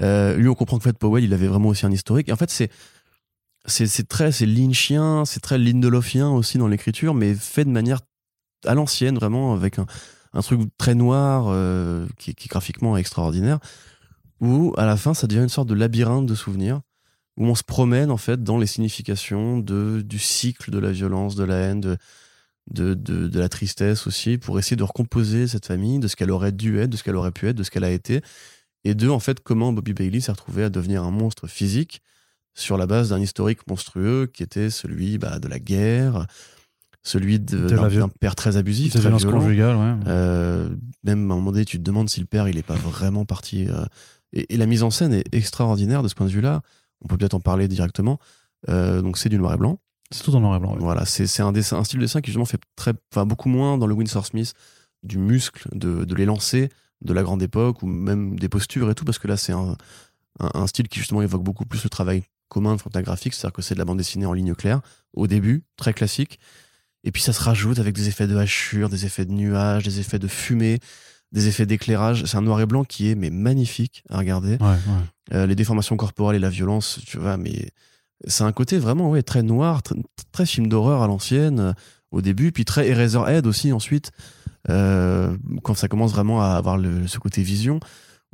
[0.00, 2.28] Euh, lui, on comprend que en fait Powell, il avait vraiment aussi un historique.
[2.28, 2.70] Et en fait, c'est
[3.66, 8.00] c'est très c'est lynchien, c'est très lindelofien aussi dans l'écriture, mais fait de manière
[8.66, 9.86] à l'ancienne, vraiment avec un,
[10.32, 13.58] un truc très noir euh, qui, qui graphiquement est extraordinaire,
[14.40, 16.80] où à la fin ça devient une sorte de labyrinthe de souvenirs
[17.36, 21.34] où on se promène en fait dans les significations de, du cycle de la violence,
[21.34, 21.96] de la haine, de,
[22.70, 26.30] de, de, de la tristesse aussi, pour essayer de recomposer cette famille, de ce qu'elle
[26.30, 28.22] aurait dû être, de ce qu'elle aurait pu être, de ce qu'elle a été,
[28.84, 32.02] et de en fait comment Bobby Bailey s'est retrouvé à devenir un monstre physique
[32.54, 36.26] sur la base d'un historique monstrueux qui était celui bah, de la guerre,
[37.02, 39.40] celui d'un père très abusif, très violent.
[39.40, 39.94] conjugales, ouais.
[40.06, 40.68] Euh,
[41.02, 43.24] même à un moment donné, tu te demandes si le père, il est pas vraiment
[43.24, 43.66] parti.
[43.68, 43.84] euh,
[44.32, 46.62] et, et la mise en scène est extraordinaire de ce point de vue-là.
[47.02, 48.18] On peut peut-être en parler directement.
[48.68, 49.78] Euh, donc c'est du noir et blanc.
[50.10, 50.76] C'est tout en noir et blanc.
[50.78, 53.76] Voilà, c'est un, dessin, un style de dessin qui justement fait très, enfin, beaucoup moins
[53.78, 54.54] dans le Winsor Smith
[55.02, 56.68] du muscle, de, de
[57.02, 59.76] de la grande époque ou même des postures et tout, parce que là c'est un,
[60.40, 62.22] un, un style qui justement évoque beaucoup plus le travail
[62.54, 64.80] commun de fantagraphique, c'est-à-dire que c'est de la bande dessinée en ligne claire
[65.12, 66.38] au début, très classique,
[67.02, 69.98] et puis ça se rajoute avec des effets de hachure, des effets de nuages, des
[69.98, 70.78] effets de fumée,
[71.32, 72.24] des effets d'éclairage.
[72.26, 74.52] C'est un noir et blanc qui est mais magnifique à regarder.
[74.60, 75.34] Ouais, ouais.
[75.34, 77.70] euh, les déformations corporelles et la violence, tu vois, mais
[78.26, 79.96] c'est un côté vraiment ouais, très noir, très,
[80.30, 81.72] très film d'horreur à l'ancienne euh,
[82.12, 84.12] au début, puis très Eraserhead aussi ensuite,
[84.70, 87.80] euh, quand ça commence vraiment à avoir le, ce côté vision,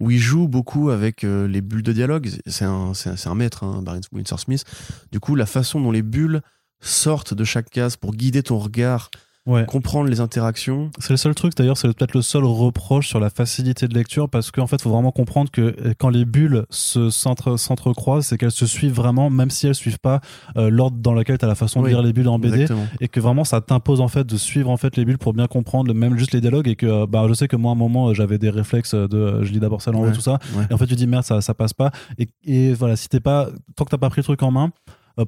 [0.01, 2.31] où il joue beaucoup avec euh, les bulles de dialogue.
[2.47, 2.93] C'est un,
[3.27, 4.01] un, maître, hein, Barry
[4.39, 4.65] Smith.
[5.13, 6.41] Du coup, la façon dont les bulles
[6.81, 9.11] sortent de chaque case pour guider ton regard,
[9.51, 9.67] Ouais.
[9.67, 10.91] comprendre les interactions.
[10.99, 14.29] C'est le seul truc, d'ailleurs, c'est peut-être le seul reproche sur la facilité de lecture,
[14.29, 18.39] parce qu'en fait, faut vraiment comprendre que euh, quand les bulles se s'entre- s'entrecroisent, c'est
[18.39, 20.21] qu'elles se suivent vraiment, même si elles suivent pas
[20.57, 22.63] euh, l'ordre dans lequel tu as la façon Oui, de lire les bulles en BD.
[22.63, 22.87] Exactement.
[23.01, 25.47] et que vraiment ça t'impose en fait de suivre en fait les bulles pour bien
[25.47, 27.79] comprendre même juste les dialogues et que euh, bah je sais que moi à un
[27.79, 30.13] moment j'avais des réflexes de euh, je lis d'abord ça en haut Ouais.
[30.13, 30.65] tout ça Ouais.
[30.71, 33.21] et en fait tu dis merde ça, ça passe pas et, et voilà si t'es
[33.21, 34.71] pas tant que t'as pas pris le truc en main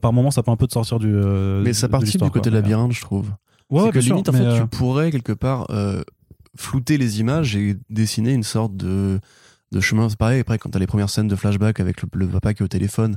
[0.01, 2.51] par moment ça peut un peu te sortir du Mais ça de l'histoire, du côté
[2.51, 2.59] quoi.
[2.61, 3.31] labyrinthe, je trouve.
[3.73, 6.03] Ouais, c'est que bien sûr, limite, en fait, euh, tu pourrais quelque part euh,
[6.57, 9.19] flouter les images et dessiner une sorte de,
[9.73, 10.09] de chemin.
[10.09, 12.63] C'est pareil, après, quand t'as les premières scènes de flashback avec le, le papa qui
[12.63, 13.17] est au téléphone,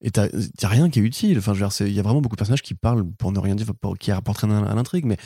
[0.00, 0.28] et t'as
[0.64, 1.38] rien qui est utile.
[1.38, 3.32] Enfin, je veux dire, c'est- il y a vraiment beaucoup de personnages qui parlent pour
[3.32, 5.16] ne rien dire, pour- qui apportent rien à, à l'intrigue, mais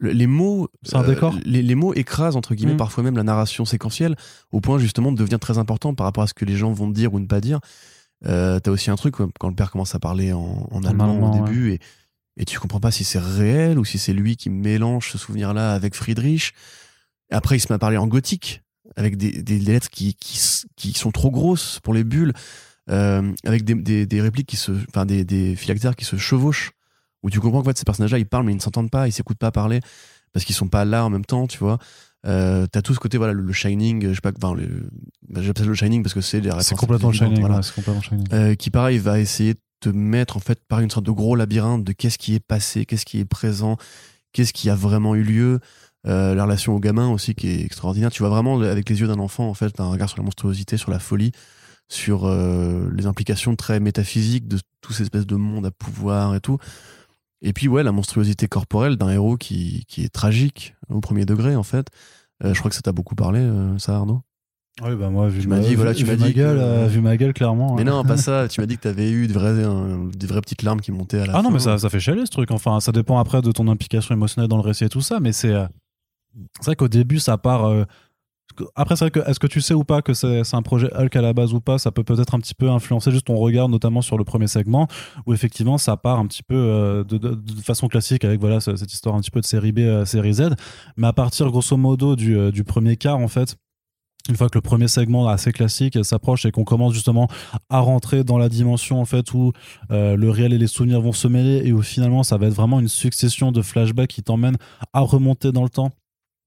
[0.00, 1.02] le- les mots, euh, un
[1.44, 2.78] les, les mots écrasent entre guillemets Mm.
[2.78, 4.14] parfois même la narration séquentielle
[4.52, 6.88] au point justement de devenir très important par rapport à ce que les gens vont
[6.88, 7.58] dire ou ne pas dire.
[8.26, 11.30] Euh, T'as aussi un truc quand le père commence à parler en, en allemand, allemand,
[11.40, 11.80] au début et,
[12.38, 15.72] et tu comprends pas si c'est réel ou si c'est lui qui mélange ce souvenir-là
[15.72, 16.54] avec Friedrich.
[17.30, 18.62] Après, il se met à parler en gothique
[18.96, 20.40] avec des, des lettres qui, qui,
[20.76, 22.32] qui sont trop grosses pour les bulles,
[22.90, 26.72] euh, avec des, des, répliques qui se, enfin des, des phylactères qui se chevauchent,
[27.22, 29.12] où tu comprends qu'en fait ces personnages-là ils parlent mais ils ne s'entendent pas, ils
[29.12, 29.80] s'écoutent pas parler
[30.32, 31.78] parce qu'ils sont pas là en même temps, tu vois.
[32.26, 34.88] Euh, t'as tout ce côté voilà le, le Shining, je sais pas, enfin le,
[35.36, 37.56] j'appelle ça le Shining parce que c'est des c'est complètement voilà.
[37.56, 40.90] ouais, c'est complètement shining Euh, qui pareil va essayer te mettre en fait par une
[40.90, 43.76] sorte de gros labyrinthe de qu'est-ce qui est passé, qu'est-ce qui est présent,
[44.32, 45.60] qu'est-ce qui a vraiment eu lieu.
[46.06, 48.10] Euh, la relation au gamin aussi qui est extraordinaire.
[48.10, 50.76] Tu vois vraiment avec les yeux d'un enfant en fait un regard sur la monstruosité,
[50.76, 51.32] sur la folie,
[51.88, 56.40] sur euh, les implications très métaphysiques de tous ces espèces de mondes à pouvoir et
[56.40, 56.58] tout.
[57.42, 61.56] Et puis ouais la monstruosité corporelle d'un héros qui, qui est tragique au premier degré
[61.56, 61.88] en fait.
[62.44, 63.40] Euh, je crois que ça t'a beaucoup parlé
[63.78, 64.22] ça Arnaud?
[64.84, 66.58] Oui bah moi vu Tu ma, m'as dit, voilà, tu m'as ma dit que- gueule
[66.60, 67.84] euh, vu ma gueule clairement Mais hein.
[67.86, 68.46] non pas ça.
[68.48, 71.20] Tu m'as dit que t'avais eu des vraies, un- des vraies petites larmes qui montaient
[71.20, 72.50] à la Ah non, mais ça, ça fait chialer ce truc.
[72.50, 75.32] Enfin, ça dépend après de ton implication émotionnelle dans le récit et tout ça, mais
[75.32, 75.66] c'est euh,
[76.64, 77.64] vrai qu'au début, ça part.
[77.66, 77.84] euh,
[78.74, 81.14] après, c'est vrai que est-ce que tu sais ou pas que c'est un projet Hulk
[81.14, 81.78] à la base ou pas?
[81.78, 84.88] Ça peut peut-être un petit peu influencer juste ton regard, notamment sur le premier segment,
[85.26, 88.58] où effectivement ça part un petit peu euh, de, de- de façon classique avec voilà
[88.60, 90.50] ce- cette histoire un petit peu de série B, euh, série Z.
[90.96, 93.56] Mais à partir grosso modo du, euh, du premier quart, en fait,
[94.28, 97.28] une fois que le premier segment assez classique s'approche et qu'on commence justement
[97.70, 99.52] à rentrer dans la dimension en fait où
[99.90, 102.54] euh, le réel et les souvenirs vont se mêler et où finalement ça va être
[102.54, 104.58] vraiment une succession de flashbacks qui t'emmènent
[104.92, 105.90] à remonter dans le temps.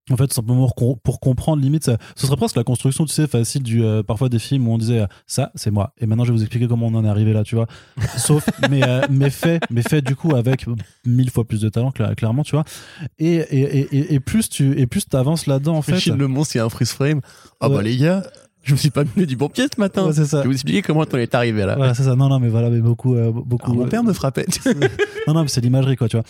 [0.09, 3.13] En fait, simplement pour, com- pour comprendre, limite, ça- ce serait presque la construction, tu
[3.13, 6.07] sais, facile du euh, parfois des films où on disait euh, ça, c'est moi, et
[6.07, 7.67] maintenant je vais vous expliquer comment on en est arrivé là, tu vois.
[8.17, 10.65] Sauf, mais, euh, mais fait, mais fait du coup avec
[11.05, 12.65] mille fois plus de talent, cla- clairement, tu vois.
[13.19, 15.99] Et, et, et, plus tu et plus avances là-dedans, en fait.
[15.99, 17.21] Chine le y a un freeze frame.
[17.59, 17.75] Ah Ouais.
[17.75, 18.23] bah les gars,
[18.63, 20.05] je me suis pas mis du bon pied ce matin.
[20.07, 20.41] Ouais, c'est je ça.
[20.41, 21.75] vais vous expliquer comment on est arrivé là.
[21.75, 22.15] Voilà, c'est ça.
[22.15, 23.71] Non, non, mais voilà, mais beaucoup, euh, beaucoup.
[23.71, 24.45] Alors, mon père me frappait.
[25.27, 26.25] non, non, mais c'est l'imagerie, quoi, tu vois.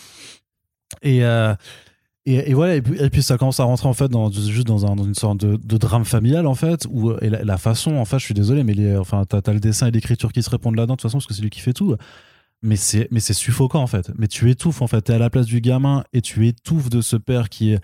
[1.02, 1.24] Et,
[2.26, 5.06] et, voilà, et puis, ça commence à rentrer en fait dans, juste dans, un, dans
[5.06, 8.34] une sorte de, drame familial en fait, où la, la façon, en fait, je suis
[8.36, 10.98] désolé, mais les, enfin, t'as as le dessin et l'écriture qui se répondent là-dedans, de
[10.98, 11.96] toute façon, parce que c'est lui qui fait tout.
[12.64, 14.12] Mais c'est, mais c'est suffocant en fait.
[14.20, 15.02] Mais tu étouffes en fait.
[15.02, 17.80] T'es à la place du gamin et tu étouffes de ce père qui est,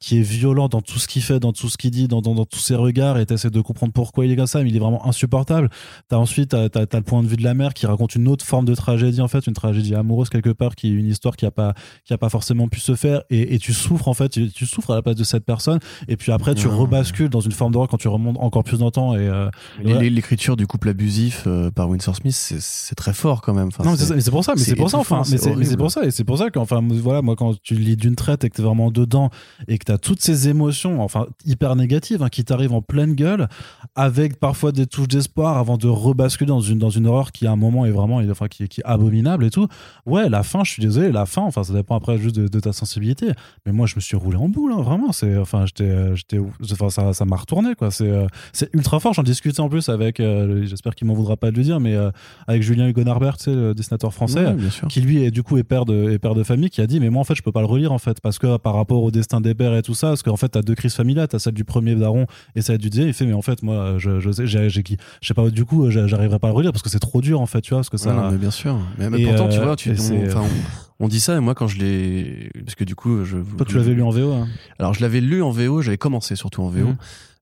[0.00, 2.34] qui est violent dans tout ce qu'il fait, dans tout ce qu'il dit, dans, dans,
[2.34, 4.76] dans tous ses regards, et t'essaies de comprendre pourquoi il est comme ça, mais il
[4.76, 5.68] est vraiment insupportable.
[6.08, 8.26] T'as ensuite, t'as, t'as, t'as le point de vue de la mère qui raconte une
[8.26, 11.36] autre forme de tragédie, en fait, une tragédie amoureuse quelque part, qui est une histoire
[11.36, 11.74] qui a pas,
[12.04, 14.64] qui a pas forcément pu se faire, et, et tu souffres, en fait, tu, tu
[14.66, 15.78] souffres à la place de cette personne,
[16.08, 16.74] et puis après, tu Ouais.
[16.74, 19.50] rebascules dans une forme d'horreur quand tu remontes encore plus dans le temps, et, euh.
[19.84, 23.68] L'écriture du couple abusif euh, par Winsor Smith, c'est- très fort quand même.
[23.68, 26.04] Enfin, non, mais c'est- pour ça, mais c'est pour ça, enfin, mais c'est pour ça,
[26.04, 28.62] et c'est pour ça qu'enfin, voilà, moi, quand tu lis d'une traite et que t'es
[28.62, 29.30] vraiment dedans
[29.68, 33.48] et que t'as toutes ces émotions, enfin, hyper négatives, hein, qui t'arrivent en pleine gueule,
[33.96, 37.50] avec parfois des touches d'espoir avant de rebasculer dans une, dans une horreur qui, à
[37.50, 39.66] un moment, est vraiment, enfin, qui, qui est abominable et tout.
[40.06, 42.60] Ouais, la fin, je suis désolé, la fin, enfin, ça dépend après juste de, de
[42.60, 43.32] ta sensibilité,
[43.66, 46.38] mais moi, je me suis roulé en boule, hein, vraiment, c'est, enfin, j'étais, euh, j'étais,
[46.70, 49.88] enfin, ça, ça m'a retourné, quoi, c'est, euh, c'est ultra fort, j'en discutais en plus
[49.88, 52.12] avec, euh, j'espère qu'il m'en voudra pas de le dire, mais euh,
[52.46, 54.54] avec Julien Hugo Narbert, tu sais, le dessinateur français,
[54.88, 57.00] qui lui est du coup est père de, est père de famille, qui a dit
[57.00, 59.02] mais moi en fait je peux pas le relire en fait parce que par rapport
[59.02, 61.38] au destin des pères et tout ça, parce qu'en fait t'as deux crises familiales, t'as
[61.38, 63.08] celle du premier daron et celle du deuxième.
[63.08, 64.82] Il fait mais en fait moi je, je sais, j'ai, j'ai,
[65.20, 67.20] je sais pas du coup j'a- j'arriverai pas à le relire parce que c'est trop
[67.20, 68.10] dur en fait, tu vois, parce que ça.
[68.10, 68.78] Ouais, non, mais bien sûr.
[68.98, 69.94] Mais, pourtant, tu euh, vois, tu, et
[70.98, 72.50] on, dit ça, et moi, quand je l'ai.
[72.64, 73.38] Parce que du coup, je.
[73.38, 74.32] Toi tu l'avais lu en VO.
[74.32, 74.48] hein.
[74.78, 76.88] Alors, je l'avais lu en VO, j'avais commencé surtout en VO.
[76.88, 76.96] Mhm.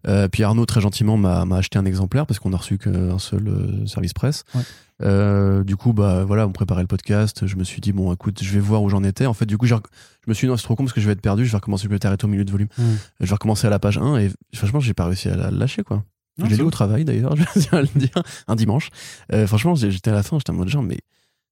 [0.06, 3.48] Euh, puis Arnaud très gentiment m'a acheté un exemplaire parce qu'on a reçu qu'un seul
[3.48, 4.44] euh, service presse.
[4.54, 4.62] Ouais.
[5.02, 7.46] Euh, du coup, bah voilà, on préparait le podcast.
[7.46, 9.26] Je me suis dit bon, écoute, je vais voir où j'en étais.
[9.26, 11.00] En fait, du coup, j'ai je me suis dit non, c'est trop con parce que
[11.00, 11.44] je vais être perdu.
[11.46, 12.68] Je vais recommencer le au milieu de volume.
[12.76, 12.82] Mm.
[13.20, 15.82] Je vais recommencer à la page 1 et franchement, j'ai pas réussi à la lâcher
[15.82, 16.04] quoi.
[16.38, 18.90] C'est lu au travail d'ailleurs, je tiens à le dire, un dimanche.
[19.32, 20.98] Euh, franchement, j'ai- j'étais à la fin, j'étais en mode genre, mais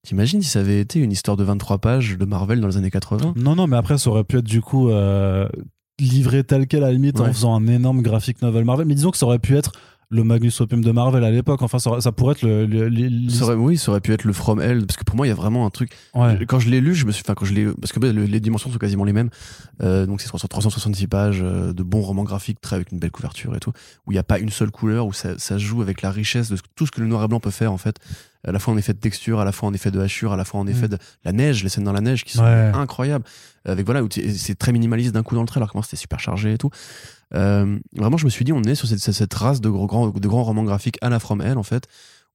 [0.05, 2.90] t'imagines si ça avait été une histoire de 23 pages de Marvel dans les années
[2.90, 5.48] 80 Non, non, mais après, ça aurait pu être du coup euh,
[5.98, 8.86] livré tel quel à la limite en faisant un énorme graphic novel Marvel.
[8.86, 9.73] Mais disons que ça aurait pu être
[10.08, 11.62] le Magnus Opum de Marvel à l'époque.
[11.62, 12.64] Enfin, ça, pourrait être le.
[12.66, 15.16] le- le- Ça aurait- oui, ça aurait pu être le From Hell, parce que pour
[15.16, 15.90] moi, il y a vraiment un truc.
[16.14, 16.38] Ouais.
[16.46, 18.24] Quand je l'ai lu, je me suis, enfin, quand je l'ai, parce que bah, le-
[18.24, 19.30] les dimensions sont quasiment les mêmes.
[19.82, 23.10] Euh, donc c'est sur 366 pages euh, de bons romans graphiques, très avec une belle
[23.10, 23.72] couverture et tout,
[24.06, 26.50] où il n'y a pas une seule couleur, où ça, ça joue avec la richesse
[26.50, 27.96] de tout ce que le noir et blanc peut faire en fait.
[28.47, 30.36] À la fois en effet de texture, à la fois en effet de hachure, à
[30.36, 30.90] la fois en effet Mm.
[30.90, 32.70] de la neige, les scènes dans la neige qui sont Ouais.
[32.74, 33.24] incroyables.
[33.64, 34.02] Avec voilà,
[34.36, 36.59] c'est très minimaliste d'un coup dans le trait, alors que moi c'était super chargé et
[36.59, 36.70] tout.
[37.35, 40.28] Euh, vraiment, je me suis dit, on est sur cette, cette- race de grands, de
[40.28, 41.85] grands romans graphiques à la From Hell en fait,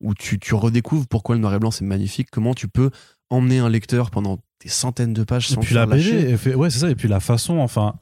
[0.01, 2.89] où tu, tu redécouvres pourquoi le noir et blanc c'est magnifique, comment tu peux
[3.29, 6.53] emmener un lecteur pendant des centaines de pages Et sans puis la BD, elle fait-
[6.55, 6.89] ouais, c'est ça.
[6.89, 7.95] Et puis la façon, enfin.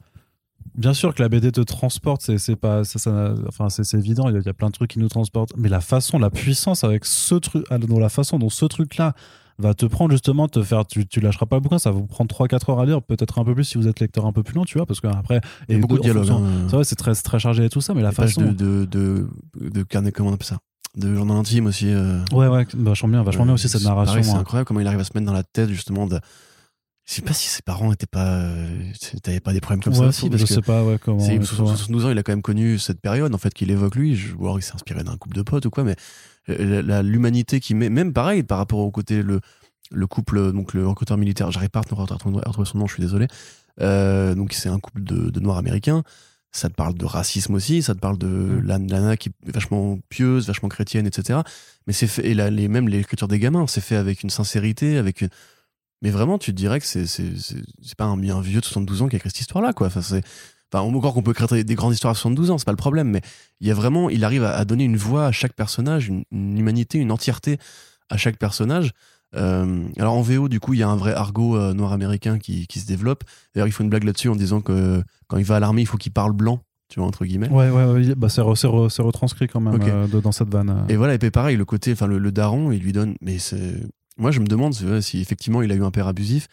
[0.74, 4.28] Bien sûr que la BD te transporte, c'est pas, ça, ça- enfin c'est évident.
[4.28, 7.04] Il y, a, plein de trucs qui nous transportent, mais la façon, la puissance avec
[7.04, 9.14] ce truc, ah, la façon dont ce truc-là
[9.58, 12.06] va te prendre justement, te faire, tu, tu lâcheras pas le bouquin, ça va vous
[12.06, 14.42] prendre 3-4 heures à lire, peut-être un peu plus si vous êtes lecteur un peu
[14.42, 16.30] plus long, tu vois, parce qu'après, Il y a beaucoup de dialogues.
[16.30, 16.42] hein.
[16.68, 18.40] C'est vrai, c'est très, très chargé et tout ça, mais la façon.
[18.40, 19.28] de, de, de,
[19.68, 20.58] de carnet, comment on appelle ça?
[20.96, 21.86] De journal intime aussi.
[21.88, 24.22] euh, Ouais, ouais, vachement bien, vachement bien aussi cette narration.
[24.22, 24.38] C'est hein.
[24.40, 26.18] incroyable comment il arrive à se mettre dans la tête justement de.
[27.10, 28.24] Je sais pas si ses parents étaient pas.
[28.36, 28.68] euh,
[29.24, 30.26] T'avais pas des problèmes comme ça Ouais, aussi.
[30.26, 31.18] je Parce que sais pas, ouais, comment.
[31.18, 33.52] c'est- ouais, sur- sur 72 ans, il a quand même connu cette période en fait
[33.52, 34.14] qu'il évoque lui.
[34.14, 35.96] Je, ou alors il s'est inspiré d'un couple de potes ou quoi, mais
[36.50, 39.40] euh, l'humanité qui met, même pareil par rapport au côté le
[39.90, 41.50] le couple donc le recruteur militaire.
[41.50, 43.26] J'arrive pas à retrouver son nom, je suis désolé.
[43.80, 46.04] Euh, donc c'est un couple de, de noirs américains.
[46.52, 48.60] Ça te parle de racisme aussi, ça te parle de Mm.
[48.66, 51.40] la nana qui est vachement pieuse, vachement chrétienne, etc.
[51.88, 54.96] Mais c'est fait, et là, les, même l'écriture des gamins, c'est fait avec une sincérité,
[54.96, 55.28] avec une...
[56.02, 58.64] Mais vraiment, tu te dirais que c'est, c'est, c'est, c'est pas un, un vieux de
[58.64, 59.88] 72 ans qui a écrit cette histoire-là, quoi.
[59.88, 60.22] Enfin, c'est,
[60.72, 63.08] enfin, encore qu'on peut créer des grandes histoires à 72 ans, c'est pas le problème,
[63.10, 63.20] mais
[63.60, 66.24] il y a vraiment, il arrive à, à donner une voix à chaque personnage, une,
[66.32, 67.58] une humanité, une entièreté
[68.08, 68.92] à chaque personnage.
[69.36, 72.38] Euh, alors en VO, du coup, il y a un vrai argot euh, noir américain
[72.38, 73.22] qui, qui se développe.
[73.54, 75.86] D'ailleurs, il faut une blague là-dessus en disant que quand il va à l'armée, il
[75.86, 77.48] faut qu'il parle blanc, tu vois, entre guillemets.
[77.50, 79.86] Ouais, ouais, ouais, bah, c'est re- c'est re- c'est retranscrit quand même Ok.
[79.86, 80.84] euh, de- dans cette vanne.
[80.88, 83.14] Et voilà, et puis pareil, le côté, enfin, le, le daron, il lui donne.
[83.20, 83.74] Mais c'est.
[84.20, 86.46] Moi, je me demande c'est vrai, si effectivement il a eu un père abusif,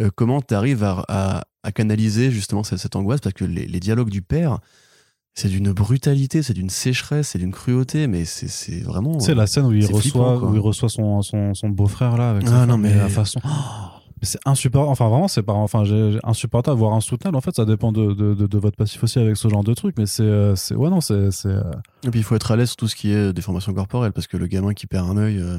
[0.00, 3.66] euh, comment tu arrives à, à, à canaliser justement cette, cette angoisse, parce que les,
[3.66, 4.58] les dialogues du père,
[5.34, 9.18] c'est d'une brutalité, c'est d'une sécheresse, c'est d'une cruauté, mais c'est c'est vraiment.
[9.20, 12.16] Sais, la scène où il c'est reçoit, flippant, où il reçoit son, son, son beau-frère
[12.18, 13.40] là, avec Ah, sa non, femme, mais- la façon.
[14.24, 14.88] Oh, c'est insupportable.
[14.92, 15.52] Enfin, vraiment, c'est pas.
[15.52, 15.82] Enfin,
[16.22, 17.36] insupportable, voire insoutenable.
[17.36, 19.74] En fait, ça dépend de, de, de, de votre passif aussi avec ce genre de
[19.74, 19.96] truc.
[19.98, 20.22] Mais c'est.
[20.22, 21.32] euh, c'est- Ouais, non, c'est.
[21.32, 21.62] c'est, euh,
[22.04, 24.28] Et puis il faut être à l'aise sur tout ce qui est déformation corporelle, parce
[24.28, 25.58] que le gamin qui perd un œil, euh,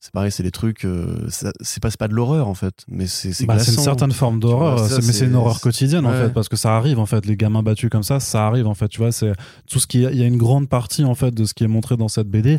[0.00, 0.84] c'est pareil, c'est des trucs.
[0.84, 1.26] euh,
[1.60, 4.80] c'est pas, pas de l'horreur en fait, mais c'est c'est bah, une certaine forme d'horreur,
[4.90, 7.62] mais c'est une horreur quotidienne en fait, parce que ça arrive en fait, les gamins
[7.62, 9.32] battus comme ça, ça arrive en fait, tu vois, c'est
[9.68, 11.68] tout ce qui, il y a une grande partie en fait de ce qui est
[11.68, 12.58] montré dans cette BD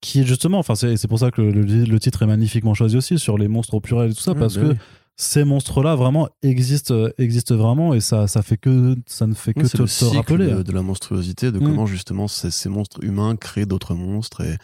[0.00, 2.96] qui est justement, enfin c'est c'est pour ça que le, le titre est magnifiquement choisi
[2.96, 4.76] aussi sur les monstres au pluriel et tout ça, Ouais, parce bah que oui.
[5.16, 9.52] ces monstres-là vraiment existent, euh, existent vraiment et ça, ça fait que, ça ne fait
[9.52, 10.46] que Ouais, te, le te rappeler.
[10.50, 11.64] de, de la monstruosité, de Mm.
[11.64, 14.40] comment justement ces, ces monstres humains créent d'autres monstres.
[14.40, 14.56] Et,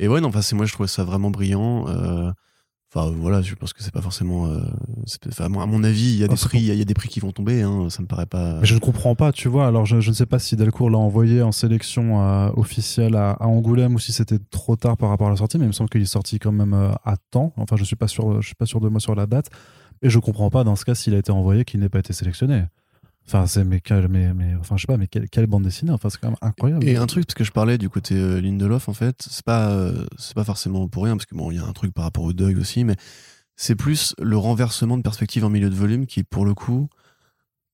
[0.00, 1.86] et ouais, non, enfin, c'est- moi je trouvais ça vraiment brillant.
[1.88, 2.30] euh,
[2.92, 4.48] Enfin voilà, je pense que c'est pas forcément.
[4.48, 4.58] euh,
[5.38, 6.84] à mon- avis, il y a Ah, des prix, il y a- il y a
[6.84, 7.62] des prix qui vont tomber.
[7.62, 8.58] Hein, ça me paraît pas.
[8.58, 9.68] Mais je ne comprends pas, tu vois.
[9.68, 13.30] Alors, je, je ne sais pas si Delcourt l'a envoyé en sélection euh, officielle à,
[13.34, 15.72] à Angoulême ou si c'était trop tard par rapport à la sortie, mais il me
[15.72, 17.52] semble qu'il est sorti quand même euh, à temps.
[17.58, 19.50] Enfin, je suis pas sûr, je suis pas sûr de moi sur la date.
[20.02, 22.12] Et je comprends pas dans ce cas s'il a été envoyé qu'il n'ait pas été
[22.12, 22.64] sélectionné.
[23.32, 25.92] Enfin, c'est mais, mais, mais enfin, je sais pas, mais quelle, quelle bande dessinée.
[25.92, 26.84] Enfin, c'est quand même incroyable.
[26.84, 29.70] Et un truc, parce que je parlais du côté euh, Lindelof, en fait, c'est pas,
[29.70, 32.02] euh, c'est pas forcément pour rien, parce que bon, il y a un truc par
[32.02, 32.96] rapport au deuil aussi, mais
[33.54, 36.88] c'est plus le renversement de perspective en milieu de volume qui, pour le coup,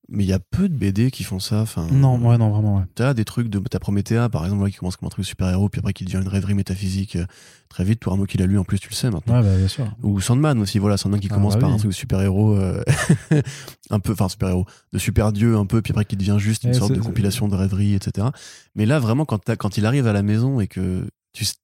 [0.09, 1.61] mais il y a peu de BD qui font ça.
[1.63, 2.85] Enfin, Non, ouais, non, vraiment, ouais.
[2.95, 5.69] T'as des trucs de ta Prométhée, par exemple, là, qui commence comme un truc super-héros,
[5.69, 7.27] puis après qui devient une rêverie métaphysique euh,
[7.69, 8.01] très vite.
[8.01, 9.37] Toi, Arnaud, qui l'a lu, en plus, tu le sais maintenant.
[9.37, 9.87] Ouais, bah, bien sûr.
[10.03, 11.75] Ou Sandman aussi, voilà, Sandman qui Ah, commence bah par oui.
[11.75, 12.83] un truc de super-héros, euh,
[13.91, 16.93] un peu, enfin super-héros, de super-dieu un peu, puis après qui devient juste une sorte
[16.93, 18.29] de compilation de rêveries, etc.
[18.75, 21.07] Mais là, vraiment, quand, t'as- quand il arrive à la maison et que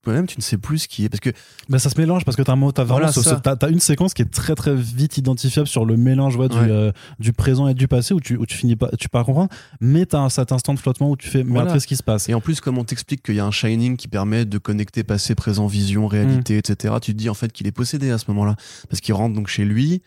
[0.02, 1.30] toi-même, tu ne sais plus ce qui est, parce que
[1.68, 3.80] Bah, ça se mélange parce que t'as, un mot- t'as vraiment Voilà, ce- ce- une
[3.80, 6.66] séquence qui est très très vite identifiable sur le mélange ouais, du, Ouais.
[6.70, 9.50] euh, du présent et du passé où tu, où tu finis pas, tu pas comprendre,
[9.80, 11.72] mais t'as un, cet instant de flottement où tu fais, merde, Voilà.
[11.72, 13.96] qu'est-ce qui se passe Et en plus, comme on t'explique qu'il y a un Shining
[13.96, 17.66] qui permet de connecter passé, présent, vision, réalité, etc., tu te dis en fait qu'il
[17.66, 18.56] est possédé à ce moment-là.
[18.90, 20.02] Parce qu'il rentre donc chez lui,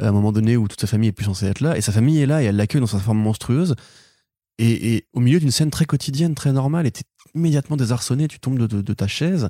[0.00, 1.92] à un moment donné où toute sa famille est plus censée être là, et sa
[1.92, 3.74] famille est là et elle l'accueille dans sa forme monstrueuse.
[4.58, 7.02] Et, et au milieu d'une scène très quotidienne, très normale, et t'es
[7.34, 9.48] immédiatement désarçonné, tu tombes de, de- de ta chaise,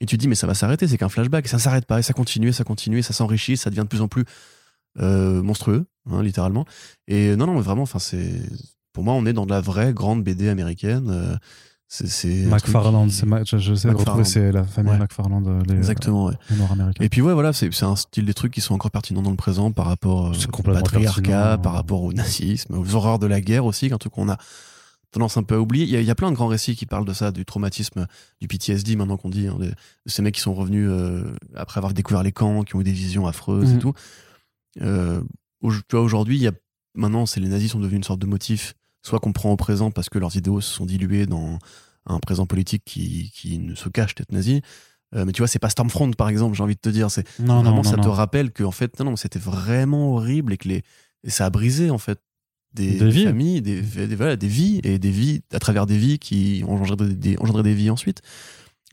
[0.00, 1.98] et tu te dis, mais ça va s'arrêter, c'est qu'un flashback, et ça s'arrête pas,
[1.98, 4.24] et ça continue, et ça continue, et ça s'enrichit, ça devient de plus en plus
[5.00, 6.64] euh, monstrueux, hein, littéralement.
[7.08, 8.40] Et non, non, mais vraiment, c'est.
[8.92, 11.08] Pour moi, on est dans de la vraie grande BD américaine.
[11.10, 11.36] euh,
[11.88, 14.98] c'est McFarland, qui- Ma- je, je sais retrouver c'est la famille Ouais.
[14.98, 16.34] McFarland, euh, les, Exactement, ouais.
[16.48, 17.04] les Noirs américains.
[17.04, 19.36] Et puis ouais, voilà, c'est un style des trucs qui sont encore pertinents dans le
[19.36, 21.58] présent par rapport au patriarcat, pertinent.
[21.58, 24.38] par rapport au nazisme, aux horreurs de la guerre aussi, un truc qu'on a
[25.12, 25.84] tendance un peu à oublier.
[25.84, 27.44] Il y, a, il y a plein de grands récits qui parlent de ça, du
[27.44, 28.06] traumatisme,
[28.40, 29.72] du PTSD maintenant qu'on dit, hein, de
[30.06, 32.92] ces mecs qui sont revenus euh, après avoir découvert les camps, qui ont eu des
[32.92, 33.76] visions affreuses Mhm.
[33.76, 33.94] et tout.
[34.80, 35.22] Euh,
[35.60, 36.52] au- tu vois, aujourd'hui, il y a
[36.94, 39.90] maintenant, c'est les nazis sont devenus une sorte de motif, soit qu'on prend au présent
[39.90, 41.58] parce que leurs idéaux se sont dilués dans
[42.06, 44.62] un présent politique qui, qui ne se cache d'être nazi.
[45.14, 47.10] Euh, mais tu vois, c'est pas Stormfront par exemple, j'ai envie de te dire.
[47.10, 48.12] C'est Non, non, vraiment non, ça te non.
[48.12, 50.82] rappelle que en fait, non, non, c'était vraiment horrible et que les,
[51.24, 52.18] et ça a brisé en fait
[52.74, 53.24] des, Des vies.
[53.24, 56.74] familles, des, des- voilà, des vies et des vies à travers des vies qui ont
[56.80, 58.20] engendré des, des- engendré des vies ensuite.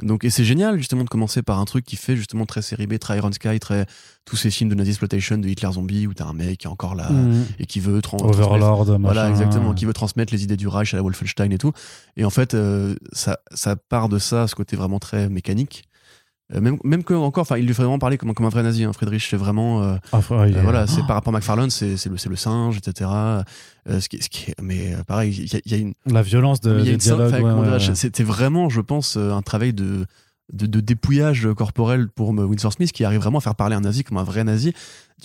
[0.02, 2.88] Donc, et c'est génial justement de commencer par un truc qui fait justement très série
[2.88, 3.86] B, très Iron Sky, très
[4.24, 6.70] tous ces films de Nazi exploitation, de Hitler zombie où t'as un mec qui est
[6.70, 7.46] encore là Mhm.
[7.60, 8.00] et veut
[9.08, 11.74] voilà, exactement, qui veut transmettre les idées du Reich à la Wolfenstein et tout.
[12.16, 15.84] Et en fait, euh, ça, ça part de ça, ce côté vraiment très mécanique.
[16.56, 18.64] Euh, même, même que encore, enfin, il lui fait vraiment parler comme, comme un vrai
[18.64, 18.84] nazi.
[18.84, 18.94] Hein.
[18.94, 22.18] Friedrich, c'est vraiment, euh, Ah, euh, voilà, c'est par rapport à McFarlane, c'est c'est le,
[22.18, 23.10] c'est le singe, etc.
[23.12, 23.44] Euh,
[24.00, 26.80] ce qui, ce qui mais euh, pareil, il y, y a une, La violence de,
[26.80, 27.34] il y a des dialogues.
[27.34, 27.96] ouais, ouais, ouais.
[27.96, 30.06] C'était vraiment, je pense, un travail de,
[30.54, 34.04] de, de dépouillage corporel pour Winsor Smith qui arrive vraiment à faire parler un nazi
[34.04, 34.74] comme un vrai nazi,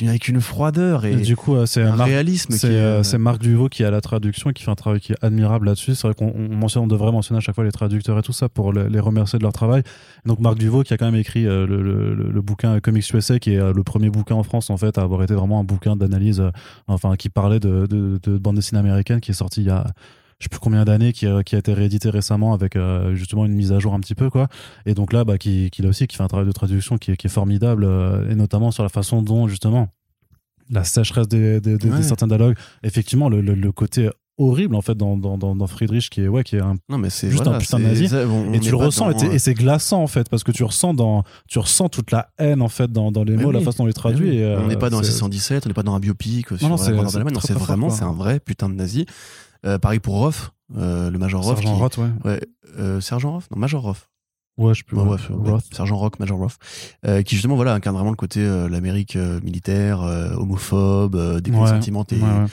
[0.02, 3.02] avec une froideur et, Et du coup, euh, c'est un Marc, réalisme c'est, est, euh,
[3.14, 5.66] euh, Marc Duvaux qui a la traduction et qui fait un travail qui est admirable
[5.66, 5.94] là-dessus.
[5.94, 8.32] C'est vrai qu'on on mentionne, on devrait mentionner à chaque fois les traducteurs et tout
[8.32, 9.82] ça pour le- les remercier de leur travail.
[10.26, 13.72] Donc Marc Duvaux qui a quand même écrit le, le- bouquin Comics USA, qui est
[13.72, 16.42] le premier bouquin en France en fait à avoir été vraiment un bouquin d'analyse,
[16.88, 19.86] enfin qui parlait de, de, de bande dessinée américaine, qui est sorti il y a
[20.38, 23.44] je sais plus combien d'années, qui, a- qui a été réédité récemment avec euh, justement
[23.46, 24.48] une mise à jour un petit peu quoi.
[24.86, 27.12] Et donc là, bah, qui, qui là aussi qui fait un travail de traduction qui
[27.12, 29.88] est, qui est formidable euh, et notamment sur la façon dont justement
[30.70, 31.96] la sécheresse des, des, des- Ouais.
[31.98, 35.66] des certains dialogues, effectivement le, le, le côté horrible en fait dans, dans, dans, dans
[35.68, 37.84] Friedrich qui est ouais qui est un non mais c'est juste voilà, un putain de
[37.84, 38.08] nazi.
[38.12, 40.42] on et tu le ressens et dans, t'es- euh, et c'est glaçant en fait parce
[40.42, 43.60] que tu ressens dans tu ressens toute la haine en fait dans, les mots la
[43.60, 43.64] oui.
[43.64, 45.68] façon dont on les traduit Oui, et, euh, on n'est pas dans c'est- 617, on
[45.68, 46.90] n'est pas dans un biopic euh, sur non, la c'est-.
[46.90, 47.02] Non,
[47.58, 49.06] vraiment, c'est un vrai putain de nazi.
[49.64, 51.56] Euh, pareil pour Roth, euh, le Major Roth.
[51.56, 52.40] Sergent qui- Roth ouais Ouais,
[52.78, 54.08] euh, Sergent Roth Non, Major Roth.
[54.58, 55.18] ouais je peux Ouais, ouais,
[55.50, 55.64] Roth.
[55.72, 56.56] Sergent Rock, Major Roth.
[57.06, 60.00] Euh, qui justement, voilà, incarne vraiment le côté euh, l'Amérique euh, militaire,
[60.48, 62.04] homophobe, des Ouais, sentiments.
[62.04, 62.46] t'es- Ouais, ouais.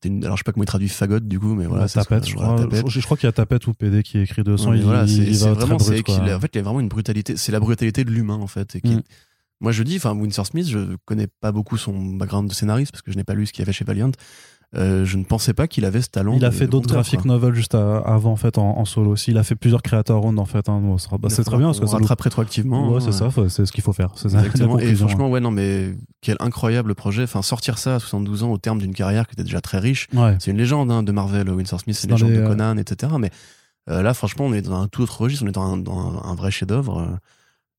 [0.00, 1.88] t'es une- alors, je sais pas comment il traduit fagot, du coup, mais voilà.
[1.88, 2.56] Tapette, je crois.
[2.58, 2.88] tapette.
[2.88, 4.42] Je, je crois qu'il y a tapette ou PD qui écrit.
[4.42, 7.36] Ouais, mais il, voilà, c'est vraiment, brut, en fait, il y a vraiment une brutalité.
[7.36, 8.76] C'est la brutalité de l'humain, en fait.
[8.76, 9.02] et qui- Mm.
[9.62, 13.00] Moi, je dis, enfin, Winsor Smith, je connais pas beaucoup son background de scénariste parce
[13.00, 14.10] que je n'ai pas lu ce qu'il a fait chez Valiant.
[14.74, 16.34] Euh, je ne pensais pas qu'il avait ce talent.
[16.34, 19.12] Il a de- fait d'autres graphic novels juste à- avant en fait en, en solo
[19.12, 19.30] aussi.
[19.30, 20.68] Il a fait plusieurs créateurs round en fait.
[20.68, 20.80] hein.
[20.80, 22.90] Bon, bah, c'est très bien parce que On ça nous- rattrape rétroactivement.
[22.90, 24.12] Ouais, hein, c'est ça, c'est ce qu'il faut faire.
[24.24, 24.78] Exactement.
[24.78, 27.22] Et franchement, ouais, non, mais quel incroyable projet.
[27.22, 30.08] Enfin, sortir ça à 72 ans au terme d'une carrière qui était déjà très riche.
[30.12, 30.36] Ouais.
[30.40, 32.76] C'est une légende hein, de Marvel, Winsor Smith, c'est une légende les, de euh, Conan,
[32.76, 33.12] etc.
[33.20, 33.30] Mais
[33.88, 35.44] euh, là, franchement, on est dans un tout autre registre.
[35.44, 36.98] On est dans un, dans un- un vrai chef-d'œuvre.
[36.98, 37.16] euh,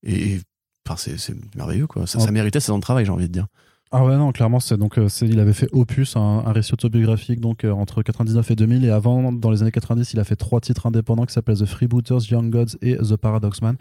[0.03, 0.41] et, et,
[0.88, 2.07] enfin, c'est merveilleux, quoi.
[2.07, 2.26] Ça, Ouais.
[2.26, 3.45] ça méritait ses ans de travail, j'ai envie de dire.
[3.91, 7.39] Ah ouais non clairement c'est donc euh, c'est- il avait fait Opus un, récit autobiographique
[7.39, 10.35] donc euh, entre 99 et 2000 et avant dans les années 90 il a fait
[10.35, 13.77] trois titres indépendants qui s'appellent The Freebooters, Young Gods et The Paradox Man.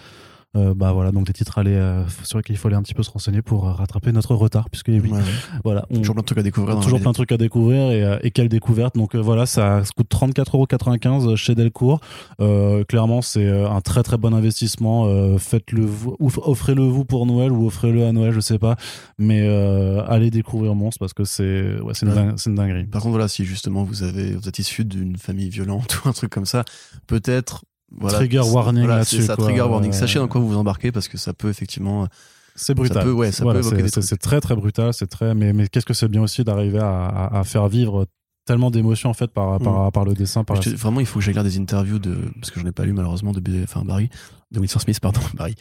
[0.56, 2.82] Euh, bah voilà donc des titres à aller euh, sur lesquels il faut aller un
[2.82, 5.22] petit peu se renseigner pour euh, rattraper notre retard puisque oui Ouais, ouais.
[5.64, 6.80] voilà on, Toujours plein de trucs à découvrir.
[6.80, 9.84] toujours plein de trucs à découvrir et, euh, et quelle découverte donc euh, voilà ça,
[9.84, 12.00] ça coûte 34,95€ chez Delcourt
[12.88, 18.06] clairement c'est un très très bon investissement faites-le vous offrez-le vous pour Noël ou offrez-le
[18.06, 18.76] à Noël je sais pas
[19.18, 19.46] mais
[20.08, 23.28] allez découvrir Monstre parce que c'est ouais, c'est une, dingue- une dinguerie Par contre, voilà,
[23.28, 26.64] si justement vous avez, vous êtes issu d'une famille violente ou un truc comme ça,
[27.06, 27.64] peut-être.
[27.92, 29.44] Voilà, Trigger warning voilà, là-dessus, c'est ça, quoi.
[29.44, 29.90] trigger warning.
[29.90, 32.06] Euh, Sachez dans quoi vous vous embarquez parce que ça peut effectivement.
[32.54, 35.52] c'est brutal peut- ouais, ça peut évoquer c'est- c'est très très brutal c'est très mais,
[35.52, 38.06] mais qu'est-ce que c'est bien aussi d'arriver à, à- à faire vivre
[38.46, 40.60] tellement d'émotions en fait par, par, par le dessin par Mm.
[40.60, 42.84] Te- vraiment, il faut que j'aille lire des interviews de, parce que j'en ai pas
[42.86, 44.08] lu malheureusement de BD, enfin Barry,
[44.52, 45.54] de Smith, pardon, Barry,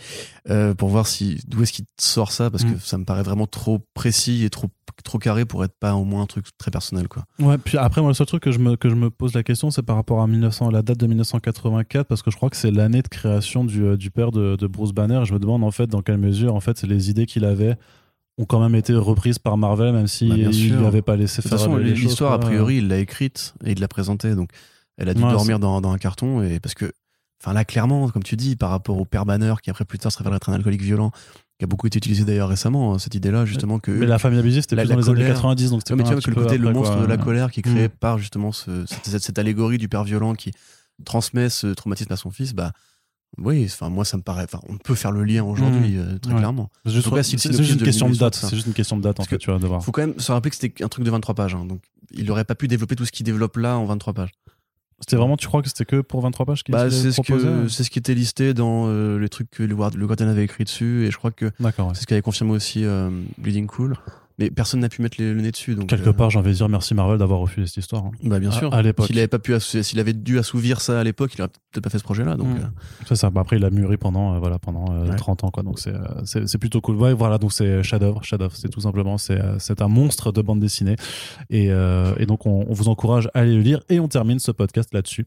[0.49, 2.73] euh, pour voir si d'où est-ce qu'il sort ça, parce Mm.
[2.75, 4.67] que ça me paraît vraiment trop précis et trop
[5.03, 7.25] trop carré pour être pas au moins un truc très personnel, quoi.
[7.39, 9.43] Ouais, puis après, moi, le seul truc que je me, que je me pose la
[9.43, 12.55] question, c'est par rapport à 1900, la date de 1984, parce que je crois que
[12.55, 15.19] c'est l'année de création du, euh, du père de, de Bruce Banner.
[15.23, 17.75] Et je me demande, en fait, dans quelle mesure, en fait, les idées qu'il avait
[18.37, 20.79] ont quand même été reprises par Marvel, même s'il Bah, il sûr.
[20.79, 23.71] lui avait pas laissé De toute faire façon, l'histoire, a priori, il l'a écrite et
[23.71, 24.49] il l'a présentée, donc
[24.97, 26.91] elle a dû Ouais, dormir dans, dans un carton, et parce que,
[27.41, 30.11] enfin là, clairement, comme tu dis, par rapport au père Banner, qui après plus tard
[30.11, 31.11] se révèlera être un alcoolique violent,
[31.57, 33.79] qui a beaucoup été utilisé d'ailleurs récemment, hein, cette idée-là, justement.
[33.79, 35.33] que Mais la famille abusée, c'était La- plus la dans les années colère.
[35.35, 37.01] 90, donc c'était Ouais, mais tu vois que le côté le monstre quoi.
[37.03, 37.91] de la colère qui est créé Mm.
[38.01, 40.51] par justement ce- cette, cette- cette allégorie du père violent qui
[41.05, 42.73] transmet ce traumatisme à son fils, bah
[43.37, 46.31] oui, enfin moi ça me paraît, enfin on peut faire le lien aujourd'hui euh, très
[46.33, 46.37] Ouais.
[46.39, 46.69] clairement.
[46.85, 48.35] C'est juste, cas, si c'est- c'est juste une question de date.
[48.35, 49.83] C'est juste une question de date, en fait, tu vas devoir.
[49.83, 51.81] Faut quand même se rappeler que c'était un truc de 23 pages, hein, donc
[52.11, 54.31] il aurait pas pu développer tout ce qu'il développe là en 23 pages.
[55.01, 57.67] C'était vraiment, tu crois que c'était que pour 23 pages qu'il Bah, c'est ce que
[57.67, 60.45] c'est ce qui était listé dans euh, les trucs que le, Guard- le Guardian avait
[60.45, 61.93] écrit dessus et je crois que D'accord, ouais.
[61.95, 63.97] c'est ce qu'avait confirmé aussi euh, Bleeding Cool.
[64.37, 65.75] Mais personne n'a pu mettre les- le nez dessus.
[65.75, 68.03] Donc, Quelque euh, part, j'ai envie de dire merci Marvel d'avoir refusé cette histoire.
[68.05, 68.11] hein.
[68.23, 68.73] Bah bien sûr.
[68.73, 69.07] à l'époque.
[69.07, 71.89] S'il avait pas pu, s'il avait dû assouvir ça à l'époque, il aurait peut-être pas
[71.89, 72.35] fait ce projet-là.
[72.35, 72.57] Donc, Mm.
[72.63, 72.67] euh,
[73.07, 73.29] C'est ça.
[73.29, 75.15] Bah, après, il a mûri pendant, euh, voilà, pendant Ouais.
[75.15, 75.63] 30 ans, quoi.
[75.63, 76.97] Donc, c'est, plutôt cool.
[76.97, 77.37] Ouais, voilà.
[77.37, 78.17] Donc, c'est Shadow.
[78.21, 80.95] Shadow, c'est tout simplement, c'est, c'est un monstre de bande dessinée.
[81.49, 84.51] Et, et donc, on, on vous encourage à aller le lire et on termine ce
[84.51, 85.25] podcast là-dessus.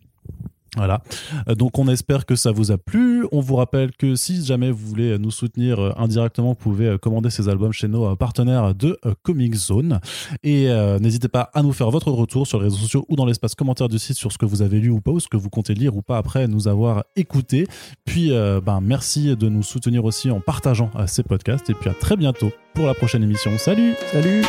[0.78, 1.02] Voilà.
[1.48, 3.26] Euh, Donc, on espère que ça vous a plu.
[3.32, 6.98] On vous rappelle que si jamais vous voulez nous soutenir euh, indirectement, vous pouvez euh,
[6.98, 10.00] commander ces albums chez nos partenaires de Comic Zone.
[10.42, 10.68] Et
[11.00, 13.88] n'hésitez pas à nous faire votre retour sur les réseaux sociaux ou dans l'espace commentaire
[13.88, 15.74] du site sur ce que vous avez lu ou pas, ou ce que vous comptez
[15.74, 17.66] lire ou pas après nous avoir écouté.
[18.04, 21.68] Puis, ben, merci de nous soutenir aussi en partageant ces podcasts.
[21.70, 23.56] Et puis, à très bientôt pour la prochaine émission.
[23.58, 24.44] Salut Salut